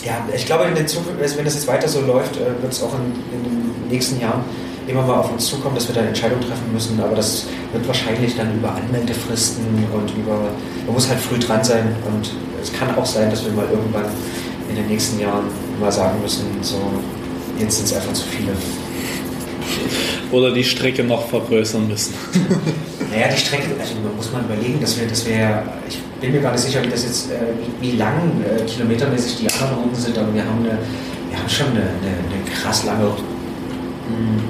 ja, 0.05 0.27
ich 0.35 0.47
glaube, 0.47 0.65
in 0.65 0.75
den 0.75 0.89
Zukunft, 0.89 1.21
also 1.21 1.37
wenn 1.37 1.45
das 1.45 1.55
jetzt 1.55 1.67
weiter 1.67 1.89
so 1.89 2.01
läuft, 2.01 2.37
äh, 2.37 2.61
wird 2.61 2.73
es 2.73 2.83
auch 2.83 2.93
in, 2.95 3.37
in, 3.37 3.45
den 3.45 3.89
nächsten 3.89 4.21
Jahren 4.21 4.43
immer 4.89 5.03
mal 5.03 5.15
auf 5.15 5.31
uns 5.31 5.47
zukommen, 5.47 5.75
dass 5.77 5.87
wir 5.87 5.95
da 5.95 6.01
Entscheidungen 6.03 6.43
treffen 6.43 6.73
müssen. 6.73 7.01
Aber 7.01 7.15
das 7.15 7.47
wird 7.73 7.87
wahrscheinlich 7.87 8.37
dann 8.37 8.55
über 8.57 8.75
Anmeldefristen 8.75 9.65
und 9.93 10.11
über, 10.17 10.51
man 10.87 10.95
muss 10.95 11.09
halt 11.09 11.21
früh 11.21 11.39
dran 11.39 11.63
sein. 11.63 11.95
Und 12.07 12.31
es 12.61 12.73
kann 12.73 12.95
auch 12.97 13.07
sein, 13.07 13.31
dass 13.31 13.45
wir 13.45 13.53
mal 13.53 13.67
irgendwann 13.71 14.07
in 14.69 14.77
den 14.77 14.89
nächsten 14.89 15.21
Jahren 15.21 15.45
mal 15.81 15.93
sagen 15.93 16.21
müssen, 16.21 16.47
so, 16.63 16.81
jetzt 17.59 17.77
sind 17.77 17.87
es 17.87 17.95
einfach 17.95 18.13
zu 18.13 18.25
viele. 18.27 18.53
Oder 20.33 20.53
die 20.53 20.65
Strecke 20.65 21.05
noch 21.05 21.29
vergrößern 21.29 21.87
müssen. 21.87 22.15
naja, 23.11 23.29
die 23.29 23.39
Strecke, 23.39 23.69
also 23.79 23.95
muss 24.17 24.33
man 24.33 24.47
überlegen, 24.47 24.81
dass 24.81 24.99
wir, 24.99 25.07
dass 25.07 25.27
wir, 25.27 25.63
ich 25.87 25.99
bin 26.23 26.33
mir 26.33 26.41
gar 26.41 26.53
nicht 26.53 26.63
sicher, 26.63 26.83
wie 26.83 26.89
das 26.89 27.03
jetzt, 27.05 27.31
äh, 27.31 27.35
wie, 27.81 27.93
wie, 27.93 27.97
lang 27.97 28.41
äh, 28.43 28.63
kilometermäßig 28.63 29.39
die 29.39 29.53
anderen 29.53 29.83
Routen 29.83 29.97
sind, 29.97 30.17
aber 30.17 30.33
wir 30.33 30.45
haben, 30.45 30.61
eine, 30.61 30.79
wir 31.29 31.39
haben 31.39 31.49
schon 31.49 31.67
eine, 31.67 31.81
eine, 31.81 31.91
eine 31.91 32.51
krass 32.55 32.85
lange 32.85 33.07
mh, 33.07 33.11
hm, 34.09 34.43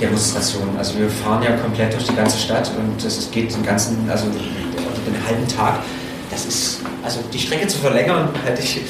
Demonstration. 0.00 0.68
Also 0.78 0.98
wir 0.98 1.10
fahren 1.10 1.42
ja 1.42 1.56
komplett 1.56 1.92
durch 1.92 2.06
die 2.06 2.14
ganze 2.14 2.38
Stadt 2.38 2.70
und 2.78 3.04
das 3.04 3.28
geht 3.32 3.52
den 3.52 3.64
ganzen, 3.64 4.08
also 4.08 4.26
den 4.26 5.26
halben 5.26 5.48
Tag. 5.48 5.80
Das 6.30 6.46
ist, 6.46 6.80
also 7.02 7.18
die 7.32 7.38
Strecke 7.38 7.66
zu 7.66 7.78
verlängern, 7.78 8.28
hätte 8.44 8.62
ich 8.62 8.80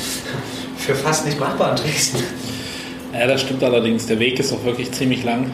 für 0.77 0.95
fast 0.95 1.25
nicht 1.25 1.41
machbar 1.41 1.71
in 1.71 1.77
Dresden. 1.77 2.19
Ja, 3.15 3.27
das 3.27 3.41
stimmt 3.41 3.65
allerdings. 3.65 4.07
Der 4.07 4.19
Weg 4.19 4.39
ist 4.39 4.53
auch 4.53 4.63
wirklich 4.65 4.93
ziemlich 4.93 5.25
lang. 5.25 5.51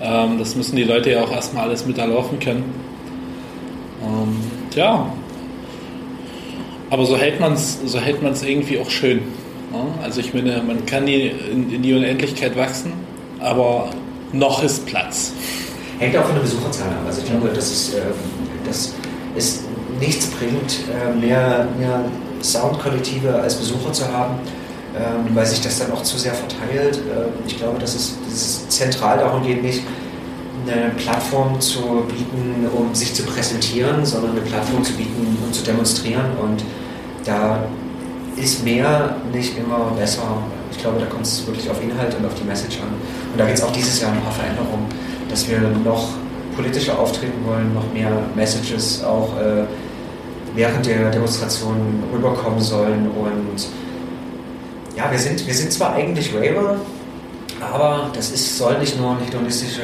Ja. 0.00 0.24
Ähm, 0.24 0.38
das 0.38 0.56
müssen 0.56 0.76
die 0.76 0.84
Leute 0.84 1.10
ja 1.10 1.22
auch 1.22 1.30
erstmal 1.30 1.64
alles 1.64 1.84
mit 1.84 1.98
erlaufen 1.98 2.40
können. 2.40 2.64
Ähm, 4.02 4.47
ja. 4.78 5.12
Aber 6.90 7.04
so 7.04 7.16
hält 7.16 7.40
man 7.40 7.52
es 7.52 7.80
so 7.84 7.98
irgendwie 8.46 8.78
auch 8.78 8.88
schön. 8.88 9.20
Ja? 9.72 10.02
Also 10.02 10.20
ich 10.20 10.32
meine, 10.32 10.62
man 10.62 10.86
kann 10.86 11.04
die 11.04 11.28
in, 11.28 11.82
die 11.82 11.92
Unendlichkeit 11.92 12.56
wachsen, 12.56 12.92
aber 13.40 13.90
noch 14.32 14.62
ist 14.62 14.86
Platz. 14.86 15.32
Hängt 15.98 16.16
auch 16.16 16.24
von 16.24 16.34
der 16.34 16.42
Besucherzahl 16.42 16.88
ab. 16.88 17.02
Also 17.06 17.20
ich 17.22 17.28
glaube, 17.28 17.50
das 17.54 17.70
ist, 17.70 17.94
äh, 17.94 18.00
das 18.64 18.94
ist 19.36 19.64
nichts 20.00 20.26
bringt, 20.26 20.78
äh, 20.88 21.14
mehr, 21.14 21.68
mehr 21.78 22.04
Soundkollektive 22.40 23.34
als 23.34 23.56
Besucher 23.56 23.92
zu 23.92 24.10
haben 24.10 24.38
ähm, 24.96 25.34
weil 25.34 25.46
sich 25.46 25.60
das 25.60 25.78
dann 25.78 25.92
auch 25.92 26.02
zu 26.02 26.18
sehr 26.18 26.34
verteilt. 26.34 26.96
Ähm, 26.96 27.32
ich 27.46 27.58
glaube, 27.58 27.78
dass 27.78 27.94
es, 27.94 28.16
dass 28.24 28.34
es 28.34 28.68
zentral 28.68 29.18
darum 29.18 29.42
geht, 29.42 29.62
nicht 29.62 29.82
eine 30.70 30.90
Plattform 30.90 31.60
zu 31.60 32.04
bieten, 32.08 32.66
um 32.76 32.94
sich 32.94 33.14
zu 33.14 33.22
präsentieren, 33.24 34.04
sondern 34.04 34.32
eine 34.32 34.40
Plattform 34.40 34.82
zu 34.84 34.92
bieten, 34.94 35.36
um 35.44 35.52
zu 35.52 35.62
demonstrieren. 35.64 36.26
Und 36.42 36.62
da 37.24 37.64
ist 38.36 38.64
mehr 38.64 39.16
nicht 39.32 39.56
immer 39.58 39.92
besser. 39.98 40.42
Ich 40.70 40.78
glaube, 40.78 41.00
da 41.00 41.06
kommt 41.06 41.26
es 41.26 41.46
wirklich 41.46 41.68
auf 41.70 41.82
Inhalt 41.82 42.14
und 42.14 42.26
auf 42.26 42.34
die 42.34 42.44
Message 42.44 42.78
an. 42.80 42.88
Und 43.32 43.38
da 43.38 43.44
gibt 43.44 43.58
es 43.58 43.64
auch 43.64 43.72
dieses 43.72 44.00
Jahr 44.00 44.12
ein 44.12 44.20
paar 44.22 44.32
Veränderungen, 44.32 44.86
dass 45.28 45.48
wir 45.48 45.60
noch 45.84 46.08
politischer 46.54 46.98
auftreten 46.98 47.44
wollen, 47.46 47.72
noch 47.74 47.92
mehr 47.92 48.10
Messages 48.34 49.04
auch 49.04 49.30
äh, 49.38 49.64
während 50.54 50.86
der 50.86 51.10
Demonstration 51.10 52.02
rüberkommen 52.12 52.60
sollen. 52.60 53.08
Und 53.08 53.68
ja, 54.96 55.10
wir 55.10 55.18
sind, 55.18 55.46
wir 55.46 55.54
sind 55.54 55.72
zwar 55.72 55.94
eigentlich 55.94 56.34
Raver, 56.34 56.76
aber 57.60 58.10
das 58.14 58.30
ist, 58.30 58.56
soll 58.56 58.78
nicht 58.78 58.98
nur 58.98 59.12
eine 59.12 59.24
hedonistische 59.24 59.82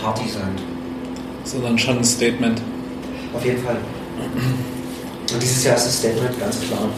Party 0.00 0.28
sein. 0.28 0.50
Sondern 1.44 1.78
schon 1.78 1.98
ein 1.98 2.04
Statement. 2.04 2.60
Auf 3.34 3.44
jeden 3.44 3.62
Fall. 3.62 3.76
Und 5.32 5.42
dieses 5.42 5.64
Jahr 5.64 5.76
ist 5.76 5.86
das 5.86 5.98
Statement 5.98 6.38
ganz 6.40 6.60
klar. 6.60 6.88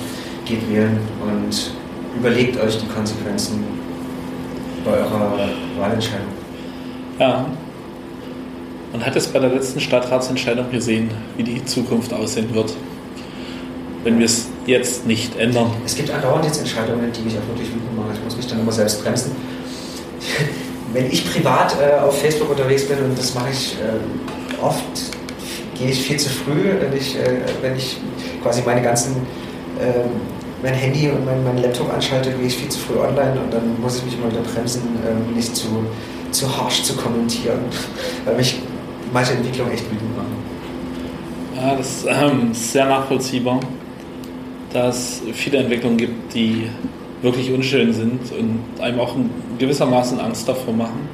Geht 0.45 0.69
wählen 0.71 0.99
und 1.23 1.73
überlegt 2.17 2.59
euch 2.59 2.79
die 2.79 2.87
Konsequenzen 2.87 3.65
bei 4.85 4.93
eurer 4.93 5.49
Wahlentscheidung. 5.79 6.29
Ja. 7.19 7.47
Man 8.93 9.07
hat 9.07 9.15
es 9.15 9.29
bei 9.29 9.39
der 9.39 9.51
letzten 9.51 9.79
Stadtratsentscheidung 9.79 10.71
gesehen, 10.71 11.11
wie 11.37 11.45
die 11.45 11.65
Zukunft 11.65 12.13
aussehen 12.13 12.53
wird, 12.53 12.73
wenn 14.03 14.19
wir 14.19 14.27
es 14.27 14.49
jetzt 14.67 15.07
nicht 15.07 15.39
ändern. 15.39 15.71
Es 15.87 15.95
gibt 15.95 16.11
andauernd 16.11 16.45
jetzt 16.45 16.59
Entscheidungen, 16.59 17.13
die 17.13 17.21
mich 17.21 17.35
auch 17.35 17.47
wirklich 17.47 17.69
wütend 17.69 17.97
machen. 17.97 18.11
Ich 18.15 18.25
muss 18.25 18.37
mich 18.37 18.49
dann 18.49 18.61
immer 18.61 18.73
selbst 18.73 19.05
bremsen. 19.05 19.31
Wenn 20.93 21.11
ich 21.11 21.31
privat 21.31 21.77
äh, 21.81 22.01
auf 22.01 22.21
Facebook 22.21 22.51
unterwegs 22.51 22.87
bin, 22.87 22.99
und 22.99 23.19
das 23.19 23.35
mache 23.35 23.51
ich 23.51 23.77
äh, 23.81 24.63
oft, 24.63 24.85
gehe 25.79 25.89
ich 25.89 26.03
viel 26.03 26.19
zu 26.19 26.29
früh, 26.29 26.73
wenn 26.81 26.97
ich, 26.97 27.17
äh, 27.17 27.41
wenn 27.63 27.77
ich 27.77 27.99
quasi 28.43 28.63
meine 28.65 28.83
ganzen 28.83 29.17
ähm, 29.81 30.11
mein 30.63 30.75
Handy 30.75 31.09
und 31.09 31.25
mein, 31.25 31.43
mein 31.45 31.59
Laptop 31.59 31.93
anschalte, 31.93 32.31
gehe 32.33 32.47
ich 32.47 32.57
viel 32.57 32.69
zu 32.69 32.79
früh 32.81 32.99
online 32.99 33.41
und 33.41 33.53
dann 33.53 33.81
muss 33.81 33.99
ich 33.99 34.05
mich 34.05 34.15
immer 34.15 34.31
wieder 34.31 34.43
bremsen, 34.43 34.83
ähm, 35.09 35.35
nicht 35.35 35.57
zu, 35.57 35.87
zu 36.31 36.57
harsch 36.57 36.83
zu 36.83 36.95
kommentieren, 36.97 37.61
weil 38.25 38.37
mich 38.37 38.61
manche 39.13 39.33
Entwicklungen 39.33 39.73
echt 39.73 39.91
wütend 39.91 40.17
machen. 40.17 40.37
Ja, 41.57 41.77
das 41.77 42.05
ähm, 42.07 42.53
ist 42.53 42.73
sehr 42.73 42.87
nachvollziehbar, 42.87 43.61
dass 44.73 45.23
es 45.23 45.37
viele 45.37 45.59
Entwicklungen 45.59 45.97
gibt, 45.97 46.35
die 46.35 46.71
wirklich 47.23 47.53
unschön 47.53 47.93
sind 47.93 48.21
und 48.33 48.83
einem 48.83 49.01
auch 49.01 49.15
in 49.15 49.31
gewissermaßen 49.59 50.19
Angst 50.21 50.49
davor 50.49 50.73
machen, 50.73 51.09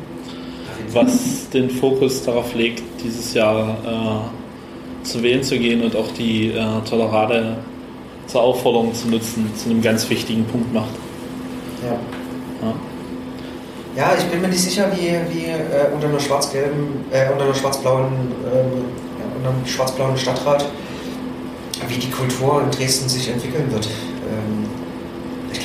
was 0.92 1.48
den 1.50 1.68
Fokus 1.70 2.22
darauf 2.24 2.54
legt, 2.54 2.82
dieses 3.02 3.34
Jahr 3.34 3.76
äh, 3.84 5.04
zu 5.06 5.22
wählen 5.22 5.42
zu 5.42 5.58
gehen 5.58 5.82
und 5.82 5.96
auch 5.96 6.10
die 6.12 6.48
äh, 6.48 6.64
Tolerade 6.88 7.56
zur 8.26 8.42
Aufforderung 8.42 8.94
zu 8.94 9.08
nutzen, 9.08 9.50
zu 9.56 9.70
einem 9.70 9.82
ganz 9.82 10.08
wichtigen 10.10 10.44
Punkt 10.44 10.72
macht. 10.72 10.90
Ja. 11.84 11.98
Ja, 12.66 12.74
ja 13.96 14.18
ich 14.18 14.24
bin 14.26 14.40
mir 14.40 14.48
nicht 14.48 14.62
sicher, 14.62 14.90
wie, 14.94 15.10
wie 15.34 15.46
äh, 15.46 15.92
unter 15.94 16.08
einer 16.08 16.20
schwarz-gelben, 16.20 17.04
äh, 17.10 17.30
unter 17.30 17.44
einer 17.44 17.54
schwarz-blauen, 17.54 18.04
äh, 18.44 19.36
unter 19.36 19.50
einem 19.50 19.66
schwarz-blauen 19.66 20.16
Stadtrat, 20.16 20.66
wie 21.88 21.98
die 21.98 22.10
Kultur 22.10 22.62
in 22.62 22.70
Dresden 22.70 23.08
sich 23.08 23.28
entwickeln 23.28 23.70
wird. 23.70 23.88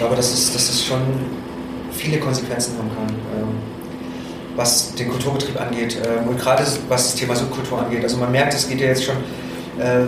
Ähm, 0.01 0.07
ich 0.07 0.07
glaube, 0.07 0.15
dass 0.15 0.33
es, 0.33 0.53
dass 0.53 0.69
es 0.69 0.85
schon 0.85 1.01
viele 1.91 2.19
Konsequenzen 2.19 2.77
haben 2.77 2.89
kann. 2.89 3.15
Ähm, 3.37 3.47
was 4.55 4.93
den 4.95 5.09
Kulturbetrieb 5.09 5.59
angeht 5.59 5.97
ähm, 6.05 6.27
und 6.27 6.37
gerade 6.37 6.63
was 6.89 7.11
das 7.11 7.15
Thema 7.15 7.35
Subkultur 7.35 7.79
angeht. 7.79 8.03
Also 8.03 8.17
man 8.17 8.31
merkt, 8.31 8.53
es 8.53 8.67
geht 8.67 8.81
ja 8.81 8.87
jetzt 8.87 9.05
schon 9.05 9.15
äh, 9.79 10.07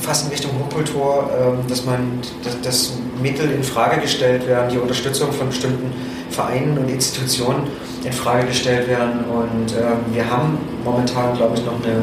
fast 0.00 0.26
in 0.26 0.32
Richtung 0.32 0.50
Hochkultur, 0.58 1.30
ähm, 1.34 1.66
dass 1.66 1.84
man 1.84 2.20
dass 2.62 2.92
Mittel 3.22 3.50
in 3.50 3.64
Frage 3.64 4.02
gestellt 4.02 4.46
werden, 4.46 4.68
die 4.70 4.76
Unterstützung 4.76 5.32
von 5.32 5.48
bestimmten 5.48 5.92
Vereinen 6.28 6.76
und 6.76 6.90
Institutionen 6.90 7.68
in 8.04 8.12
Frage 8.12 8.46
gestellt 8.46 8.86
werden. 8.86 9.24
Und 9.24 9.72
ähm, 9.72 10.12
wir 10.12 10.30
haben 10.30 10.58
momentan, 10.84 11.34
glaube 11.34 11.56
ich, 11.56 11.64
noch 11.64 11.82
eine 11.82 12.02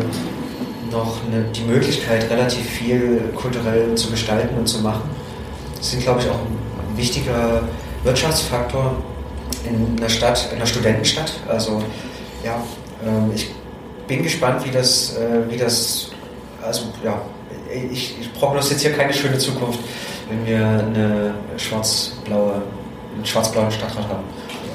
noch 0.92 1.18
eine, 1.26 1.46
die 1.56 1.64
Möglichkeit, 1.64 2.30
relativ 2.30 2.66
viel 2.66 3.22
kulturell 3.36 3.96
zu 3.96 4.10
gestalten 4.10 4.58
und 4.58 4.68
zu 4.68 4.80
machen. 4.80 5.04
Das 5.78 5.92
sind, 5.92 6.04
glaube 6.04 6.20
ich, 6.22 6.30
auch 6.30 6.40
wichtiger 7.02 7.64
Wirtschaftsfaktor 8.04 8.96
in 9.66 9.98
einer 9.98 10.10
Stadt, 10.10 10.48
in 10.52 10.58
einer 10.58 10.68
Studentenstadt. 10.68 11.34
Also 11.48 11.82
ja, 12.46 12.64
ähm, 13.06 13.32
ich 13.36 13.50
bin 14.08 14.24
gespannt, 14.24 14.64
wie 14.66 14.72
das, 14.72 15.18
äh, 15.18 15.50
wie 15.50 15.58
das, 15.58 16.12
also 16.64 16.84
ja, 17.04 17.20
ich, 17.92 18.20
ich 18.22 18.34
prognostiziere 18.34 18.94
keine 18.94 19.14
schöne 19.14 19.38
Zukunft, 19.38 19.80
wenn 20.30 20.46
wir 20.46 20.66
eine 20.66 21.34
schwarz-blaue, 21.58 22.62
einen 23.16 23.26
schwarz-blauen 23.26 23.72
Stadtrat 23.72 24.08
haben. 24.08 24.24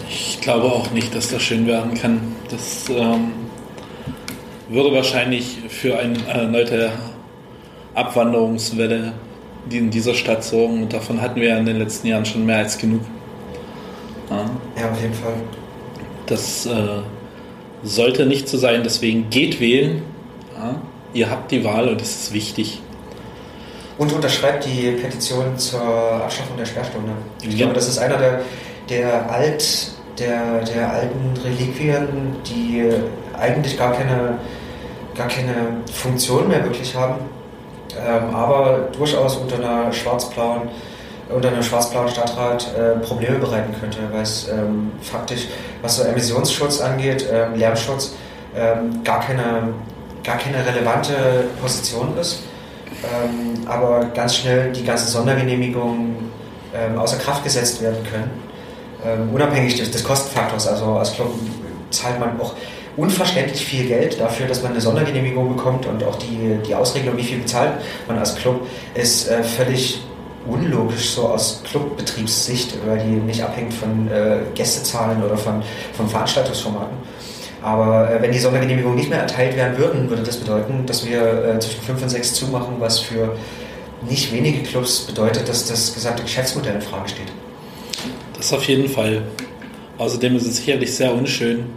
Ich 0.08 0.40
glaube 0.40 0.66
auch 0.66 0.90
nicht, 0.90 1.14
dass 1.14 1.28
das 1.28 1.42
schön 1.42 1.66
werden 1.66 1.94
kann. 1.94 2.34
Das 2.50 2.88
ähm, 2.88 3.32
würde 4.68 4.92
wahrscheinlich 4.92 5.58
für 5.68 5.98
eine 5.98 6.26
erneute 6.26 6.90
Abwanderungswelle 7.94 9.12
die 9.70 9.78
in 9.78 9.90
dieser 9.90 10.14
Stadt 10.14 10.44
sorgen. 10.44 10.82
Und 10.82 10.92
davon 10.92 11.20
hatten 11.20 11.40
wir 11.40 11.48
ja 11.48 11.58
in 11.58 11.66
den 11.66 11.78
letzten 11.78 12.06
Jahren 12.06 12.24
schon 12.24 12.46
mehr 12.46 12.58
als 12.58 12.78
genug. 12.78 13.02
Ja, 14.30 14.50
ja 14.80 14.90
auf 14.90 15.00
jeden 15.00 15.14
Fall. 15.14 15.34
Das 16.26 16.66
äh, 16.66 17.00
sollte 17.82 18.26
nicht 18.26 18.48
so 18.48 18.58
sein, 18.58 18.82
deswegen 18.82 19.30
geht 19.30 19.60
wählen. 19.60 20.02
Ja, 20.56 20.80
ihr 21.12 21.30
habt 21.30 21.50
die 21.50 21.64
Wahl 21.64 21.88
und 21.88 22.00
es 22.00 22.22
ist 22.22 22.32
wichtig. 22.32 22.80
Und 23.98 24.12
unterschreibt 24.12 24.66
die 24.66 24.90
Petition 24.90 25.56
zur 25.56 25.80
Abschaffung 25.80 26.56
der 26.56 26.66
Sperrstunde. 26.66 27.12
Ich 27.42 27.52
ja. 27.52 27.56
glaube, 27.56 27.74
das 27.74 27.88
ist 27.88 27.98
einer 27.98 28.18
der, 28.18 28.40
der, 28.90 29.30
alt, 29.30 29.92
der, 30.18 30.62
der 30.62 30.92
alten 30.92 31.34
Reliquien, 31.42 32.08
die 32.46 32.84
eigentlich 33.38 33.78
gar 33.78 33.92
keine, 33.92 34.38
gar 35.14 35.28
keine 35.28 35.78
Funktion 35.92 36.48
mehr 36.48 36.62
wirklich 36.64 36.94
haben, 36.94 37.16
ähm, 37.99 38.34
aber 38.34 38.88
durchaus 38.97 39.36
unter 39.36 39.57
einer 39.57 39.92
schwarz-blauen 39.92 40.62
unter 41.28 41.49
einem 41.49 41.62
schwarz-blauen 41.62 42.09
Stadtrat 42.09 42.68
äh, 42.78 43.01
Probleme 43.05 43.40
bereiten 43.40 43.74
könnte, 43.80 43.99
weil 44.12 44.22
es 44.22 44.49
ähm, 44.49 44.92
faktisch, 45.03 45.49
was 45.82 45.97
so 45.97 46.05
Emissionsschutz 46.05 46.80
angeht, 46.80 47.26
ähm, 47.32 47.57
Lärmschutz, 47.57 48.14
ähm, 48.57 49.03
gar, 49.03 49.18
keine, 49.18 49.74
gar 50.22 50.38
keine 50.38 50.64
relevante 50.64 51.47
Position 51.61 52.16
ist 52.16 52.44
ähm, 53.05 53.66
aber 53.66 54.07
ganz 54.14 54.36
schnell 54.36 54.72
die 54.72 54.84
ganzen 54.84 55.09
Sondergenehmigungen 55.09 56.30
ähm, 56.74 56.99
außer 56.99 57.18
Kraft 57.18 57.44
gesetzt 57.44 57.82
werden 57.82 58.05
können. 58.11 58.30
Unabhängig 59.32 59.76
des, 59.76 59.92
des, 59.92 60.03
Kostenfaktors. 60.03 60.66
Also 60.66 60.86
als 60.94 61.14
Club 61.14 61.28
zahlt 61.90 62.18
man 62.18 62.40
auch 62.40 62.55
unverständlich 62.97 63.64
viel 63.64 63.86
Geld 63.86 64.20
dafür, 64.20 64.47
dass 64.47 64.62
man 64.62 64.72
eine 64.72 64.80
Sondergenehmigung 64.80 65.55
bekommt 65.55 65.86
und 65.86 66.03
auch 66.05 66.16
die, 66.16 66.59
die 66.66 66.74
Ausregelung, 66.74 67.16
wie 67.16 67.22
viel 67.22 67.38
bezahlt 67.38 67.72
man 68.09 68.18
als 68.18 68.34
Club, 68.36 68.66
ist 68.94 69.28
äh, 69.28 69.42
völlig 69.42 70.01
unlogisch 70.49 71.11
so 71.11 71.28
aus 71.28 71.62
Clubbetriebssicht, 71.68 72.78
weil 72.86 72.99
die 72.99 73.16
nicht 73.16 73.42
abhängt 73.42 73.74
von 73.74 74.09
äh, 74.09 74.38
Gästezahlen 74.55 75.22
oder 75.22 75.36
von, 75.36 75.62
von 75.92 76.09
Veranstaltungsformaten. 76.09 76.97
Aber 77.62 78.11
äh, 78.11 78.22
wenn 78.22 78.32
die 78.32 78.38
Sondergenehmigungen 78.38 78.97
nicht 78.97 79.11
mehr 79.11 79.20
erteilt 79.20 79.57
werden 79.57 79.76
würden, 79.76 80.09
würde 80.09 80.22
das 80.22 80.36
bedeuten, 80.36 80.86
dass 80.86 81.07
wir 81.07 81.20
äh, 81.20 81.59
zwischen 81.59 81.82
5 81.82 82.03
und 82.03 82.09
6 82.09 82.34
zumachen, 82.34 82.76
was 82.78 83.01
für 83.01 83.36
nicht 84.09 84.32
wenige 84.32 84.62
Clubs 84.62 85.01
bedeutet, 85.01 85.49
dass 85.49 85.66
das 85.66 85.92
gesamte 85.94 86.22
Geschäftsmodell 86.22 86.76
in 86.76 86.82
Frage 86.82 87.09
steht. 87.09 87.32
Das 88.36 88.53
auf 88.53 88.64
jeden 88.64 88.88
Fall. 88.88 89.22
Außerdem 89.99 90.36
ist 90.36 90.47
es 90.47 90.59
sicherlich 90.59 90.94
sehr 90.94 91.12
unschön, 91.12 91.70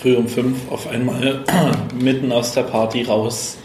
früh 0.00 0.16
um 0.16 0.28
5 0.28 0.70
auf 0.70 0.88
einmal 0.88 1.44
mitten 1.94 2.32
aus 2.32 2.52
der 2.52 2.62
Party 2.62 3.02
raus 3.02 3.58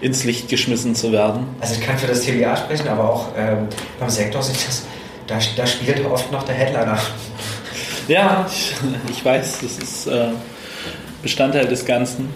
ins 0.00 0.24
Licht 0.24 0.48
geschmissen 0.48 0.94
zu 0.94 1.12
werden. 1.12 1.46
Also 1.60 1.74
ich 1.74 1.80
kann 1.80 1.96
für 1.96 2.08
das 2.08 2.22
TBA 2.22 2.56
sprechen, 2.56 2.88
aber 2.88 3.08
auch 3.08 3.28
ähm, 3.36 3.68
beim 4.00 4.10
Sektor 4.10 4.42
sich 4.42 4.66
das, 4.66 4.84
da, 5.26 5.38
da 5.56 5.66
spielt 5.66 6.04
oft 6.04 6.30
noch 6.32 6.42
der 6.42 6.56
Headliner. 6.56 6.98
Ja, 8.08 8.46
ich, 8.50 8.74
ich 9.10 9.24
weiß, 9.24 9.60
das 9.62 9.78
ist 9.78 10.06
äh, 10.08 10.30
Bestandteil 11.22 11.66
des 11.66 11.84
Ganzen. 11.84 12.34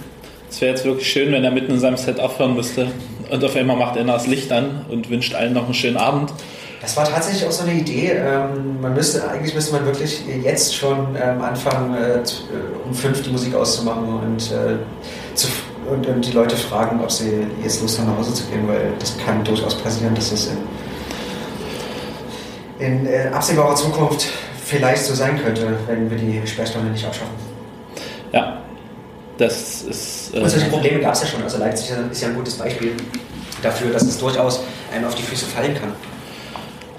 Es 0.49 0.61
wäre 0.61 0.71
jetzt 0.71 0.85
wirklich 0.85 1.11
schön, 1.11 1.33
wenn 1.33 1.43
er 1.43 1.51
mitten 1.51 1.73
in 1.73 1.81
seinem 1.81 1.97
Set 1.97 2.21
aufhören 2.21 2.55
müsste 2.55 2.87
und 3.31 3.45
auf 3.45 3.57
einmal 3.57 3.77
macht 3.77 3.97
er 3.97 4.05
das 4.05 4.29
Licht 4.29 4.53
an 4.53 4.87
und 4.89 5.11
wünscht 5.11 5.35
allen 5.35 5.53
noch 5.53 5.65
einen 5.65 5.75
schönen 5.75 5.97
Abend. 5.97 6.33
Das 6.81 6.97
war 6.97 7.05
tatsächlich 7.05 7.47
auch 7.47 7.53
so 7.53 7.63
eine 7.63 7.73
Idee. 7.73 8.13
Ähm, 8.13 8.81
man 8.81 8.95
müsste, 8.95 9.29
eigentlich 9.29 9.55
müsste 9.55 9.73
man 9.75 9.87
wirklich 9.87 10.23
jetzt 10.43 10.75
schon 10.77 11.17
ähm, 11.21 11.41
anfangen, 11.41 11.95
äh, 11.95 12.19
um 12.85 12.95
fünf 12.95 13.23
die 13.23 13.31
Musik 13.31 13.55
auszumachen 13.55 14.07
und, 14.07 14.53
äh, 14.53 14.77
zu, 15.35 15.49
und, 15.91 16.07
und, 16.07 16.27
die 16.27 16.33
Leute 16.33 16.57
fragen, 16.57 17.01
ob 17.03 17.11
sie 17.11 17.47
jetzt 17.63 17.81
Lust 17.81 17.99
haben, 17.99 18.09
nach 18.09 18.19
Hause 18.19 18.35
zu 18.35 18.45
gehen, 18.45 18.69
weil 18.69 18.93
das 18.99 19.17
kann 19.25 19.43
durchaus 19.43 19.75
passieren, 19.77 20.15
dass 20.15 20.31
das 20.31 20.49
in, 22.79 22.87
in 22.87 23.07
äh, 23.07 23.31
absehbarer 23.33 23.75
Zukunft 23.75 24.27
vielleicht 24.65 25.05
so 25.05 25.15
sein 25.15 25.43
könnte, 25.43 25.79
wenn 25.87 26.11
wir 26.11 26.19
die 26.19 26.47
Sperrstunde 26.47 26.91
nicht 26.91 27.07
abschaffen. 27.07 27.35
Ja, 28.33 28.61
das 29.39 29.83
ist. 29.83 30.35
Äh, 30.35 30.41
und 30.41 30.51
solche 30.51 30.67
Probleme 30.67 31.01
gab 31.01 31.15
es 31.15 31.23
ja 31.23 31.27
schon. 31.27 31.43
Also 31.43 31.59
Leipzig 31.59 31.91
ist 32.11 32.21
ja 32.21 32.29
ein 32.29 32.35
gutes 32.35 32.55
Beispiel 32.55 32.93
dafür, 33.63 33.93
dass 33.93 34.03
es 34.03 34.19
durchaus 34.19 34.61
einem 34.95 35.07
auf 35.07 35.15
die 35.15 35.23
Füße 35.23 35.47
fallen 35.47 35.75
kann. 35.75 35.93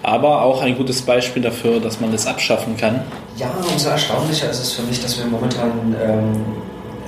Aber 0.07 0.41
auch 0.41 0.61
ein 0.61 0.77
gutes 0.77 1.01
Beispiel 1.01 1.41
dafür, 1.41 1.81
dass 1.81 1.99
man 1.99 2.13
das 2.13 2.25
abschaffen 2.25 2.77
kann. 2.77 3.01
Ja, 3.35 3.51
umso 3.69 3.89
erstaunlicher 3.89 4.49
ist 4.49 4.59
es 4.59 4.71
für 4.71 4.83
mich, 4.83 5.01
dass 5.01 5.17
wir 5.17 5.25
momentan 5.25 5.93
ähm, 6.01 6.45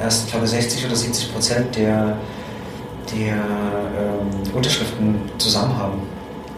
erst, 0.03 0.29
glaube 0.29 0.45
60 0.45 0.85
oder 0.85 0.97
70 0.97 1.31
Prozent 1.31 1.77
der, 1.77 2.17
der 3.15 3.35
ähm, 3.35 4.53
Unterschriften 4.53 5.15
zusammen 5.37 5.77
haben. 5.77 6.01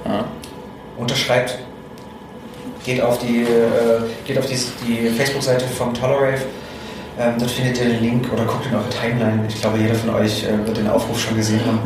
Ja. 0.04 0.26
Unterschreibt, 0.98 1.60
geht 2.84 3.02
auf 3.02 3.20
die, 3.20 3.44
äh, 3.44 4.02
geht 4.26 4.40
auf 4.40 4.48
die, 4.48 4.58
die 4.88 5.10
Facebook-Seite 5.10 5.66
vom 5.68 5.94
Tolerave. 5.94 6.42
Ähm, 7.20 7.36
dort 7.38 7.52
findet 7.52 7.78
ihr 7.78 7.86
den 7.86 8.02
Link 8.02 8.34
oder 8.34 8.46
guckt 8.46 8.66
in 8.66 8.74
eure 8.74 8.90
Timeline. 8.90 9.46
Ich 9.48 9.62
glaube, 9.62 9.78
jeder 9.78 9.94
von 9.94 10.16
euch 10.16 10.44
äh, 10.44 10.66
wird 10.66 10.76
den 10.76 10.90
Aufruf 10.90 11.20
schon 11.20 11.36
gesehen 11.36 11.62
haben. 11.68 11.82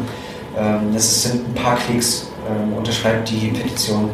Ähm, 0.58 0.94
das 0.94 1.24
sind 1.24 1.46
ein 1.46 1.54
paar 1.56 1.76
Klicks. 1.76 2.28
Ähm, 2.50 2.72
unterschreibt 2.72 3.30
die 3.30 3.50
Petition 3.50 4.12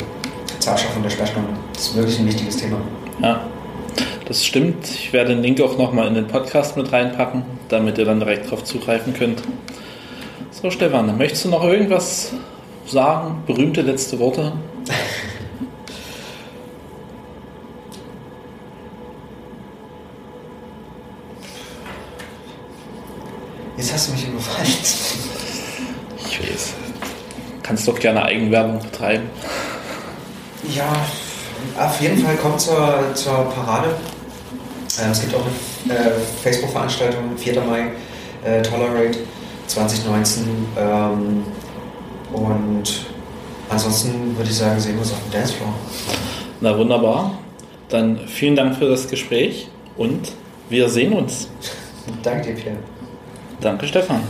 zur 0.62 0.74
Abschaffung 0.74 1.02
der 1.04 1.10
Sperrstunde. 1.10 1.50
Das 1.74 1.84
ist 1.84 1.96
wirklich 1.96 2.20
ein 2.20 2.28
wichtiges 2.28 2.58
Thema. 2.58 2.78
Ja, 3.22 3.42
das 4.28 4.46
stimmt. 4.46 4.88
Ich 4.88 5.12
werde 5.12 5.34
den 5.34 5.42
Link 5.42 5.60
auch 5.62 5.78
nochmal 5.78 6.08
in 6.08 6.14
den 6.14 6.28
Podcast 6.28 6.78
mit 6.78 6.92
reinpacken, 6.92 7.44
damit 7.70 7.98
ihr 7.98 8.06
dann 8.06 8.20
direkt 8.20 8.46
darauf 8.46 8.64
zugreifen 8.64 9.14
könnt. 9.14 9.42
So, 10.52 10.70
Stefan, 10.70 11.18
möchtest 11.18 11.46
du 11.46 11.50
noch 11.50 11.64
irgendwas 11.64 12.34
sagen? 12.86 13.44
Berühmte 13.48 13.82
letzte 13.82 14.20
Worte? 14.20 14.52
Jetzt 23.78 23.94
hast 23.94 24.10
du 24.10 24.12
mich 24.12 24.28
überfallen. 24.28 24.68
Ich 26.28 26.40
weiß. 26.40 26.74
Kannst 27.64 27.88
doch 27.88 27.98
gerne 27.98 28.24
Eigenwerbung 28.24 28.78
betreiben. 28.80 29.24
Ja, 30.76 30.94
auf 31.78 32.02
jeden 32.02 32.24
Fall 32.24 32.36
kommt 32.38 32.62
zur, 32.62 33.14
zur 33.14 33.46
Parade. 33.52 33.96
Ähm, 35.02 35.12
es 35.12 35.22
gibt 35.22 35.34
auch 35.36 35.46
eine 35.86 35.98
äh, 35.98 36.12
Facebook-Veranstaltung, 36.44 37.38
4. 37.38 37.62
Mai, 37.62 37.92
äh, 38.44 38.62
Tolerate 38.62 39.20
2019. 39.68 40.44
Ähm, 40.78 41.44
und 42.34 43.06
ansonsten 43.70 44.36
würde 44.38 44.50
ich 44.50 44.56
sagen, 44.56 44.80
sehen 44.80 44.94
wir 44.94 45.02
uns 45.02 45.12
auf 45.12 45.20
dem 45.24 45.32
Dancefloor. 45.32 45.74
Na 46.60 46.78
wunderbar. 46.78 47.38
Dann 47.90 48.20
vielen 48.28 48.56
Dank 48.56 48.78
für 48.78 48.88
das 48.88 49.08
Gespräch 49.08 49.68
und 49.98 50.32
wir 50.70 50.88
sehen 50.88 51.14
uns. 51.14 51.50
Danke 52.24 52.54
dir, 52.54 52.62
Pierre. 52.62 52.78
Danke, 53.60 53.88
Stefan. 53.88 54.22